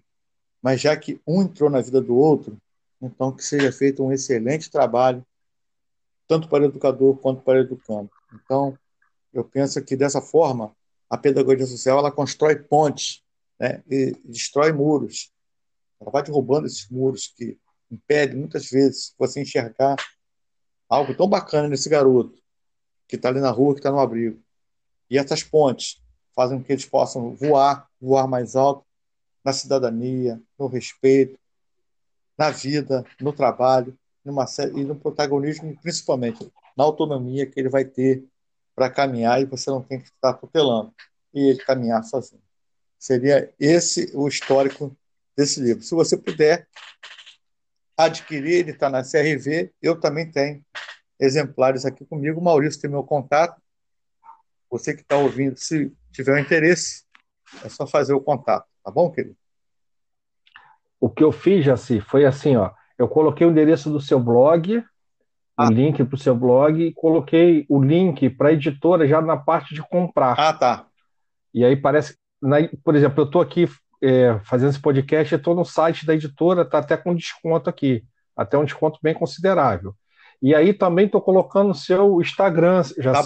Mas 0.62 0.80
já 0.80 0.96
que 0.96 1.20
um 1.28 1.42
entrou 1.42 1.70
na 1.70 1.82
vida 1.82 2.00
do 2.00 2.16
outro, 2.16 2.58
então, 3.02 3.32
que 3.32 3.44
seja 3.44 3.72
feito 3.72 4.04
um 4.04 4.12
excelente 4.12 4.70
trabalho 4.70 5.26
tanto 6.28 6.48
para 6.48 6.64
o 6.64 6.68
educador 6.68 7.18
quanto 7.18 7.42
para 7.42 7.60
o 7.60 7.62
educando. 7.62 8.10
Então, 8.34 8.78
eu 9.34 9.44
penso 9.44 9.84
que 9.84 9.96
dessa 9.96 10.22
forma 10.22 10.76
a 11.10 11.18
pedagogia 11.18 11.66
social 11.66 12.00
ela 12.00 12.12
constrói 12.12 12.56
pontes, 12.56 13.24
né, 13.60 13.84
e 13.90 14.12
destrói 14.26 14.72
muros. 14.72 15.32
Ela 16.00 16.10
vai 16.10 16.24
derrubando 16.24 16.68
esses 16.68 16.90
muros 16.90 17.28
que 17.28 17.58
impedem 17.92 18.38
muitas 18.38 18.70
vezes 18.70 19.14
você 19.18 19.42
enxergar 19.42 19.96
algo 20.90 21.16
tão 21.16 21.28
bacana 21.28 21.68
nesse 21.68 21.90
garoto 21.90 22.42
que 23.08 23.18
está 23.18 23.30
ali 23.30 23.40
na 23.40 23.52
rua, 23.52 23.74
que 23.74 23.80
está 23.80 23.92
no 23.92 24.00
abrigo. 24.00 24.42
E 25.10 25.18
essas 25.18 25.44
pontes 25.44 26.02
fazem 26.34 26.58
com 26.58 26.64
que 26.64 26.72
eles 26.72 26.86
possam 26.86 27.36
voar, 27.36 27.88
voar 28.00 28.28
mais 28.28 28.56
alto 28.56 28.86
na 29.44 29.52
cidadania, 29.52 30.42
no 30.58 30.68
respeito, 30.68 31.38
na 32.38 32.50
vida, 32.50 33.06
no 33.20 33.34
trabalho, 33.34 33.98
numa 34.24 34.48
série, 34.48 34.80
e 34.80 34.86
no 34.86 34.96
protagonismo, 34.96 35.78
principalmente 35.82 36.52
na 36.78 36.84
autonomia 36.84 37.46
que 37.46 37.60
ele 37.60 37.70
vai 37.70 37.84
ter 37.84 38.26
para 38.82 38.90
caminhar 38.90 39.40
e 39.40 39.46
você 39.46 39.70
não 39.70 39.84
tem 39.84 40.00
que 40.00 40.08
estar 40.08 40.34
tutelando 40.34 40.92
e 41.32 41.52
ele 41.52 41.60
caminhar 41.60 42.04
sozinho. 42.04 42.42
Seria 42.98 43.54
esse 43.60 44.10
o 44.16 44.28
histórico 44.28 44.98
desse 45.38 45.62
livro. 45.62 45.84
Se 45.84 45.94
você 45.94 46.18
puder 46.18 46.68
adquirir, 47.96 48.54
ele 48.54 48.72
está 48.72 48.90
na 48.90 49.04
CRV, 49.04 49.72
eu 49.80 50.00
também 50.00 50.32
tenho 50.32 50.66
exemplares 51.20 51.86
aqui 51.86 52.04
comigo. 52.06 52.40
O 52.40 52.44
Maurício 52.44 52.82
tem 52.82 52.90
meu 52.90 53.04
contato. 53.04 53.62
Você 54.72 54.96
que 54.96 55.04
está 55.04 55.16
ouvindo, 55.16 55.58
se 55.58 55.94
tiver 56.12 56.34
um 56.34 56.40
interesse, 56.40 57.04
é 57.64 57.70
só 57.70 57.86
fazer 57.86 58.14
o 58.14 58.22
contato, 58.22 58.66
tá 58.84 58.90
bom, 58.90 59.12
querido? 59.12 59.38
O 61.00 61.08
que 61.08 61.24
eu 61.24 61.32
fiz, 61.32 61.64
Jaci, 61.64 62.02
foi 62.02 62.26
assim, 62.26 62.56
ó. 62.56 62.72
Eu 62.98 63.08
coloquei 63.08 63.46
o 63.46 63.52
endereço 63.52 63.92
do 63.92 64.02
seu 64.02 64.20
blog, 64.20 64.84
ah. 65.64 65.68
o 65.68 65.72
link 65.72 66.04
para 66.04 66.16
o 66.16 66.20
seu 66.20 66.36
blog, 66.36 66.82
e 66.82 66.94
coloquei 66.94 67.66
o 67.70 67.82
link 67.82 68.30
para 68.30 68.50
a 68.50 68.54
editora 68.54 69.08
já 69.08 69.22
na 69.22 69.38
parte 69.38 69.74
de 69.74 69.82
comprar. 69.82 70.40
Ah, 70.40 70.54
tá. 70.54 70.86
E 71.54 71.66
aí 71.66 71.76
parece, 71.76 72.16
na, 72.42 72.58
por 72.84 72.96
exemplo, 72.96 73.22
eu 73.22 73.26
estou 73.26 73.42
aqui 73.42 73.68
é, 74.02 74.40
fazendo 74.44 74.70
esse 74.70 74.80
podcast, 74.80 75.36
estou 75.36 75.56
no 75.56 75.66
site 75.66 76.06
da 76.06 76.16
editora, 76.16 76.64
está 76.64 76.80
até 76.80 76.98
com 76.98 77.16
desconto 77.16 77.70
aqui, 77.70 78.04
até 78.36 78.58
um 78.58 78.66
desconto 78.66 79.00
bem 79.02 79.14
considerável. 79.14 79.94
E 80.42 80.56
aí 80.56 80.74
também 80.74 81.06
estou 81.06 81.22
colocando 81.22 81.72
o 81.72 81.76
seu 81.76 82.20
Instagram, 82.20 82.82
já 82.98 83.14
tá 83.14 83.24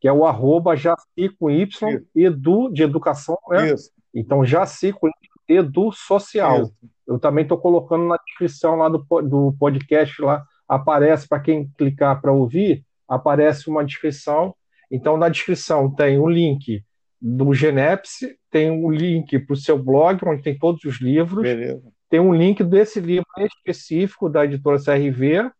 que 0.00 0.08
é 0.08 0.12
o 0.12 0.26
arroba 0.26 0.74
Jaci 0.76 1.28
com 1.38 1.48
Y, 1.48 1.64
Isso. 1.64 2.06
edu 2.14 2.72
de 2.72 2.82
educação, 2.82 3.38
né? 3.48 3.72
Isso. 3.72 3.90
Então, 4.12 4.44
Jaci 4.44 4.92
com 4.92 5.08
edu 5.48 5.92
social. 5.92 6.62
Isso. 6.62 6.74
Eu 7.06 7.18
também 7.18 7.42
estou 7.42 7.56
colocando 7.56 8.06
na 8.06 8.16
descrição 8.16 8.76
lá 8.76 8.88
do, 8.88 8.98
do 8.98 9.54
podcast, 9.58 10.20
lá 10.20 10.44
aparece 10.74 11.28
para 11.28 11.40
quem 11.40 11.68
clicar 11.76 12.20
para 12.20 12.32
ouvir, 12.32 12.82
aparece 13.06 13.68
uma 13.68 13.84
descrição. 13.84 14.54
Então, 14.90 15.18
na 15.18 15.28
descrição 15.28 15.90
tem 15.90 16.18
o 16.18 16.24
um 16.24 16.28
link 16.30 16.82
do 17.20 17.52
Geneps, 17.52 18.20
tem 18.50 18.70
um 18.70 18.90
link 18.90 19.38
para 19.38 19.52
o 19.52 19.56
seu 19.56 19.78
blog, 19.78 20.18
onde 20.24 20.42
tem 20.42 20.58
todos 20.58 20.82
os 20.84 20.96
livros. 20.96 21.42
Beleza. 21.42 21.82
Tem 22.08 22.20
um 22.20 22.34
link 22.34 22.64
desse 22.64 23.00
livro 23.00 23.26
específico 23.38 24.28
da 24.28 24.44
editora 24.44 24.78
CRV, 24.78 25.50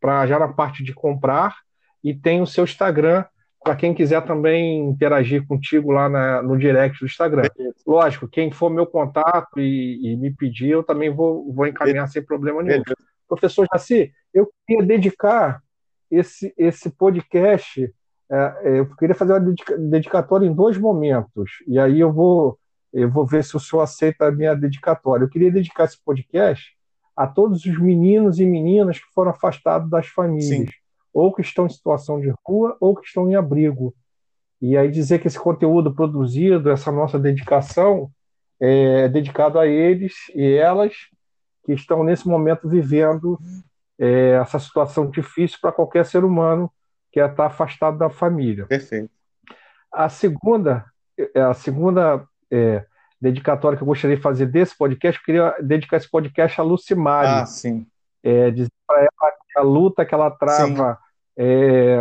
para 0.00 0.26
já 0.26 0.38
na 0.38 0.48
parte 0.48 0.82
de 0.82 0.92
comprar, 0.92 1.56
e 2.02 2.14
tem 2.14 2.40
o 2.40 2.46
seu 2.46 2.64
Instagram, 2.64 3.24
para 3.62 3.76
quem 3.76 3.94
quiser 3.94 4.24
também 4.24 4.88
interagir 4.88 5.46
contigo 5.46 5.90
lá 5.92 6.08
na, 6.08 6.42
no 6.42 6.56
direct 6.56 6.98
do 7.00 7.06
Instagram. 7.06 7.42
Beleza. 7.56 7.76
Lógico, 7.86 8.28
quem 8.28 8.50
for 8.50 8.70
meu 8.70 8.86
contato 8.86 9.58
e, 9.58 10.12
e, 10.12 10.16
me 10.16 10.32
pedir, 10.32 10.70
eu 10.70 10.82
também 10.82 11.10
vou, 11.10 11.52
vou 11.52 11.66
encaminhar 11.66 12.04
Beleza. 12.04 12.12
sem 12.12 12.24
problema 12.24 12.62
nenhum. 12.62 12.82
Professor 13.28 13.66
Jaci, 13.72 14.12
eu 14.32 14.50
queria 14.66 14.84
dedicar 14.84 15.62
esse, 16.10 16.52
esse 16.56 16.90
podcast 16.90 17.92
é, 18.30 18.36
é, 18.62 18.78
eu 18.80 18.94
queria 18.96 19.14
fazer 19.14 19.32
uma 19.32 19.54
dedicatória 19.78 20.46
em 20.46 20.52
dois 20.52 20.76
momentos, 20.76 21.50
e 21.66 21.78
aí 21.78 21.98
eu 21.98 22.12
vou, 22.12 22.58
eu 22.92 23.10
vou 23.10 23.26
ver 23.26 23.42
se 23.42 23.56
o 23.56 23.60
senhor 23.60 23.82
aceita 23.82 24.26
a 24.26 24.30
minha 24.30 24.54
dedicatória. 24.54 25.24
Eu 25.24 25.30
queria 25.30 25.50
dedicar 25.50 25.84
esse 25.84 25.98
podcast 26.04 26.76
a 27.16 27.26
todos 27.26 27.64
os 27.64 27.80
meninos 27.80 28.38
e 28.38 28.44
meninas 28.44 28.98
que 28.98 29.06
foram 29.14 29.30
afastados 29.30 29.88
das 29.88 30.06
famílias, 30.08 30.48
Sim. 30.48 30.66
ou 31.12 31.32
que 31.32 31.40
estão 31.40 31.66
em 31.66 31.70
situação 31.70 32.20
de 32.20 32.32
rua, 32.46 32.76
ou 32.80 32.94
que 32.94 33.06
estão 33.06 33.30
em 33.30 33.34
abrigo. 33.34 33.94
E 34.60 34.76
aí 34.76 34.90
dizer 34.90 35.20
que 35.20 35.26
esse 35.26 35.38
conteúdo 35.38 35.94
produzido, 35.94 36.70
essa 36.70 36.92
nossa 36.92 37.18
dedicação, 37.18 38.10
é 38.60 39.08
dedicado 39.08 39.58
a 39.58 39.66
eles 39.66 40.14
e 40.34 40.44
elas 40.54 40.94
que 41.68 41.74
estão 41.74 42.02
nesse 42.02 42.26
momento 42.26 42.66
vivendo 42.66 43.38
é, 43.98 44.38
essa 44.40 44.58
situação 44.58 45.10
difícil 45.10 45.58
para 45.60 45.70
qualquer 45.70 46.06
ser 46.06 46.24
humano 46.24 46.72
que 47.12 47.20
é 47.20 47.26
estar 47.26 47.44
afastado 47.44 47.98
da 47.98 48.08
família. 48.08 48.64
Perfeito. 48.64 49.10
A 49.92 50.08
segunda, 50.08 50.86
é, 51.34 51.42
a 51.42 51.52
segunda 51.52 52.24
é, 52.50 52.86
dedicatória 53.20 53.76
que 53.76 53.82
eu 53.82 53.86
gostaria 53.86 54.16
de 54.16 54.22
fazer 54.22 54.46
desse 54.46 54.78
podcast, 54.78 55.20
eu 55.20 55.24
queria 55.26 55.54
dedicar 55.60 55.98
esse 55.98 56.10
podcast 56.10 56.58
a 56.58 56.64
Lucimari. 56.64 57.42
Ah, 57.42 57.44
sim. 57.44 57.86
É, 58.22 58.50
dizer 58.50 58.72
para 58.86 59.00
ela 59.00 59.32
que 59.46 59.58
a 59.58 59.62
luta 59.62 60.06
que 60.06 60.14
ela 60.14 60.30
trava 60.30 60.98
é, 61.36 62.00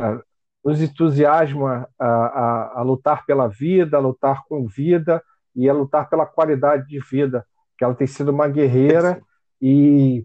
nos 0.63 0.81
entusiasma 0.81 1.89
a, 1.99 2.07
a, 2.07 2.79
a, 2.79 2.81
lutar 2.83 3.25
pela 3.25 3.49
vida, 3.49 3.97
a 3.97 3.99
lutar 3.99 4.45
com 4.47 4.65
vida 4.65 5.21
e 5.53 5.69
a 5.69 5.73
lutar 5.73 6.09
pela 6.09 6.25
qualidade 6.25 6.87
de 6.87 7.01
vida, 7.01 7.45
que 7.77 7.83
ela 7.83 7.93
tem 7.93 8.07
sido 8.07 8.29
uma 8.29 8.47
guerreira 8.47 9.21
e, 9.61 10.23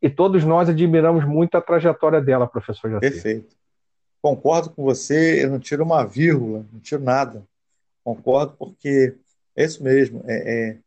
e 0.00 0.10
todos 0.10 0.44
nós 0.44 0.68
admiramos 0.68 1.24
muito 1.24 1.56
a 1.56 1.60
trajetória 1.60 2.20
dela, 2.20 2.46
professor 2.46 2.90
Jaci. 2.90 3.00
Perfeito 3.00 3.58
concordo 4.20 4.70
com 4.70 4.82
você, 4.82 5.44
eu 5.44 5.50
não 5.50 5.58
tiro 5.58 5.84
uma 5.84 6.04
vírgula, 6.04 6.66
não 6.72 6.80
tiro 6.80 7.02
nada. 7.02 7.46
Concordo 8.04 8.54
porque 8.58 9.14
é 9.56 9.64
isso 9.64 9.82
mesmo. 9.82 10.22
É, 10.26 10.36
é, 10.70 10.78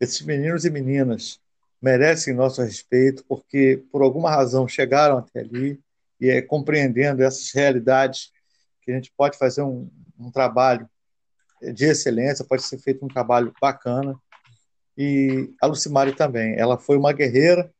esses 0.00 0.20
meninos 0.22 0.64
e 0.64 0.70
meninas 0.70 1.40
merecem 1.80 2.34
nosso 2.34 2.62
respeito 2.62 3.24
porque, 3.28 3.82
por 3.90 4.02
alguma 4.02 4.30
razão, 4.30 4.66
chegaram 4.66 5.18
até 5.18 5.40
ali 5.40 5.80
e 6.20 6.28
é 6.28 6.40
compreendendo 6.40 7.22
essas 7.22 7.52
realidades 7.52 8.32
que 8.82 8.90
a 8.90 8.94
gente 8.94 9.12
pode 9.16 9.36
fazer 9.36 9.62
um, 9.62 9.90
um 10.18 10.30
trabalho 10.30 10.88
de 11.74 11.84
excelência, 11.84 12.44
pode 12.44 12.62
ser 12.62 12.78
feito 12.78 13.04
um 13.04 13.08
trabalho 13.08 13.52
bacana. 13.60 14.18
E 14.96 15.52
a 15.60 15.66
Lucimari 15.66 16.14
também. 16.14 16.54
Ela 16.58 16.78
foi 16.78 16.96
uma 16.96 17.12
guerreira, 17.12 17.70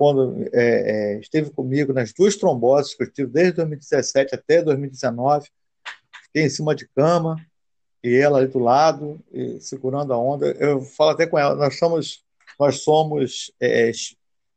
quando 0.00 0.48
é, 0.54 0.54
é, 0.54 1.20
esteve 1.20 1.50
comigo 1.50 1.92
nas 1.92 2.10
duas 2.14 2.34
tromboses 2.34 2.94
que 2.94 3.02
eu 3.02 3.12
tive 3.12 3.30
desde 3.30 3.56
2017 3.56 4.34
até 4.34 4.62
2019. 4.62 5.48
Fiquei 6.24 6.44
em 6.44 6.48
cima 6.48 6.74
de 6.74 6.88
cama 6.88 7.36
e 8.02 8.16
ela 8.16 8.38
ali 8.38 8.46
do 8.46 8.58
lado, 8.58 9.22
segurando 9.60 10.14
a 10.14 10.18
onda. 10.18 10.52
Eu 10.52 10.80
falo 10.80 11.10
até 11.10 11.26
com 11.26 11.38
ela, 11.38 11.54
nós 11.54 11.78
somos, 11.78 12.24
nós 12.58 12.82
somos 12.82 13.52
é, 13.60 13.90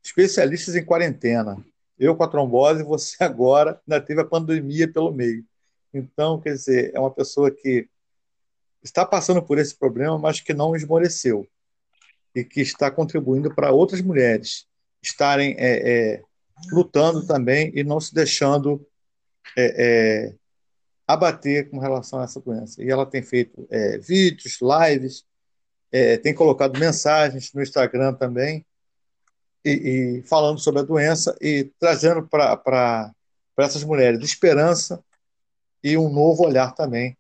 especialistas 0.02 0.78
em 0.78 0.86
quarentena. 0.86 1.58
Eu 2.00 2.16
com 2.16 2.24
a 2.24 2.28
trombose, 2.30 2.82
você 2.88 3.22
agora 3.22 3.82
ainda 3.86 4.00
teve 4.00 4.22
a 4.22 4.26
pandemia 4.26 4.90
pelo 4.90 5.12
meio. 5.12 5.44
Então, 5.94 6.40
quer 6.40 6.54
dizer, 6.54 6.92
é 6.94 7.00
uma 7.00 7.12
pessoa 7.12 7.52
que 7.52 7.88
está 8.82 9.06
passando 9.06 9.44
por 9.44 9.58
esse 9.58 9.76
problema, 9.76 10.18
mas 10.18 10.40
que 10.40 10.54
não 10.54 10.74
esmoreceu 10.74 11.46
e 12.36 12.44
que 12.44 12.62
está 12.62 12.90
contribuindo 12.90 13.54
para 13.54 13.72
outras 13.72 14.02
mulheres 14.02 14.66
estarem 15.02 15.56
é, 15.58 16.14
é, 16.16 16.24
lutando 16.72 17.26
também 17.26 17.72
e 17.76 17.84
não 17.84 18.00
se 18.00 18.14
deixando 18.14 18.86
é, 19.58 19.84
é, 19.86 20.36
abater 21.08 21.70
com 21.70 21.78
relação 21.78 22.20
a 22.20 22.24
essa 22.24 22.40
doença. 22.40 22.82
E 22.82 22.90
ela 22.90 23.06
tem 23.06 23.22
feito 23.22 23.68
é, 23.70 23.98
vídeos, 23.98 24.60
lives, 24.62 25.26
é, 25.92 26.18
tem 26.18 26.34
colocado 26.34 26.80
mensagens 26.80 27.52
no 27.54 27.62
Instagram 27.62 28.14
também, 28.14 28.66
e, 29.64 30.20
e 30.20 30.24
falando 30.24 30.60
sobre 30.60 30.82
a 30.82 30.84
doença 30.84 31.36
e 31.42 31.72
trazendo 31.80 32.28
para 32.28 33.14
essas 33.58 33.84
mulheres 33.84 34.24
esperança 34.24 35.04
e 35.84 35.98
um 35.98 36.12
novo 36.12 36.44
olhar 36.44 36.74
também 36.74 37.18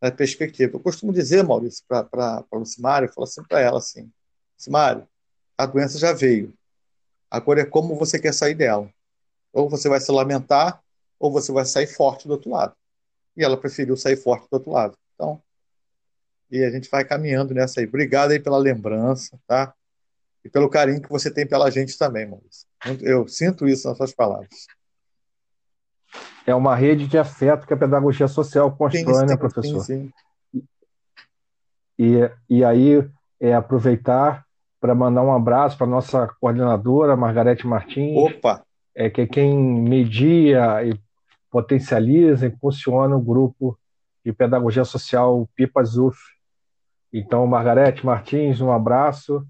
na 0.00 0.10
perspectiva. 0.10 0.76
Eu 0.76 0.80
costumo 0.80 1.12
dizer, 1.12 1.42
Maurício, 1.42 1.84
para 1.88 2.44
Lucimário, 2.52 3.08
eu 3.08 3.12
falo 3.12 3.24
assim 3.24 3.42
para 3.44 3.60
ela 3.60 3.78
assim, 3.78 4.10
Lucimário, 4.56 5.06
a 5.58 5.66
doença 5.66 5.98
já 5.98 6.12
veio, 6.12 6.56
Agora 7.30 7.60
é 7.60 7.66
como 7.66 7.96
você 7.96 8.18
quer 8.18 8.32
sair 8.32 8.54
dela. 8.54 8.88
Ou 9.52 9.68
você 9.68 9.88
vai 9.88 10.00
se 10.00 10.10
lamentar, 10.12 10.80
ou 11.18 11.30
você 11.30 11.52
vai 11.52 11.64
sair 11.64 11.86
forte 11.86 12.26
do 12.26 12.32
outro 12.32 12.50
lado. 12.50 12.74
E 13.36 13.44
ela 13.44 13.56
preferiu 13.56 13.96
sair 13.96 14.16
forte 14.16 14.48
do 14.50 14.54
outro 14.54 14.70
lado. 14.70 14.96
Então, 15.14 15.42
e 16.50 16.62
a 16.62 16.70
gente 16.70 16.88
vai 16.88 17.04
caminhando 17.04 17.52
nessa 17.52 17.80
aí. 17.80 17.86
Obrigado 17.86 18.30
aí 18.30 18.40
pela 18.40 18.58
lembrança, 18.58 19.38
tá? 19.46 19.74
E 20.44 20.48
pelo 20.48 20.70
carinho 20.70 21.02
que 21.02 21.08
você 21.08 21.30
tem 21.30 21.46
pela 21.46 21.70
gente 21.70 21.98
também, 21.98 22.26
Maurício. 22.26 22.66
Eu 23.02 23.26
sinto 23.26 23.66
isso 23.66 23.88
nas 23.88 23.96
suas 23.96 24.14
palavras. 24.14 24.66
É 26.46 26.54
uma 26.54 26.76
rede 26.76 27.08
de 27.08 27.18
afeto 27.18 27.66
que 27.66 27.74
a 27.74 27.76
pedagogia 27.76 28.28
social 28.28 28.74
constrói, 28.76 29.20
sim, 29.22 29.26
né, 29.26 29.36
professor? 29.36 29.84
Sim, 29.84 30.12
sim. 30.52 30.64
E, 31.98 32.30
e 32.48 32.64
aí 32.64 33.10
é 33.40 33.54
aproveitar 33.54 34.45
para 34.86 34.94
mandar 34.94 35.22
um 35.22 35.34
abraço 35.34 35.76
para 35.76 35.84
nossa 35.84 36.28
coordenadora, 36.40 37.16
Margarete 37.16 37.66
Martins. 37.66 38.16
Opa! 38.16 38.62
É, 38.94 39.10
que 39.10 39.22
é 39.22 39.26
quem 39.26 39.58
media 39.58 40.84
e 40.84 40.96
potencializa, 41.50 42.46
impulsiona 42.46 43.16
o 43.16 43.20
grupo 43.20 43.76
de 44.24 44.32
pedagogia 44.32 44.84
social 44.84 45.48
Pipas 45.56 45.96
UF. 45.96 46.16
Então, 47.12 47.44
Margarete 47.48 48.06
Martins, 48.06 48.60
um 48.60 48.70
abraço. 48.70 49.44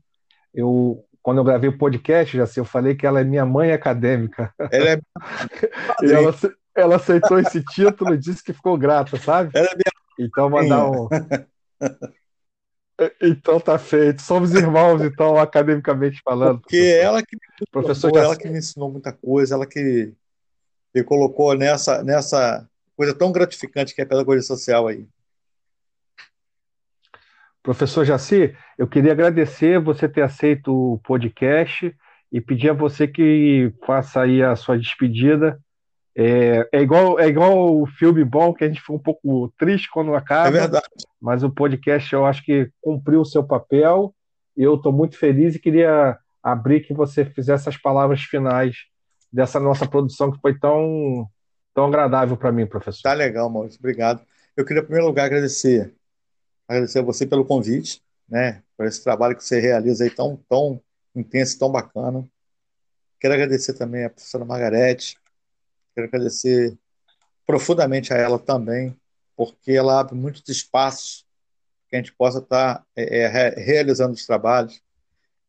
Eu, 0.54 1.04
quando 1.20 1.36
eu 1.36 1.44
gravei 1.44 1.68
o 1.68 1.76
podcast, 1.76 2.34
já 2.34 2.46
sei, 2.46 2.62
eu 2.62 2.64
falei 2.64 2.94
que 2.94 3.06
ela 3.06 3.20
é 3.20 3.24
minha 3.24 3.44
mãe 3.44 3.72
acadêmica. 3.72 4.54
Ela 4.72 4.88
é... 4.92 4.96
e 6.02 6.12
ela, 6.12 6.34
ela 6.74 6.96
aceitou 6.96 7.38
esse 7.38 7.62
título 7.62 8.14
e 8.14 8.18
disse 8.18 8.42
que 8.42 8.54
ficou 8.54 8.78
grata, 8.78 9.18
sabe? 9.18 9.50
Ela 9.54 9.66
é 9.66 9.74
minha... 9.74 9.92
Então, 10.18 10.48
mandar 10.48 10.90
um. 10.90 11.08
Então 13.20 13.60
tá 13.60 13.78
feito. 13.78 14.22
Somos 14.22 14.54
irmãos, 14.54 15.02
então, 15.02 15.36
academicamente 15.38 16.20
falando. 16.24 16.60
Porque 16.60 16.76
professor. 16.76 17.04
ela 17.04 17.22
que 17.22 17.36
me 17.36 17.66
professor 17.70 18.16
ela 18.16 18.36
que 18.36 18.48
me 18.48 18.58
ensinou 18.58 18.90
muita 18.90 19.12
coisa, 19.12 19.54
ela 19.54 19.66
que 19.66 20.12
me 20.94 21.04
colocou 21.04 21.54
nessa, 21.54 22.02
nessa 22.02 22.66
coisa 22.96 23.14
tão 23.14 23.30
gratificante 23.30 23.94
que 23.94 24.00
é 24.00 24.04
a 24.04 24.08
pedagogia 24.08 24.42
social 24.42 24.88
aí. 24.88 25.06
Professor 27.62 28.04
Jaci, 28.04 28.56
eu 28.78 28.86
queria 28.86 29.12
agradecer 29.12 29.80
você 29.80 30.08
ter 30.08 30.22
aceito 30.22 30.72
o 30.72 30.98
podcast 30.98 31.94
e 32.32 32.40
pedir 32.40 32.70
a 32.70 32.74
você 32.74 33.06
que 33.06 33.72
faça 33.84 34.22
aí 34.22 34.42
a 34.42 34.56
sua 34.56 34.78
despedida 34.78 35.60
é, 36.18 36.66
é, 36.72 36.80
igual, 36.80 37.20
é 37.20 37.28
igual 37.28 37.78
o 37.78 37.86
filme 37.86 38.24
bom, 38.24 38.54
que 38.54 38.64
a 38.64 38.66
gente 38.66 38.80
fica 38.80 38.94
um 38.94 38.98
pouco 38.98 39.52
triste 39.58 39.90
quando 39.90 40.14
acaba. 40.14 40.48
É 40.48 40.50
verdade. 40.50 40.86
Mas 41.20 41.42
o 41.42 41.50
podcast 41.50 42.10
eu 42.10 42.24
acho 42.24 42.42
que 42.42 42.70
cumpriu 42.80 43.20
o 43.20 43.26
seu 43.26 43.44
papel. 43.44 44.14
E 44.56 44.62
eu 44.62 44.76
estou 44.76 44.90
muito 44.90 45.18
feliz 45.18 45.54
e 45.54 45.58
queria 45.58 46.18
abrir 46.42 46.80
que 46.80 46.94
você 46.94 47.22
fizesse 47.26 47.68
as 47.68 47.76
palavras 47.76 48.22
finais 48.22 48.86
dessa 49.30 49.60
nossa 49.60 49.86
produção 49.86 50.32
que 50.32 50.40
foi 50.40 50.58
tão, 50.58 51.28
tão 51.74 51.84
agradável 51.84 52.38
para 52.38 52.50
mim, 52.50 52.64
professor. 52.64 53.02
Tá 53.02 53.12
legal, 53.12 53.50
Maurício. 53.50 53.78
Obrigado. 53.78 54.22
Eu 54.56 54.64
queria, 54.64 54.80
em 54.80 54.86
primeiro 54.86 55.06
lugar, 55.06 55.26
agradecer, 55.26 55.94
agradecer 56.66 57.00
a 57.00 57.02
você 57.02 57.26
pelo 57.26 57.44
convite, 57.44 58.00
né, 58.26 58.62
por 58.74 58.86
esse 58.86 59.04
trabalho 59.04 59.36
que 59.36 59.44
você 59.44 59.60
realiza 59.60 60.04
aí 60.04 60.10
tão, 60.10 60.40
tão 60.48 60.80
intenso, 61.14 61.58
tão 61.58 61.70
bacana. 61.70 62.26
Quero 63.20 63.34
agradecer 63.34 63.74
também 63.74 64.04
a 64.04 64.10
professora 64.10 64.46
Margarete, 64.46 65.18
Quero 65.96 66.08
agradecer 66.08 66.76
profundamente 67.46 68.12
a 68.12 68.18
ela 68.18 68.38
também, 68.38 68.94
porque 69.34 69.72
ela 69.72 69.98
abre 69.98 70.14
muitos 70.14 70.46
espaços 70.46 71.24
que 71.88 71.96
a 71.96 71.98
gente 71.98 72.12
possa 72.12 72.40
estar 72.40 72.84
é, 72.94 73.20
é, 73.20 73.48
realizando 73.58 74.12
os 74.12 74.26
trabalhos. 74.26 74.82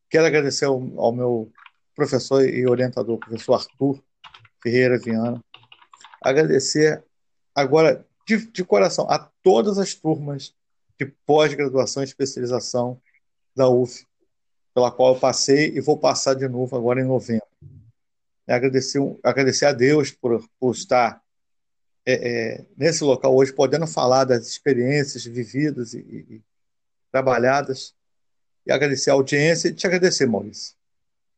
Quero 0.08 0.24
agradecer 0.24 0.64
ao, 0.64 0.80
ao, 0.98 1.12
meu 1.12 1.52
professor 1.94 2.48
e 2.48 2.66
orientador, 2.66 3.18
professor 3.18 3.56
Arthur 3.56 4.02
Ferreira 4.62 4.98
Viana. 4.98 5.44
Agradecer 6.22 7.04
agora, 7.54 8.06
de, 8.26 8.46
de 8.50 8.64
coração, 8.64 9.06
a 9.10 9.18
todas 9.42 9.76
as 9.76 9.92
turmas 9.92 10.54
de 10.98 11.04
pós-graduação 11.26 12.02
e 12.02 12.06
especialização 12.06 12.98
da 13.54 13.68
UF, 13.68 14.06
pela 14.72 14.90
qual 14.90 15.12
eu 15.12 15.20
passei 15.20 15.76
e 15.76 15.80
vou 15.80 15.98
passar 15.98 16.32
de 16.32 16.48
novo 16.48 16.74
agora 16.74 17.02
em 17.02 17.04
novembro. 17.04 17.47
Né, 18.48 18.54
agradecer, 18.54 18.98
agradecer 19.22 19.66
a 19.66 19.72
Deus 19.72 20.10
por, 20.10 20.42
por 20.58 20.74
estar 20.74 21.22
é, 22.06 22.12
é, 22.14 22.64
nesse 22.74 23.04
local 23.04 23.36
hoje, 23.36 23.52
podendo 23.52 23.86
falar 23.86 24.24
das 24.24 24.46
experiências 24.46 25.26
vividas 25.26 25.92
e, 25.92 25.98
e, 25.98 26.42
trabalhadas, 27.12 27.94
e 28.64 28.72
agradecer 28.72 29.10
a 29.10 29.12
audiência 29.12 29.68
e 29.68 29.74
te 29.74 29.86
agradecer, 29.86 30.24
Maurício, 30.26 30.74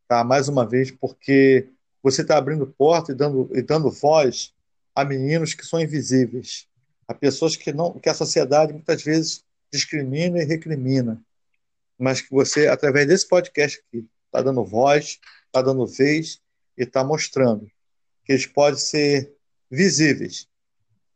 tá? 0.06 0.22
mais 0.22 0.48
uma 0.48 0.64
vez, 0.64 0.92
porque 0.92 1.68
você 2.00 2.22
está 2.22 2.38
abrindo 2.38 2.66
porta 2.66 3.10
e 3.10 3.14
dando, 3.14 3.50
e 3.52 3.60
dando 3.60 3.90
voz 3.90 4.54
a 4.94 5.04
meninos 5.04 5.52
que 5.52 5.66
são 5.66 5.80
invisíveis, 5.80 6.68
a 7.08 7.14
pessoas 7.14 7.56
que, 7.56 7.72
não, 7.72 7.98
que 7.98 8.08
a 8.08 8.14
sociedade 8.14 8.72
muitas 8.72 9.02
vezes 9.02 9.44
discrimina 9.72 10.40
e 10.40 10.44
recrimina, 10.44 11.20
mas 11.98 12.20
que 12.20 12.30
você, 12.30 12.68
através 12.68 13.08
desse 13.08 13.26
podcast 13.28 13.78
aqui, 13.78 14.06
está 14.26 14.42
dando 14.42 14.64
voz, 14.64 15.18
está 15.48 15.60
dando 15.60 15.84
vez 15.86 16.40
e 16.80 16.84
está 16.84 17.04
mostrando 17.04 17.70
que 18.24 18.32
eles 18.32 18.46
podem 18.46 18.80
ser 18.80 19.36
visíveis 19.70 20.48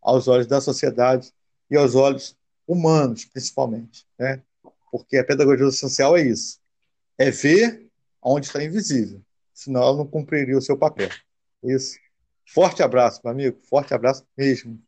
aos 0.03 0.29
olhos 0.29 0.47
da 0.47 0.61
sociedade 0.61 1.33
e 1.71 1.77
aos 1.77 1.95
olhos 1.95 2.37
humanos, 2.69 3.25
principalmente, 3.25 4.07
né? 4.19 4.43
Porque 4.93 5.17
a 5.17 5.25
pedagogia 5.25 5.71
social 5.71 6.17
é 6.19 6.23
isso, 6.23 6.61
é 7.17 7.31
ver 7.31 7.89
onde 8.23 8.47
está 8.47 8.63
invisível, 8.63 9.23
senão 9.55 9.83
ela 9.83 9.97
não 9.97 10.07
cumpriria 10.07 10.59
o 10.59 10.63
seu 10.63 10.77
papel. 10.77 11.09
Isso. 11.63 11.97
Forte 12.47 12.83
abraço, 12.83 13.23
meu 13.25 13.33
amigo, 13.33 13.59
forte 13.63 13.95
abraço 13.95 14.23
mesmo. 14.37 14.79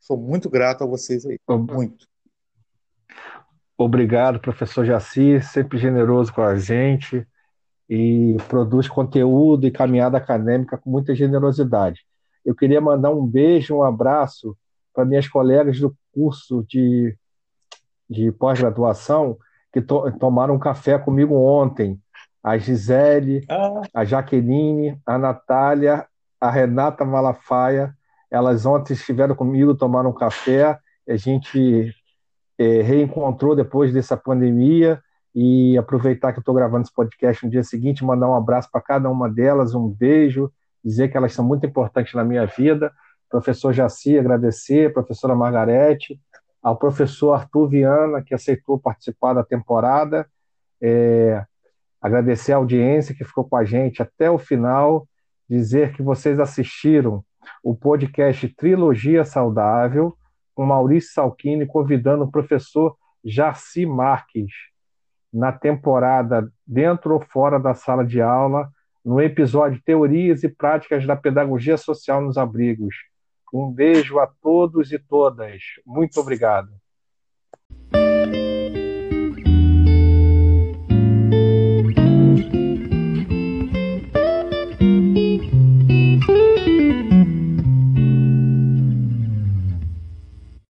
Sou 0.00 0.16
muito 0.16 0.50
grato 0.50 0.82
a 0.82 0.86
vocês 0.86 1.24
aí, 1.24 1.38
muito. 1.48 2.08
Obrigado, 3.78 4.40
professor 4.40 4.84
Jaci, 4.84 5.40
sempre 5.40 5.78
generoso 5.78 6.32
com 6.32 6.42
a 6.42 6.58
gente 6.58 7.24
e 7.88 8.36
produz 8.48 8.88
conteúdo 8.88 9.66
e 9.66 9.70
caminhada 9.70 10.16
acadêmica 10.16 10.78
com 10.78 10.90
muita 10.90 11.14
generosidade. 11.14 12.00
Eu 12.44 12.54
queria 12.54 12.80
mandar 12.80 13.10
um 13.10 13.26
beijo, 13.26 13.76
um 13.76 13.82
abraço 13.82 14.56
para 14.92 15.04
minhas 15.04 15.28
colegas 15.28 15.78
do 15.78 15.94
curso 16.12 16.64
de, 16.68 17.16
de 18.08 18.30
pós-graduação 18.32 19.36
que 19.72 19.80
to, 19.80 20.10
tomaram 20.18 20.54
um 20.54 20.58
café 20.58 20.98
comigo 20.98 21.34
ontem. 21.34 21.98
A 22.42 22.56
Gisele, 22.58 23.44
ah. 23.48 23.82
a 23.92 24.04
Jaqueline, 24.04 24.98
a 25.04 25.18
Natália, 25.18 26.06
a 26.40 26.50
Renata 26.50 27.04
Malafaia, 27.04 27.94
elas 28.30 28.66
ontem 28.66 28.92
estiveram 28.92 29.34
comigo, 29.34 29.74
tomaram 29.74 30.10
um 30.10 30.14
café, 30.14 30.78
a 31.08 31.16
gente 31.16 31.92
é, 32.58 32.82
reencontrou 32.82 33.56
depois 33.56 33.92
dessa 33.92 34.16
pandemia 34.16 35.02
e 35.34 35.76
aproveitar 35.76 36.32
que 36.32 36.38
eu 36.38 36.42
estou 36.42 36.54
gravando 36.54 36.82
esse 36.82 36.94
podcast 36.94 37.44
no 37.44 37.50
dia 37.50 37.64
seguinte, 37.64 38.04
mandar 38.04 38.28
um 38.28 38.34
abraço 38.34 38.70
para 38.70 38.80
cada 38.80 39.10
uma 39.10 39.28
delas, 39.28 39.74
um 39.74 39.88
beijo, 39.88 40.50
dizer 40.84 41.08
que 41.08 41.16
elas 41.16 41.32
são 41.32 41.44
muito 41.44 41.66
importantes 41.66 42.14
na 42.14 42.22
minha 42.22 42.46
vida. 42.46 42.92
Professor 43.28 43.72
Jaci, 43.72 44.16
agradecer, 44.16 44.92
professora 44.92 45.34
Margarete, 45.34 46.20
ao 46.62 46.76
professor 46.76 47.32
Arthur 47.32 47.68
Viana, 47.68 48.22
que 48.22 48.32
aceitou 48.32 48.78
participar 48.78 49.34
da 49.34 49.42
temporada, 49.42 50.26
é, 50.80 51.44
agradecer 52.00 52.52
a 52.52 52.56
audiência 52.56 53.14
que 53.14 53.24
ficou 53.24 53.44
com 53.44 53.56
a 53.56 53.64
gente 53.64 54.00
até 54.00 54.30
o 54.30 54.38
final, 54.38 55.08
dizer 55.50 55.92
que 55.94 56.02
vocês 56.02 56.38
assistiram 56.38 57.24
o 57.62 57.74
podcast 57.74 58.48
Trilogia 58.50 59.24
Saudável, 59.24 60.16
com 60.54 60.64
Maurício 60.64 61.12
Salchini 61.12 61.66
convidando 61.66 62.24
o 62.24 62.30
professor 62.30 62.96
Jaci 63.24 63.84
Marques 63.84 64.73
na 65.34 65.50
temporada 65.50 66.48
Dentro 66.64 67.14
ou 67.14 67.20
Fora 67.20 67.58
da 67.58 67.74
Sala 67.74 68.04
de 68.04 68.22
Aula, 68.22 68.70
no 69.04 69.20
episódio 69.20 69.82
Teorias 69.84 70.44
e 70.44 70.48
Práticas 70.48 71.04
da 71.04 71.16
Pedagogia 71.16 71.76
Social 71.76 72.22
nos 72.22 72.38
Abrigos. 72.38 72.94
Um 73.52 73.70
beijo 73.70 74.20
a 74.20 74.26
todos 74.26 74.92
e 74.92 74.98
todas. 74.98 75.60
Muito 75.84 76.18
obrigado. 76.20 76.70